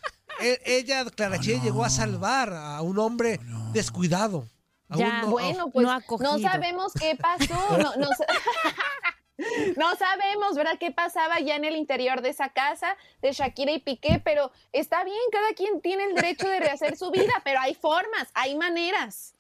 e- 0.40 0.60
ella, 0.64 1.04
Clara 1.06 1.38
Chía, 1.40 1.60
llegó 1.62 1.84
a 1.84 1.90
salvar 1.90 2.52
a 2.52 2.80
un 2.82 2.98
hombre 2.98 3.40
descuidado. 3.72 4.48
a 4.88 4.94
un 4.94 5.00
Ya, 5.00 5.20
no- 5.22 5.28
bueno, 5.28 5.70
pues 5.70 5.86
no, 6.20 6.38
sabemos 6.38 6.92
qué 6.94 7.14
pasó. 7.16 7.76
No, 7.78 7.92
no 9.76 9.94
sabemos, 9.96 10.56
¿verdad? 10.56 10.78
¿Qué 10.80 10.90
pasaba 10.90 11.38
ya 11.40 11.54
en 11.56 11.64
el 11.64 11.76
interior 11.76 12.22
de 12.22 12.30
esa 12.30 12.48
casa 12.48 12.96
de 13.22 13.32
Shakira 13.32 13.70
y 13.72 13.78
Piqué? 13.78 14.20
Pero 14.24 14.50
está 14.72 15.04
bien, 15.04 15.18
cada 15.30 15.52
quien 15.52 15.80
tiene 15.80 16.04
el 16.04 16.14
derecho 16.14 16.48
de 16.48 16.58
rehacer 16.60 16.96
su 16.96 17.10
vida, 17.10 17.32
pero 17.44 17.60
hay 17.60 17.74
formas, 17.74 18.28
hay 18.34 18.56
maneras. 18.56 19.34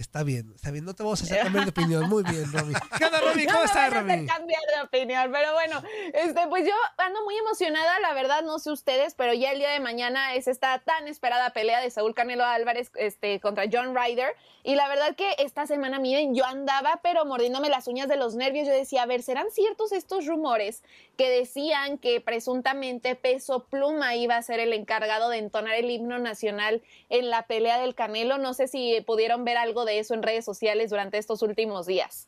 Está 0.00 0.22
bien, 0.22 0.50
está 0.54 0.70
bien, 0.70 0.86
no 0.86 0.94
te 0.94 1.02
vamos 1.02 1.20
a 1.20 1.24
hacer 1.24 1.40
cambiar 1.42 1.64
de 1.66 1.70
opinión. 1.72 2.08
Muy 2.08 2.22
bien, 2.22 2.50
Romy. 2.50 2.72
¿Qué 2.96 3.04
onda, 3.04 3.20
Romy? 3.20 3.44
No 3.50 3.52
¿Cómo 3.52 3.60
me 3.60 3.66
estás, 3.66 3.76
a 3.76 3.86
hacer 3.86 3.98
Romy? 3.98 4.26
cambiar 4.26 4.62
de 4.74 4.82
opinión, 4.82 5.30
pero 5.30 5.52
bueno, 5.52 5.82
este, 6.14 6.46
pues 6.48 6.66
yo 6.66 6.72
ando 6.96 7.22
muy 7.24 7.36
emocionada, 7.36 8.00
la 8.00 8.14
verdad, 8.14 8.42
no 8.42 8.58
sé 8.58 8.70
ustedes, 8.70 9.12
pero 9.14 9.34
ya 9.34 9.52
el 9.52 9.58
día 9.58 9.68
de 9.70 9.80
mañana 9.80 10.34
es 10.34 10.48
esta 10.48 10.78
tan 10.78 11.06
esperada 11.06 11.50
pelea 11.50 11.82
de 11.82 11.90
Saúl 11.90 12.14
Canelo 12.14 12.46
Álvarez 12.46 12.90
este, 12.94 13.40
contra 13.40 13.64
John 13.70 13.94
Ryder. 13.94 14.34
Y 14.62 14.74
la 14.74 14.88
verdad 14.88 15.14
que 15.16 15.34
esta 15.38 15.66
semana, 15.66 15.98
miren, 15.98 16.34
yo 16.34 16.46
andaba, 16.46 17.00
pero 17.02 17.26
mordiéndome 17.26 17.68
las 17.68 17.86
uñas 17.86 18.08
de 18.08 18.16
los 18.16 18.34
nervios. 18.36 18.66
Yo 18.66 18.72
decía, 18.72 19.02
a 19.02 19.06
ver, 19.06 19.22
¿serán 19.22 19.50
ciertos 19.50 19.92
estos 19.92 20.24
rumores 20.24 20.82
que 21.20 21.28
decían 21.28 21.98
que 21.98 22.22
presuntamente 22.22 23.14
Peso 23.14 23.66
Pluma 23.66 24.14
iba 24.16 24.38
a 24.38 24.42
ser 24.42 24.58
el 24.58 24.72
encargado 24.72 25.28
de 25.28 25.36
entonar 25.36 25.74
el 25.74 25.90
himno 25.90 26.18
nacional 26.18 26.80
en 27.10 27.28
la 27.28 27.42
pelea 27.46 27.78
del 27.78 27.94
Canelo? 27.94 28.38
No 28.38 28.54
sé 28.54 28.68
si 28.68 29.02
pudieron 29.06 29.44
ver 29.44 29.58
algo 29.58 29.84
de 29.84 29.98
eso 29.98 30.14
en 30.14 30.22
redes 30.22 30.46
sociales 30.46 30.88
durante 30.88 31.18
estos 31.18 31.42
últimos 31.42 31.86
días. 31.86 32.26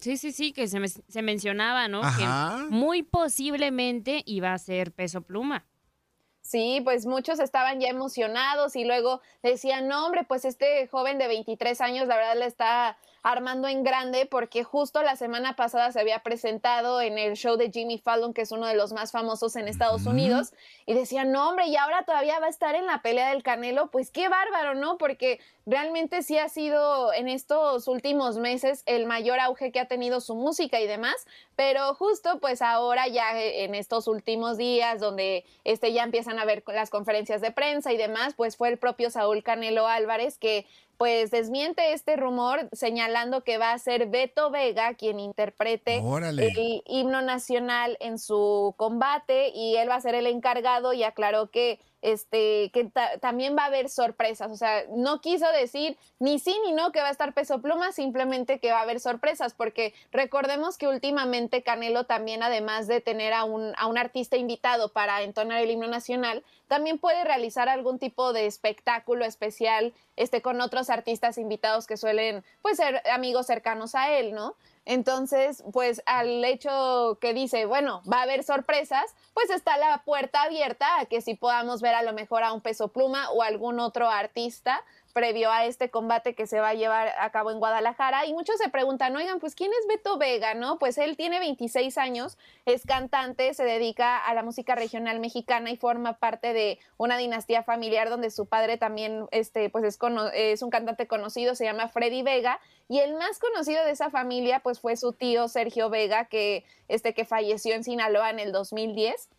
Sí, 0.00 0.16
sí, 0.16 0.32
sí, 0.32 0.54
que 0.54 0.68
se, 0.68 0.80
me- 0.80 0.88
se 0.88 1.20
mencionaba, 1.20 1.86
¿no? 1.88 2.00
Ajá. 2.02 2.64
Que 2.66 2.74
muy 2.74 3.02
posiblemente 3.02 4.22
iba 4.24 4.54
a 4.54 4.58
ser 4.58 4.92
peso 4.92 5.20
pluma. 5.20 5.66
Sí, 6.40 6.80
pues 6.82 7.04
muchos 7.04 7.40
estaban 7.40 7.78
ya 7.80 7.88
emocionados 7.88 8.74
y 8.76 8.84
luego 8.84 9.20
decían, 9.42 9.86
no, 9.86 10.06
hombre, 10.06 10.24
pues 10.24 10.46
este 10.46 10.88
joven 10.88 11.18
de 11.18 11.26
23 11.28 11.78
años, 11.82 12.08
la 12.08 12.16
verdad 12.16 12.36
le 12.38 12.46
está 12.46 12.96
armando 13.24 13.68
en 13.68 13.82
grande 13.82 14.26
porque 14.26 14.64
justo 14.64 15.02
la 15.02 15.16
semana 15.16 15.56
pasada 15.56 15.90
se 15.90 15.98
había 15.98 16.18
presentado 16.18 17.00
en 17.00 17.18
el 17.18 17.34
show 17.36 17.56
de 17.56 17.70
Jimmy 17.72 17.98
Fallon, 17.98 18.34
que 18.34 18.42
es 18.42 18.52
uno 18.52 18.66
de 18.66 18.74
los 18.74 18.92
más 18.92 19.12
famosos 19.12 19.56
en 19.56 19.66
Estados 19.66 20.04
Unidos, 20.04 20.52
y 20.84 20.92
decían, 20.92 21.32
no, 21.32 21.48
hombre, 21.48 21.66
y 21.66 21.76
ahora 21.76 22.04
todavía 22.04 22.38
va 22.38 22.46
a 22.46 22.50
estar 22.50 22.74
en 22.74 22.84
la 22.84 23.00
pelea 23.00 23.30
del 23.30 23.42
Canelo, 23.42 23.90
pues 23.90 24.10
qué 24.10 24.28
bárbaro, 24.28 24.74
¿no? 24.74 24.98
Porque 24.98 25.40
realmente 25.64 26.22
sí 26.22 26.36
ha 26.36 26.50
sido 26.50 27.14
en 27.14 27.28
estos 27.28 27.88
últimos 27.88 28.36
meses 28.36 28.82
el 28.84 29.06
mayor 29.06 29.40
auge 29.40 29.72
que 29.72 29.80
ha 29.80 29.88
tenido 29.88 30.20
su 30.20 30.34
música 30.34 30.78
y 30.78 30.86
demás, 30.86 31.16
pero 31.56 31.94
justo 31.94 32.38
pues 32.40 32.60
ahora 32.60 33.08
ya 33.08 33.40
en 33.40 33.74
estos 33.74 34.06
últimos 34.06 34.58
días 34.58 35.00
donde 35.00 35.46
este 35.64 35.94
ya 35.94 36.02
empiezan 36.02 36.38
a 36.38 36.44
ver 36.44 36.62
las 36.66 36.90
conferencias 36.90 37.40
de 37.40 37.52
prensa 37.52 37.90
y 37.90 37.96
demás, 37.96 38.34
pues 38.36 38.58
fue 38.58 38.68
el 38.68 38.76
propio 38.76 39.08
Saúl 39.08 39.42
Canelo 39.42 39.86
Álvarez 39.86 40.36
que 40.36 40.66
pues 40.96 41.30
desmiente 41.30 41.92
este 41.92 42.16
rumor 42.16 42.68
señalando 42.72 43.42
que 43.42 43.58
va 43.58 43.72
a 43.72 43.78
ser 43.78 44.08
Beto 44.08 44.50
Vega 44.50 44.94
quien 44.94 45.20
interprete 45.20 46.00
Órale. 46.02 46.48
el 46.48 46.82
himno 46.86 47.22
nacional 47.22 47.96
en 48.00 48.18
su 48.18 48.74
combate 48.76 49.48
y 49.54 49.76
él 49.76 49.88
va 49.88 49.96
a 49.96 50.00
ser 50.00 50.14
el 50.14 50.26
encargado 50.26 50.92
y 50.92 51.02
aclaró 51.02 51.50
que 51.50 51.80
este 52.04 52.70
que 52.72 52.84
ta- 52.84 53.18
también 53.18 53.56
va 53.56 53.62
a 53.62 53.66
haber 53.66 53.88
sorpresas, 53.88 54.52
o 54.52 54.56
sea, 54.56 54.84
no 54.90 55.20
quiso 55.20 55.50
decir 55.52 55.96
ni 56.18 56.38
sí 56.38 56.54
ni 56.64 56.72
no 56.72 56.92
que 56.92 57.00
va 57.00 57.08
a 57.08 57.10
estar 57.10 57.32
peso 57.34 57.60
pluma, 57.60 57.92
simplemente 57.92 58.60
que 58.60 58.70
va 58.70 58.78
a 58.78 58.82
haber 58.82 59.00
sorpresas, 59.00 59.54
porque 59.54 59.94
recordemos 60.12 60.76
que 60.78 60.86
últimamente 60.86 61.62
Canelo 61.62 62.04
también, 62.04 62.42
además 62.42 62.86
de 62.86 63.00
tener 63.00 63.32
a 63.32 63.44
un, 63.44 63.72
a 63.76 63.86
un 63.86 63.98
artista 63.98 64.36
invitado 64.36 64.92
para 64.92 65.22
entonar 65.22 65.60
el 65.62 65.70
himno 65.70 65.88
nacional, 65.88 66.44
también 66.68 66.98
puede 66.98 67.24
realizar 67.24 67.68
algún 67.68 67.98
tipo 67.98 68.32
de 68.32 68.46
espectáculo 68.46 69.24
especial 69.24 69.92
este, 70.16 70.42
con 70.42 70.60
otros 70.60 70.90
artistas 70.90 71.38
invitados 71.38 71.86
que 71.86 71.96
suelen 71.96 72.44
pues, 72.62 72.76
ser 72.76 73.02
amigos 73.10 73.46
cercanos 73.46 73.94
a 73.94 74.12
él, 74.12 74.32
¿no? 74.34 74.54
Entonces, 74.86 75.64
pues 75.72 76.02
al 76.06 76.44
hecho 76.44 77.18
que 77.20 77.32
dice, 77.32 77.64
bueno, 77.64 78.02
va 78.10 78.18
a 78.18 78.22
haber 78.22 78.44
sorpresas, 78.44 79.14
pues 79.32 79.48
está 79.50 79.78
la 79.78 80.02
puerta 80.04 80.42
abierta 80.42 81.00
a 81.00 81.06
que 81.06 81.22
si 81.22 81.34
podamos 81.34 81.80
ver 81.80 81.94
a 81.94 82.02
lo 82.02 82.12
mejor 82.12 82.42
a 82.42 82.52
un 82.52 82.60
peso 82.60 82.88
pluma 82.88 83.30
o 83.30 83.42
algún 83.42 83.80
otro 83.80 84.10
artista 84.10 84.82
previo 85.14 85.50
a 85.50 85.64
este 85.64 85.90
combate 85.90 86.34
que 86.34 86.46
se 86.46 86.60
va 86.60 86.70
a 86.70 86.74
llevar 86.74 87.14
a 87.18 87.30
cabo 87.30 87.50
en 87.50 87.58
Guadalajara. 87.58 88.26
Y 88.26 88.34
muchos 88.34 88.58
se 88.58 88.68
preguntan, 88.68 89.16
oigan, 89.16 89.40
pues 89.40 89.54
¿quién 89.54 89.70
es 89.70 89.86
Beto 89.88 90.18
Vega? 90.18 90.52
¿No? 90.52 90.78
Pues 90.78 90.98
él 90.98 91.16
tiene 91.16 91.38
26 91.38 91.96
años, 91.96 92.36
es 92.66 92.84
cantante, 92.84 93.54
se 93.54 93.64
dedica 93.64 94.18
a 94.18 94.34
la 94.34 94.42
música 94.42 94.74
regional 94.74 95.20
mexicana 95.20 95.70
y 95.70 95.76
forma 95.76 96.18
parte 96.18 96.52
de 96.52 96.78
una 96.98 97.16
dinastía 97.16 97.62
familiar 97.62 98.10
donde 98.10 98.30
su 98.30 98.46
padre 98.46 98.76
también 98.76 99.26
este, 99.30 99.70
pues 99.70 99.84
es, 99.84 99.98
es 100.34 100.62
un 100.62 100.70
cantante 100.70 101.06
conocido, 101.06 101.54
se 101.54 101.64
llama 101.64 101.88
Freddy 101.88 102.22
Vega. 102.22 102.60
Y 102.88 102.98
el 102.98 103.14
más 103.14 103.38
conocido 103.38 103.84
de 103.84 103.92
esa 103.92 104.10
familia 104.10 104.60
pues 104.60 104.80
fue 104.80 104.96
su 104.96 105.12
tío 105.12 105.48
Sergio 105.48 105.88
Vega, 105.88 106.26
que, 106.26 106.64
este, 106.88 107.14
que 107.14 107.24
falleció 107.24 107.74
en 107.74 107.84
Sinaloa 107.84 108.30
en 108.30 108.40
el 108.40 108.52
2010. 108.52 109.30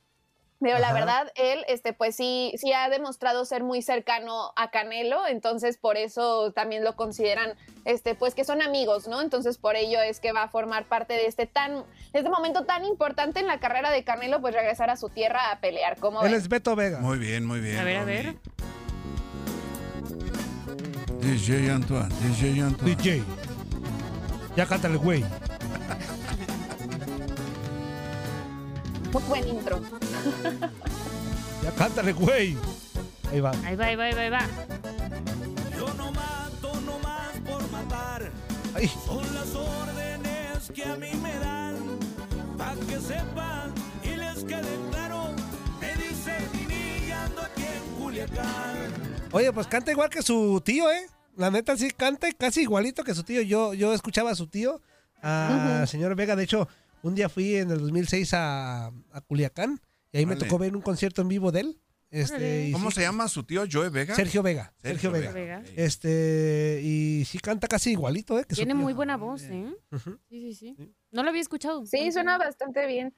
Pero 0.66 0.80
la 0.80 0.93
verdad, 0.93 1.32
él, 1.36 1.63
este, 1.68 1.93
pues 1.93 2.16
sí, 2.16 2.51
sí 2.57 2.74
ha 2.74 2.89
demostrado 2.89 3.45
ser 3.45 3.63
muy 3.63 3.84
cercano 3.84 4.51
a 4.55 4.72
Canelo, 4.72 5.28
entonces 5.28 5.78
por 5.78 5.95
eso 5.95 6.53
también 6.53 6.84
lo 6.84 6.95
consideran, 6.95 7.53
este, 7.86 8.16
pues 8.16 8.34
que 8.34 8.43
son 8.43 8.63
amigos, 8.63 9.07
¿no? 9.07 9.22
Entonces 9.22 9.59
por 9.59 9.76
ello 9.76 10.01
es 10.01 10.20
que 10.20 10.32
va 10.32 10.41
a 10.41 10.47
formar 10.47 10.86
parte 10.86 11.13
de 11.13 11.28
este 11.28 11.45
tan, 11.45 11.76
de 11.76 11.84
este 12.20 12.32
momento 12.32 12.66
tan 12.66 12.84
importante 12.84 13.39
en 13.39 13.45
la 13.45 13.59
carrera 13.59 13.91
de 13.91 14.03
Canelo, 14.03 14.41
pues 14.41 14.55
regresar 14.55 14.89
a 14.89 14.97
su 14.97 15.09
tierra 15.09 15.51
a 15.51 15.59
pelear, 15.59 15.99
como 15.99 16.24
Él 16.24 16.34
es 16.34 16.49
Beto 16.49 16.76
Vega. 16.76 16.99
Muy 16.99 17.20
bien, 17.20 17.45
muy 17.45 17.59
bien. 17.59 17.78
A 17.78 17.84
ver, 17.84 17.97
a 17.97 18.05
ver. 18.05 18.36
DJ 21.22 21.70
Antoine, 21.70 22.09
DJ 22.22 22.61
Antoine. 22.63 22.95
DJ. 22.95 23.24
Ya 24.55 24.66
cántale, 24.66 24.97
güey. 24.97 25.24
Muy 29.16 29.24
buen 29.30 29.47
intro. 29.47 29.82
Ya 31.63 31.72
cántale, 31.72 32.11
güey. 32.11 32.57
Ahí 33.32 33.39
va. 33.39 33.51
Ahí 33.63 33.76
va, 33.78 33.86
ahí 33.86 33.95
va, 33.95 34.03
ahí 34.03 34.13
va, 34.13 34.22
ahí 34.22 34.30
va. 34.30 34.39
Yo 35.78 35.93
no 35.93 36.11
mato 36.11 36.82
nomás 36.82 37.32
por 37.47 37.72
matar. 37.72 38.30
Ay. 38.74 38.91
Son 39.05 39.24
las 39.34 39.55
órdenes 39.55 40.70
que 40.74 40.84
a 40.84 40.97
mí 40.97 41.11
me 41.24 41.34
dan. 41.39 41.78
Pa' 42.57 42.76
que 42.89 42.99
sepan 42.99 43.74
y 44.03 44.18
les 44.18 44.43
quede 44.43 44.80
claro. 44.91 45.30
Me 45.80 45.93
dice 45.95 46.34
Nini 46.53 47.07
y 47.07 47.11
ando 47.11 47.41
aquí 47.41 47.63
en 47.63 47.97
Culiacán. 48.03 48.76
Oye, 49.32 49.53
pues 49.53 49.68
canta 49.68 49.91
igual 49.91 50.09
que 50.09 50.24
su 50.24 50.61
tío, 50.66 50.91
¿eh? 50.91 51.07
La 51.38 51.49
neta 51.51 51.78
sí 51.78 51.89
canta 51.91 52.28
casi 52.38 52.63
igualito 52.63 53.05
que 53.05 53.16
su 53.16 53.24
tío. 53.24 53.41
Yo, 53.43 53.74
yo 53.74 53.93
escuchaba 53.93 54.32
a 54.32 54.36
su 54.36 54.47
tío, 54.47 54.82
a 55.24 55.78
Ujú. 55.80 55.88
señor 55.88 56.16
Vega. 56.16 56.36
De 56.36 56.43
hecho, 56.43 56.68
un 57.08 57.16
día 57.16 57.30
fui 57.30 57.56
en 57.56 57.70
el 57.72 57.80
2006 57.80 58.34
a, 58.34 58.88
a 58.88 59.22
Culiacán 59.28 59.80
y 60.12 60.18
ahí 60.18 60.26
me 60.26 60.36
tocó 60.36 60.58
ver 60.58 60.76
un 60.76 60.82
concierto 60.82 61.22
en 61.22 61.28
vivo 61.28 61.51
de 61.51 61.60
él. 61.62 61.80
Este, 62.10 62.70
¿Cómo 62.72 62.89
sí- 62.91 62.95
se 62.95 63.01
llama 63.01 63.28
su 63.28 63.43
tío 63.43 63.66
Joe 63.70 63.89
Vega? 63.89 64.16
Sergio 64.16 64.41
Vega. 64.41 64.74
Sergio 64.82 65.12
Sergio, 65.12 65.34
Vega. 65.34 65.60
Vega. 65.60 65.64
Este, 65.76 66.80
y 66.84 67.26
sí 67.26 67.39
canta 67.39 67.68
casi 67.68 67.91
igualito, 67.91 68.39
¿eh? 68.39 68.45
Que 68.47 68.56
Tiene 68.56 68.74
muy 68.74 68.93
buena 68.93 69.18
voz, 69.18 69.41
¿eh? 69.43 69.66
Sí, 70.30 70.53
sí, 70.53 70.53
sí. 70.53 70.76
No 71.12 71.24
lo 71.24 71.30
había 71.30 71.41
escuchado. 71.41 71.86
Sí, 71.86 72.12
suena 72.12 72.38
bastante 72.38 72.88
bien. 72.88 73.14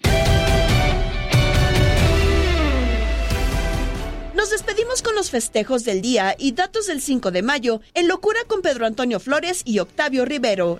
Nos 4.35 4.49
despedimos 4.51 5.01
con 5.01 5.15
los 5.15 5.29
festejos 5.31 5.83
del 5.83 6.01
día 6.01 6.35
y 6.37 6.51
datos 6.53 6.87
del 6.87 7.01
5 7.01 7.31
de 7.31 7.41
mayo 7.41 7.81
en 7.93 8.07
Locura 8.07 8.39
con 8.47 8.61
Pedro 8.61 8.85
Antonio 8.85 9.19
Flores 9.19 9.61
y 9.65 9.79
Octavio 9.79 10.25
Rivero. 10.25 10.79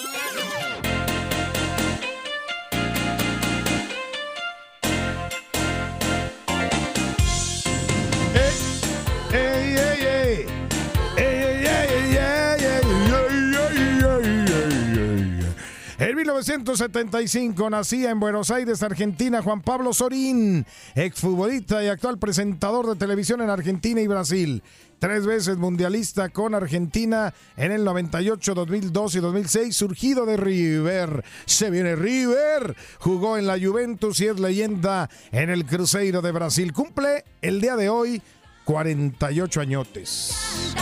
1975 16.41 17.69
nacía 17.69 18.09
en 18.09 18.19
Buenos 18.19 18.49
Aires, 18.49 18.81
Argentina, 18.81 19.43
Juan 19.43 19.61
Pablo 19.61 19.93
Sorín, 19.93 20.65
exfutbolista 20.95 21.83
y 21.83 21.87
actual 21.87 22.17
presentador 22.17 22.87
de 22.87 22.95
televisión 22.95 23.41
en 23.41 23.51
Argentina 23.51 24.01
y 24.01 24.07
Brasil. 24.07 24.63
Tres 24.97 25.27
veces 25.27 25.57
mundialista 25.57 26.29
con 26.29 26.55
Argentina 26.55 27.31
en 27.57 27.71
el 27.71 27.83
98, 27.83 28.55
2002 28.55 29.15
y 29.15 29.19
2006, 29.19 29.75
surgido 29.75 30.25
de 30.25 30.37
River. 30.37 31.23
Se 31.45 31.69
viene 31.69 31.95
River, 31.95 32.75
jugó 32.97 33.37
en 33.37 33.45
la 33.45 33.59
Juventus 33.59 34.19
y 34.19 34.25
es 34.25 34.39
leyenda 34.39 35.11
en 35.31 35.51
el 35.51 35.67
Cruzeiro 35.67 36.23
de 36.23 36.31
Brasil. 36.31 36.73
Cumple 36.73 37.23
el 37.43 37.61
día 37.61 37.75
de 37.75 37.89
hoy 37.89 38.19
48 38.65 39.61
añotes. 39.61 40.73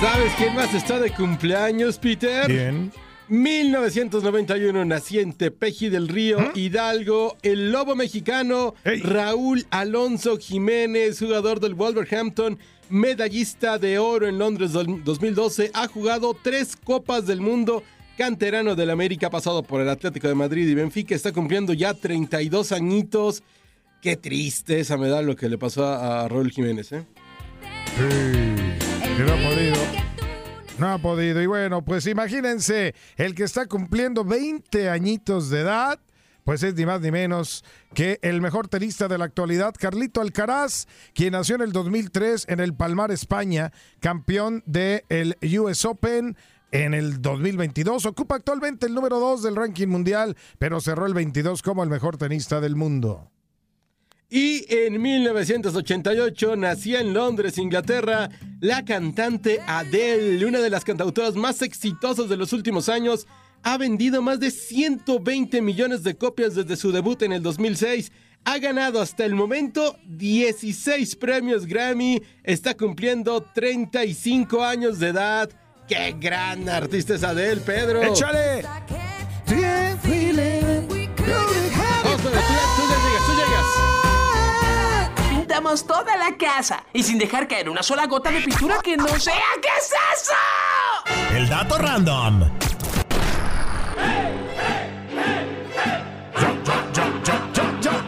¿Sabes 0.00 0.32
quién 0.36 0.54
más 0.54 0.72
está 0.74 1.00
de 1.00 1.10
cumpleaños, 1.12 1.98
Peter? 1.98 2.46
¿Quién? 2.46 2.92
1991 3.28 4.84
naciente 4.84 5.50
Peji 5.50 5.88
del 5.88 6.08
Río 6.08 6.52
Hidalgo, 6.54 7.36
el 7.42 7.72
lobo 7.72 7.94
mexicano 7.94 8.74
Raúl 8.84 9.66
Alonso 9.70 10.38
Jiménez, 10.38 11.18
jugador 11.18 11.60
del 11.60 11.74
Wolverhampton, 11.74 12.58
medallista 12.88 13.78
de 13.78 13.98
oro 13.98 14.28
en 14.28 14.38
Londres 14.38 14.72
del 14.72 15.02
2012, 15.02 15.70
ha 15.72 15.88
jugado 15.88 16.36
tres 16.40 16.76
copas 16.76 17.26
del 17.26 17.40
mundo, 17.40 17.82
canterano 18.18 18.74
del 18.74 18.90
América, 18.90 19.30
pasado 19.30 19.62
por 19.62 19.80
el 19.80 19.88
Atlético 19.88 20.28
de 20.28 20.34
Madrid 20.34 20.68
y 20.68 20.74
Benfica, 20.74 21.14
está 21.14 21.32
cumpliendo 21.32 21.72
ya 21.72 21.94
32 21.94 22.72
añitos. 22.72 23.42
Qué 24.02 24.16
triste 24.16 24.80
esa 24.80 24.96
medalla 24.96 25.22
lo 25.22 25.36
que 25.36 25.48
le 25.48 25.58
pasó 25.58 25.86
a, 25.86 26.28
Raúl 26.28 26.50
Jiménez, 26.50 26.92
¿eh? 26.92 27.04
Podido. 29.16 30.01
No 30.82 30.94
ha 30.94 30.98
podido. 30.98 31.40
Y 31.40 31.46
bueno, 31.46 31.84
pues 31.84 32.08
imagínense, 32.08 32.96
el 33.16 33.36
que 33.36 33.44
está 33.44 33.66
cumpliendo 33.66 34.24
20 34.24 34.90
añitos 34.90 35.48
de 35.48 35.60
edad, 35.60 36.00
pues 36.42 36.64
es 36.64 36.74
ni 36.74 36.84
más 36.84 37.00
ni 37.00 37.12
menos 37.12 37.64
que 37.94 38.18
el 38.20 38.40
mejor 38.40 38.66
tenista 38.66 39.06
de 39.06 39.16
la 39.16 39.26
actualidad, 39.26 39.76
Carlito 39.78 40.20
Alcaraz, 40.20 40.88
quien 41.14 41.34
nació 41.34 41.54
en 41.54 41.60
el 41.60 41.70
2003 41.70 42.46
en 42.48 42.58
el 42.58 42.74
Palmar, 42.74 43.12
España, 43.12 43.70
campeón 44.00 44.64
del 44.66 45.38
US 45.60 45.84
Open. 45.84 46.36
En 46.72 46.94
el 46.94 47.22
2022 47.22 48.04
ocupa 48.06 48.34
actualmente 48.34 48.86
el 48.86 48.94
número 48.94 49.20
2 49.20 49.44
del 49.44 49.54
ranking 49.54 49.86
mundial, 49.86 50.36
pero 50.58 50.80
cerró 50.80 51.06
el 51.06 51.14
22 51.14 51.62
como 51.62 51.84
el 51.84 51.90
mejor 51.90 52.16
tenista 52.16 52.60
del 52.60 52.74
mundo. 52.74 53.31
Y 54.34 54.64
en 54.74 55.02
1988 55.02 56.56
nacía 56.56 57.02
en 57.02 57.12
Londres, 57.12 57.58
Inglaterra, 57.58 58.30
la 58.60 58.82
cantante 58.82 59.60
Adele, 59.66 60.46
una 60.46 60.60
de 60.60 60.70
las 60.70 60.84
cantautoras 60.84 61.34
más 61.34 61.60
exitosas 61.60 62.30
de 62.30 62.38
los 62.38 62.54
últimos 62.54 62.88
años. 62.88 63.26
Ha 63.62 63.76
vendido 63.76 64.22
más 64.22 64.40
de 64.40 64.50
120 64.50 65.60
millones 65.60 66.02
de 66.02 66.16
copias 66.16 66.54
desde 66.54 66.76
su 66.76 66.92
debut 66.92 67.20
en 67.20 67.34
el 67.34 67.42
2006. 67.42 68.10
Ha 68.46 68.58
ganado 68.58 69.02
hasta 69.02 69.26
el 69.26 69.34
momento 69.34 69.98
16 70.06 71.14
premios 71.16 71.66
Grammy. 71.66 72.22
Está 72.42 72.74
cumpliendo 72.74 73.42
35 73.54 74.64
años 74.64 74.98
de 74.98 75.08
edad. 75.08 75.50
¡Qué 75.86 76.16
gran 76.18 76.70
artista 76.70 77.16
es 77.16 77.22
Adele, 77.22 77.60
Pedro! 77.60 78.02
¡Échale! 78.02 78.62
Pintamos 85.52 85.86
toda 85.86 86.16
la 86.16 86.34
casa 86.38 86.82
y 86.94 87.02
sin 87.02 87.18
dejar 87.18 87.46
caer 87.46 87.68
una 87.68 87.82
sola 87.82 88.06
gota 88.06 88.30
de 88.30 88.40
pintura 88.40 88.80
que 88.82 88.96
no 88.96 89.06
sea. 89.20 89.34
¿Qué 89.60 89.68
es 89.78 89.92
eso? 90.14 91.36
El 91.36 91.46
dato 91.46 91.76
random. 91.76 92.50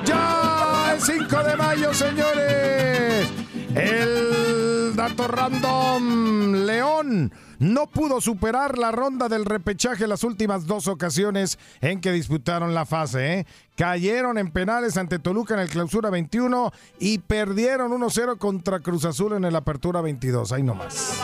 ¡Ya! 0.07 0.93
El 0.95 1.03
5 1.03 1.43
de 1.43 1.57
mayo, 1.57 1.93
señores. 1.93 3.29
El 3.75 4.97
dato 4.97 5.29
random. 5.29 6.65
León 6.65 7.31
no 7.59 7.87
pudo 7.87 8.21
superar 8.21 8.79
la 8.79 8.93
ronda 8.93 9.29
del 9.29 9.45
repechaje 9.45 10.07
las 10.07 10.25
últimas 10.25 10.67
dos 10.67 10.89
ocasiones 10.89 11.59
en 11.81 12.01
que 12.01 12.13
disputaron 12.13 12.75
la 12.75 12.87
fase. 12.87 13.41
¿eh? 13.41 13.47
Cayeron 13.77 14.39
en 14.39 14.51
penales 14.51 14.97
ante 14.97 15.19
Toluca 15.19 15.55
en 15.55 15.61
el 15.61 15.69
clausura 15.69 16.11
21 16.11 16.73
y 16.99 17.19
perdieron 17.19 17.93
1-0 17.93 18.39
contra 18.39 18.81
Cruz 18.81 19.05
Azul 19.05 19.35
en 19.35 19.45
el 19.45 19.57
apertura 19.57 20.01
22. 20.01 20.53
Ahí 20.53 20.63
nomás. 20.63 21.21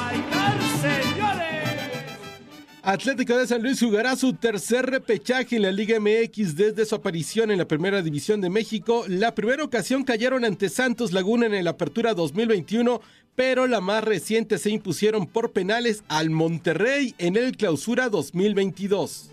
Atlético 2.82 3.36
de 3.36 3.46
San 3.46 3.62
Luis 3.62 3.78
jugará 3.78 4.16
su 4.16 4.32
tercer 4.32 4.86
repechaje 4.86 5.56
en 5.56 5.62
la 5.62 5.70
Liga 5.70 6.00
MX 6.00 6.56
desde 6.56 6.86
su 6.86 6.94
aparición 6.94 7.50
en 7.50 7.58
la 7.58 7.68
Primera 7.68 8.00
División 8.00 8.40
de 8.40 8.48
México. 8.48 9.04
La 9.06 9.34
primera 9.34 9.62
ocasión 9.62 10.02
cayeron 10.02 10.46
ante 10.46 10.70
Santos 10.70 11.12
Laguna 11.12 11.46
en 11.46 11.64
la 11.64 11.72
Apertura 11.72 12.14
2021, 12.14 13.02
pero 13.34 13.66
la 13.66 13.80
más 13.80 14.04
reciente 14.04 14.58
se 14.58 14.70
impusieron 14.70 15.26
por 15.26 15.52
penales 15.52 16.02
al 16.08 16.30
Monterrey 16.30 17.14
en 17.18 17.36
el 17.36 17.56
Clausura 17.56 18.08
2022. 18.08 19.30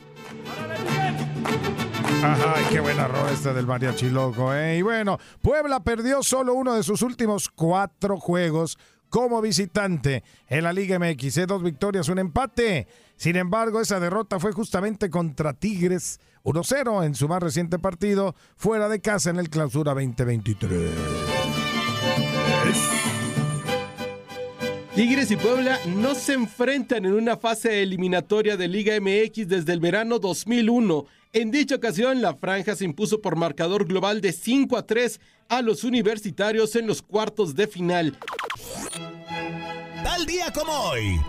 Ajá, 2.24 2.54
ay, 2.56 2.66
qué 2.72 2.80
buen 2.80 2.98
error 3.00 3.30
este 3.32 3.54
del 3.54 3.68
mariachi 3.68 4.10
loco, 4.10 4.54
¿eh? 4.54 4.78
Y 4.78 4.82
bueno, 4.82 5.20
Puebla 5.42 5.84
perdió 5.84 6.24
solo 6.24 6.54
uno 6.56 6.74
de 6.74 6.84
sus 6.84 7.02
últimos 7.02 7.50
cuatro 7.50 8.18
juegos 8.18 8.78
como 9.10 9.42
visitante 9.42 10.24
en 10.48 10.64
la 10.64 10.74
Liga 10.74 11.00
MX. 11.00 11.38
¿eh? 11.38 11.46
Dos 11.46 11.64
victorias, 11.64 12.10
un 12.10 12.20
empate. 12.20 12.88
Sin 13.16 13.36
embargo, 13.36 13.82
esa 13.82 14.00
derrota 14.00 14.40
fue 14.40 14.52
justamente 14.52 15.10
contra 15.10 15.54
Tigres 15.54 16.20
1-0 16.44 17.06
en 17.06 17.16
su 17.16 17.28
más 17.28 17.42
reciente 17.42 17.80
partido 17.80 18.36
fuera 18.56 18.90
de 18.90 19.02
casa 19.02 19.30
en 19.30 19.38
el 19.38 19.50
Clausura 19.50 19.94
2023. 19.94 20.92
Tigres 24.98 25.30
y 25.30 25.36
Puebla 25.36 25.80
no 25.86 26.16
se 26.16 26.34
enfrentan 26.34 27.06
en 27.06 27.14
una 27.14 27.38
fase 27.38 27.84
eliminatoria 27.84 28.58
de 28.58 28.68
Liga 28.68 29.00
MX 29.00 29.48
desde 29.48 29.74
el 29.74 29.80
verano 29.80 30.18
2001. 30.18 31.06
En 31.34 31.52
dicha 31.52 31.76
ocasión, 31.76 32.20
la 32.20 32.34
franja 32.34 32.76
se 32.76 32.86
impuso 32.86 33.22
por 33.22 33.36
marcador 33.36 33.86
global 33.86 34.22
de 34.22 34.34
5 34.34 34.76
a 34.76 34.88
3 34.88 35.22
a 35.50 35.62
los 35.62 35.84
universitarios 35.84 36.76
en 36.76 36.88
los 36.88 37.04
cuartos 37.04 37.54
de 37.54 37.68
final. 37.68 38.18
Tal 40.04 40.26
día 40.26 40.52
como 40.52 40.72
hoy. 40.72 41.22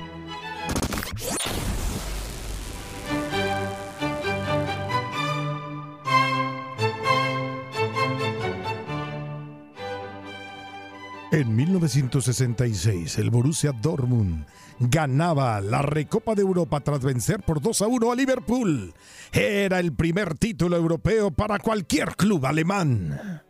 En 11.30 11.54
1966, 11.54 13.18
el 13.18 13.28
Borussia 13.28 13.72
Dortmund 13.72 14.46
ganaba 14.80 15.60
la 15.60 15.82
Recopa 15.82 16.34
de 16.34 16.40
Europa 16.40 16.80
tras 16.80 17.04
vencer 17.04 17.42
por 17.42 17.60
2 17.60 17.82
a 17.82 17.86
1 17.86 18.12
a 18.12 18.16
Liverpool. 18.16 18.94
Era 19.30 19.78
el 19.78 19.92
primer 19.92 20.38
título 20.38 20.76
europeo 20.76 21.30
para 21.30 21.58
cualquier 21.58 22.16
club 22.16 22.46
alemán. 22.46 23.42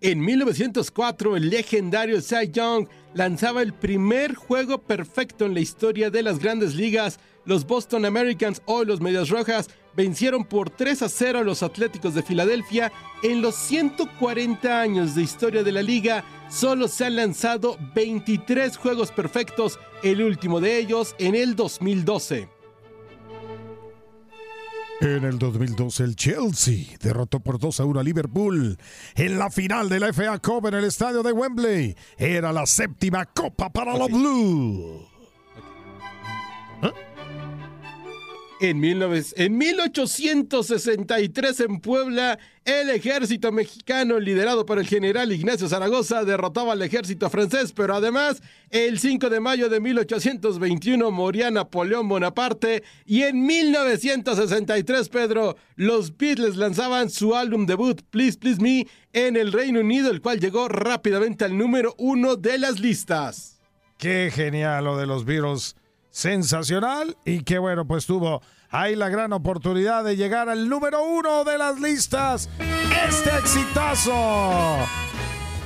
En 0.00 0.20
1904, 0.20 1.36
el 1.36 1.50
legendario 1.50 2.20
Cy 2.20 2.48
Young 2.52 2.86
lanzaba 3.12 3.60
el 3.60 3.74
primer 3.74 4.36
juego 4.36 4.78
perfecto 4.78 5.46
en 5.46 5.54
la 5.54 5.60
historia 5.60 6.10
de 6.10 6.22
las 6.22 6.38
grandes 6.38 6.76
ligas. 6.76 7.18
Los 7.44 7.66
Boston 7.66 8.04
Americans 8.04 8.62
o 8.66 8.84
los 8.84 9.00
Medias 9.00 9.30
Rojas 9.30 9.68
vencieron 9.94 10.44
por 10.44 10.70
3 10.70 11.02
a 11.02 11.08
0 11.08 11.38
a 11.40 11.44
los 11.44 11.62
Atléticos 11.62 12.14
de 12.14 12.22
Filadelfia. 12.22 12.92
En 13.22 13.42
los 13.42 13.54
140 13.54 14.80
años 14.80 15.14
de 15.14 15.22
historia 15.22 15.62
de 15.62 15.72
la 15.72 15.82
liga, 15.82 16.24
solo 16.48 16.88
se 16.88 17.06
han 17.06 17.16
lanzado 17.16 17.76
23 17.94 18.76
juegos 18.76 19.12
perfectos, 19.12 19.78
el 20.02 20.22
último 20.22 20.60
de 20.60 20.78
ellos 20.78 21.14
en 21.18 21.34
el 21.34 21.56
2012. 21.56 22.48
En 25.00 25.24
el 25.24 25.38
2012 25.38 26.04
el 26.04 26.14
Chelsea 26.14 26.96
derrotó 27.00 27.40
por 27.40 27.58
2 27.58 27.80
a 27.80 27.84
1 27.86 28.00
a 28.00 28.02
Liverpool 28.02 28.76
en 29.14 29.38
la 29.38 29.50
final 29.50 29.88
de 29.88 29.98
la 29.98 30.12
FA 30.12 30.38
Cup 30.40 30.66
en 30.66 30.74
el 30.74 30.84
estadio 30.84 31.22
de 31.22 31.32
Wembley. 31.32 31.96
Era 32.18 32.52
la 32.52 32.66
séptima 32.66 33.24
copa 33.24 33.70
para 33.70 33.96
los 33.96 34.10
Blues. 34.10 35.08
En, 38.60 38.82
19 38.82 39.22
en 39.36 39.56
1863 39.56 41.60
en 41.60 41.80
Puebla, 41.80 42.38
el 42.66 42.90
ejército 42.90 43.52
mexicano 43.52 44.20
liderado 44.20 44.66
por 44.66 44.78
el 44.78 44.86
general 44.86 45.32
Ignacio 45.32 45.66
Zaragoza 45.66 46.24
derrotaba 46.24 46.74
al 46.74 46.82
ejército 46.82 47.30
francés, 47.30 47.72
pero 47.72 47.94
además 47.94 48.42
el 48.68 48.98
5 48.98 49.30
de 49.30 49.40
mayo 49.40 49.70
de 49.70 49.80
1821 49.80 51.10
moría 51.10 51.50
Napoleón 51.50 52.06
Bonaparte 52.06 52.82
y 53.06 53.22
en 53.22 53.46
1963, 53.46 55.08
Pedro, 55.08 55.56
los 55.76 56.14
Beatles 56.18 56.56
lanzaban 56.56 57.08
su 57.08 57.34
álbum 57.34 57.64
debut 57.64 58.02
Please 58.10 58.36
Please 58.36 58.60
Me 58.60 58.86
en 59.14 59.38
el 59.38 59.52
Reino 59.52 59.80
Unido, 59.80 60.10
el 60.10 60.20
cual 60.20 60.38
llegó 60.38 60.68
rápidamente 60.68 61.46
al 61.46 61.56
número 61.56 61.94
uno 61.96 62.36
de 62.36 62.58
las 62.58 62.78
listas. 62.78 63.58
Qué 63.96 64.30
genial 64.30 64.84
lo 64.84 64.98
de 64.98 65.06
los 65.06 65.24
Beatles. 65.24 65.76
Sensacional 66.20 67.16
y 67.24 67.44
qué 67.44 67.58
bueno, 67.58 67.86
pues 67.86 68.04
tuvo 68.04 68.42
ahí 68.68 68.94
la 68.94 69.08
gran 69.08 69.32
oportunidad 69.32 70.04
de 70.04 70.16
llegar 70.16 70.50
al 70.50 70.68
número 70.68 71.02
uno 71.02 71.44
de 71.44 71.56
las 71.56 71.80
listas. 71.80 72.50
Este 73.08 73.30
exitazo. 73.38 74.12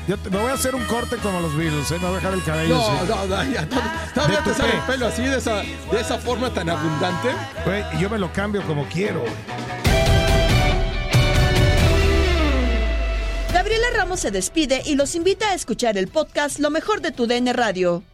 Yo 0.06 0.16
te- 0.16 0.30
me 0.30 0.38
voy 0.38 0.52
a 0.52 0.54
hacer 0.54 0.76
un 0.76 0.84
corte 0.84 1.16
como 1.16 1.40
los 1.40 1.56
Beatles, 1.56 1.90
¿eh? 1.90 1.94
me 1.94 2.06
voy 2.06 2.12
a 2.12 2.16
dejar 2.18 2.34
el 2.34 2.44
cabello. 2.44 2.76
No, 2.76 2.86
así. 2.86 3.08
no, 3.08 3.26
no, 3.26 3.52
ya, 3.52 3.68
¿todavía 4.14 4.44
te 4.44 4.54
sale 4.54 4.74
el 4.74 4.80
pelo 4.82 5.06
así 5.08 5.22
de 5.22 5.38
esa, 5.38 5.56
de 5.56 6.00
esa 6.00 6.18
forma 6.18 6.48
tan 6.54 6.70
abundante? 6.70 7.30
Güey, 7.64 7.82
yo 7.98 8.08
me 8.08 8.18
lo 8.18 8.32
cambio 8.32 8.62
como 8.62 8.84
quiero. 8.86 9.24
Gabriela 13.52 13.86
Ramos 13.96 14.20
se 14.20 14.30
despide 14.30 14.82
y 14.86 14.94
los 14.94 15.16
invita 15.16 15.50
a 15.50 15.54
escuchar 15.54 15.98
el 15.98 16.06
podcast 16.06 16.60
Lo 16.60 16.70
mejor 16.70 17.00
de 17.00 17.10
tu 17.10 17.26
DN 17.26 17.52
Radio. 17.52 18.04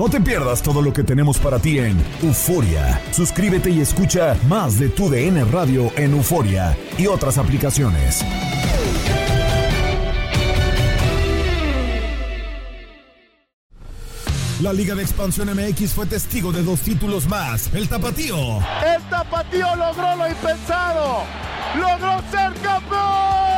No 0.00 0.08
te 0.08 0.18
pierdas 0.18 0.62
todo 0.62 0.80
lo 0.80 0.94
que 0.94 1.04
tenemos 1.04 1.38
para 1.38 1.58
ti 1.58 1.78
en 1.78 2.02
Euforia. 2.22 2.98
Suscríbete 3.10 3.68
y 3.68 3.82
escucha 3.82 4.34
más 4.48 4.78
de 4.78 4.88
tu 4.88 5.10
DN 5.10 5.44
Radio 5.44 5.92
en 5.94 6.14
Euforia 6.14 6.74
y 6.96 7.06
otras 7.06 7.36
aplicaciones. 7.36 8.24
La 14.62 14.72
Liga 14.72 14.94
de 14.94 15.02
Expansión 15.02 15.50
MX 15.54 15.92
fue 15.92 16.06
testigo 16.06 16.50
de 16.50 16.62
dos 16.62 16.80
títulos 16.80 17.28
más. 17.28 17.68
El 17.74 17.86
Tapatío 17.86 18.56
El 18.82 19.02
tapatío 19.10 19.76
logró 19.76 20.16
lo 20.16 20.26
impensado. 20.26 21.24
Logró 21.76 22.22
ser 22.30 22.54
campeón. 22.62 23.50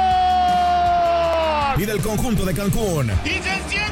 y 1.78 1.84
del 1.84 2.00
conjunto 2.00 2.44
de 2.44 2.52
Cancún. 2.52 3.12
Y 3.24 3.30
se 3.30 3.91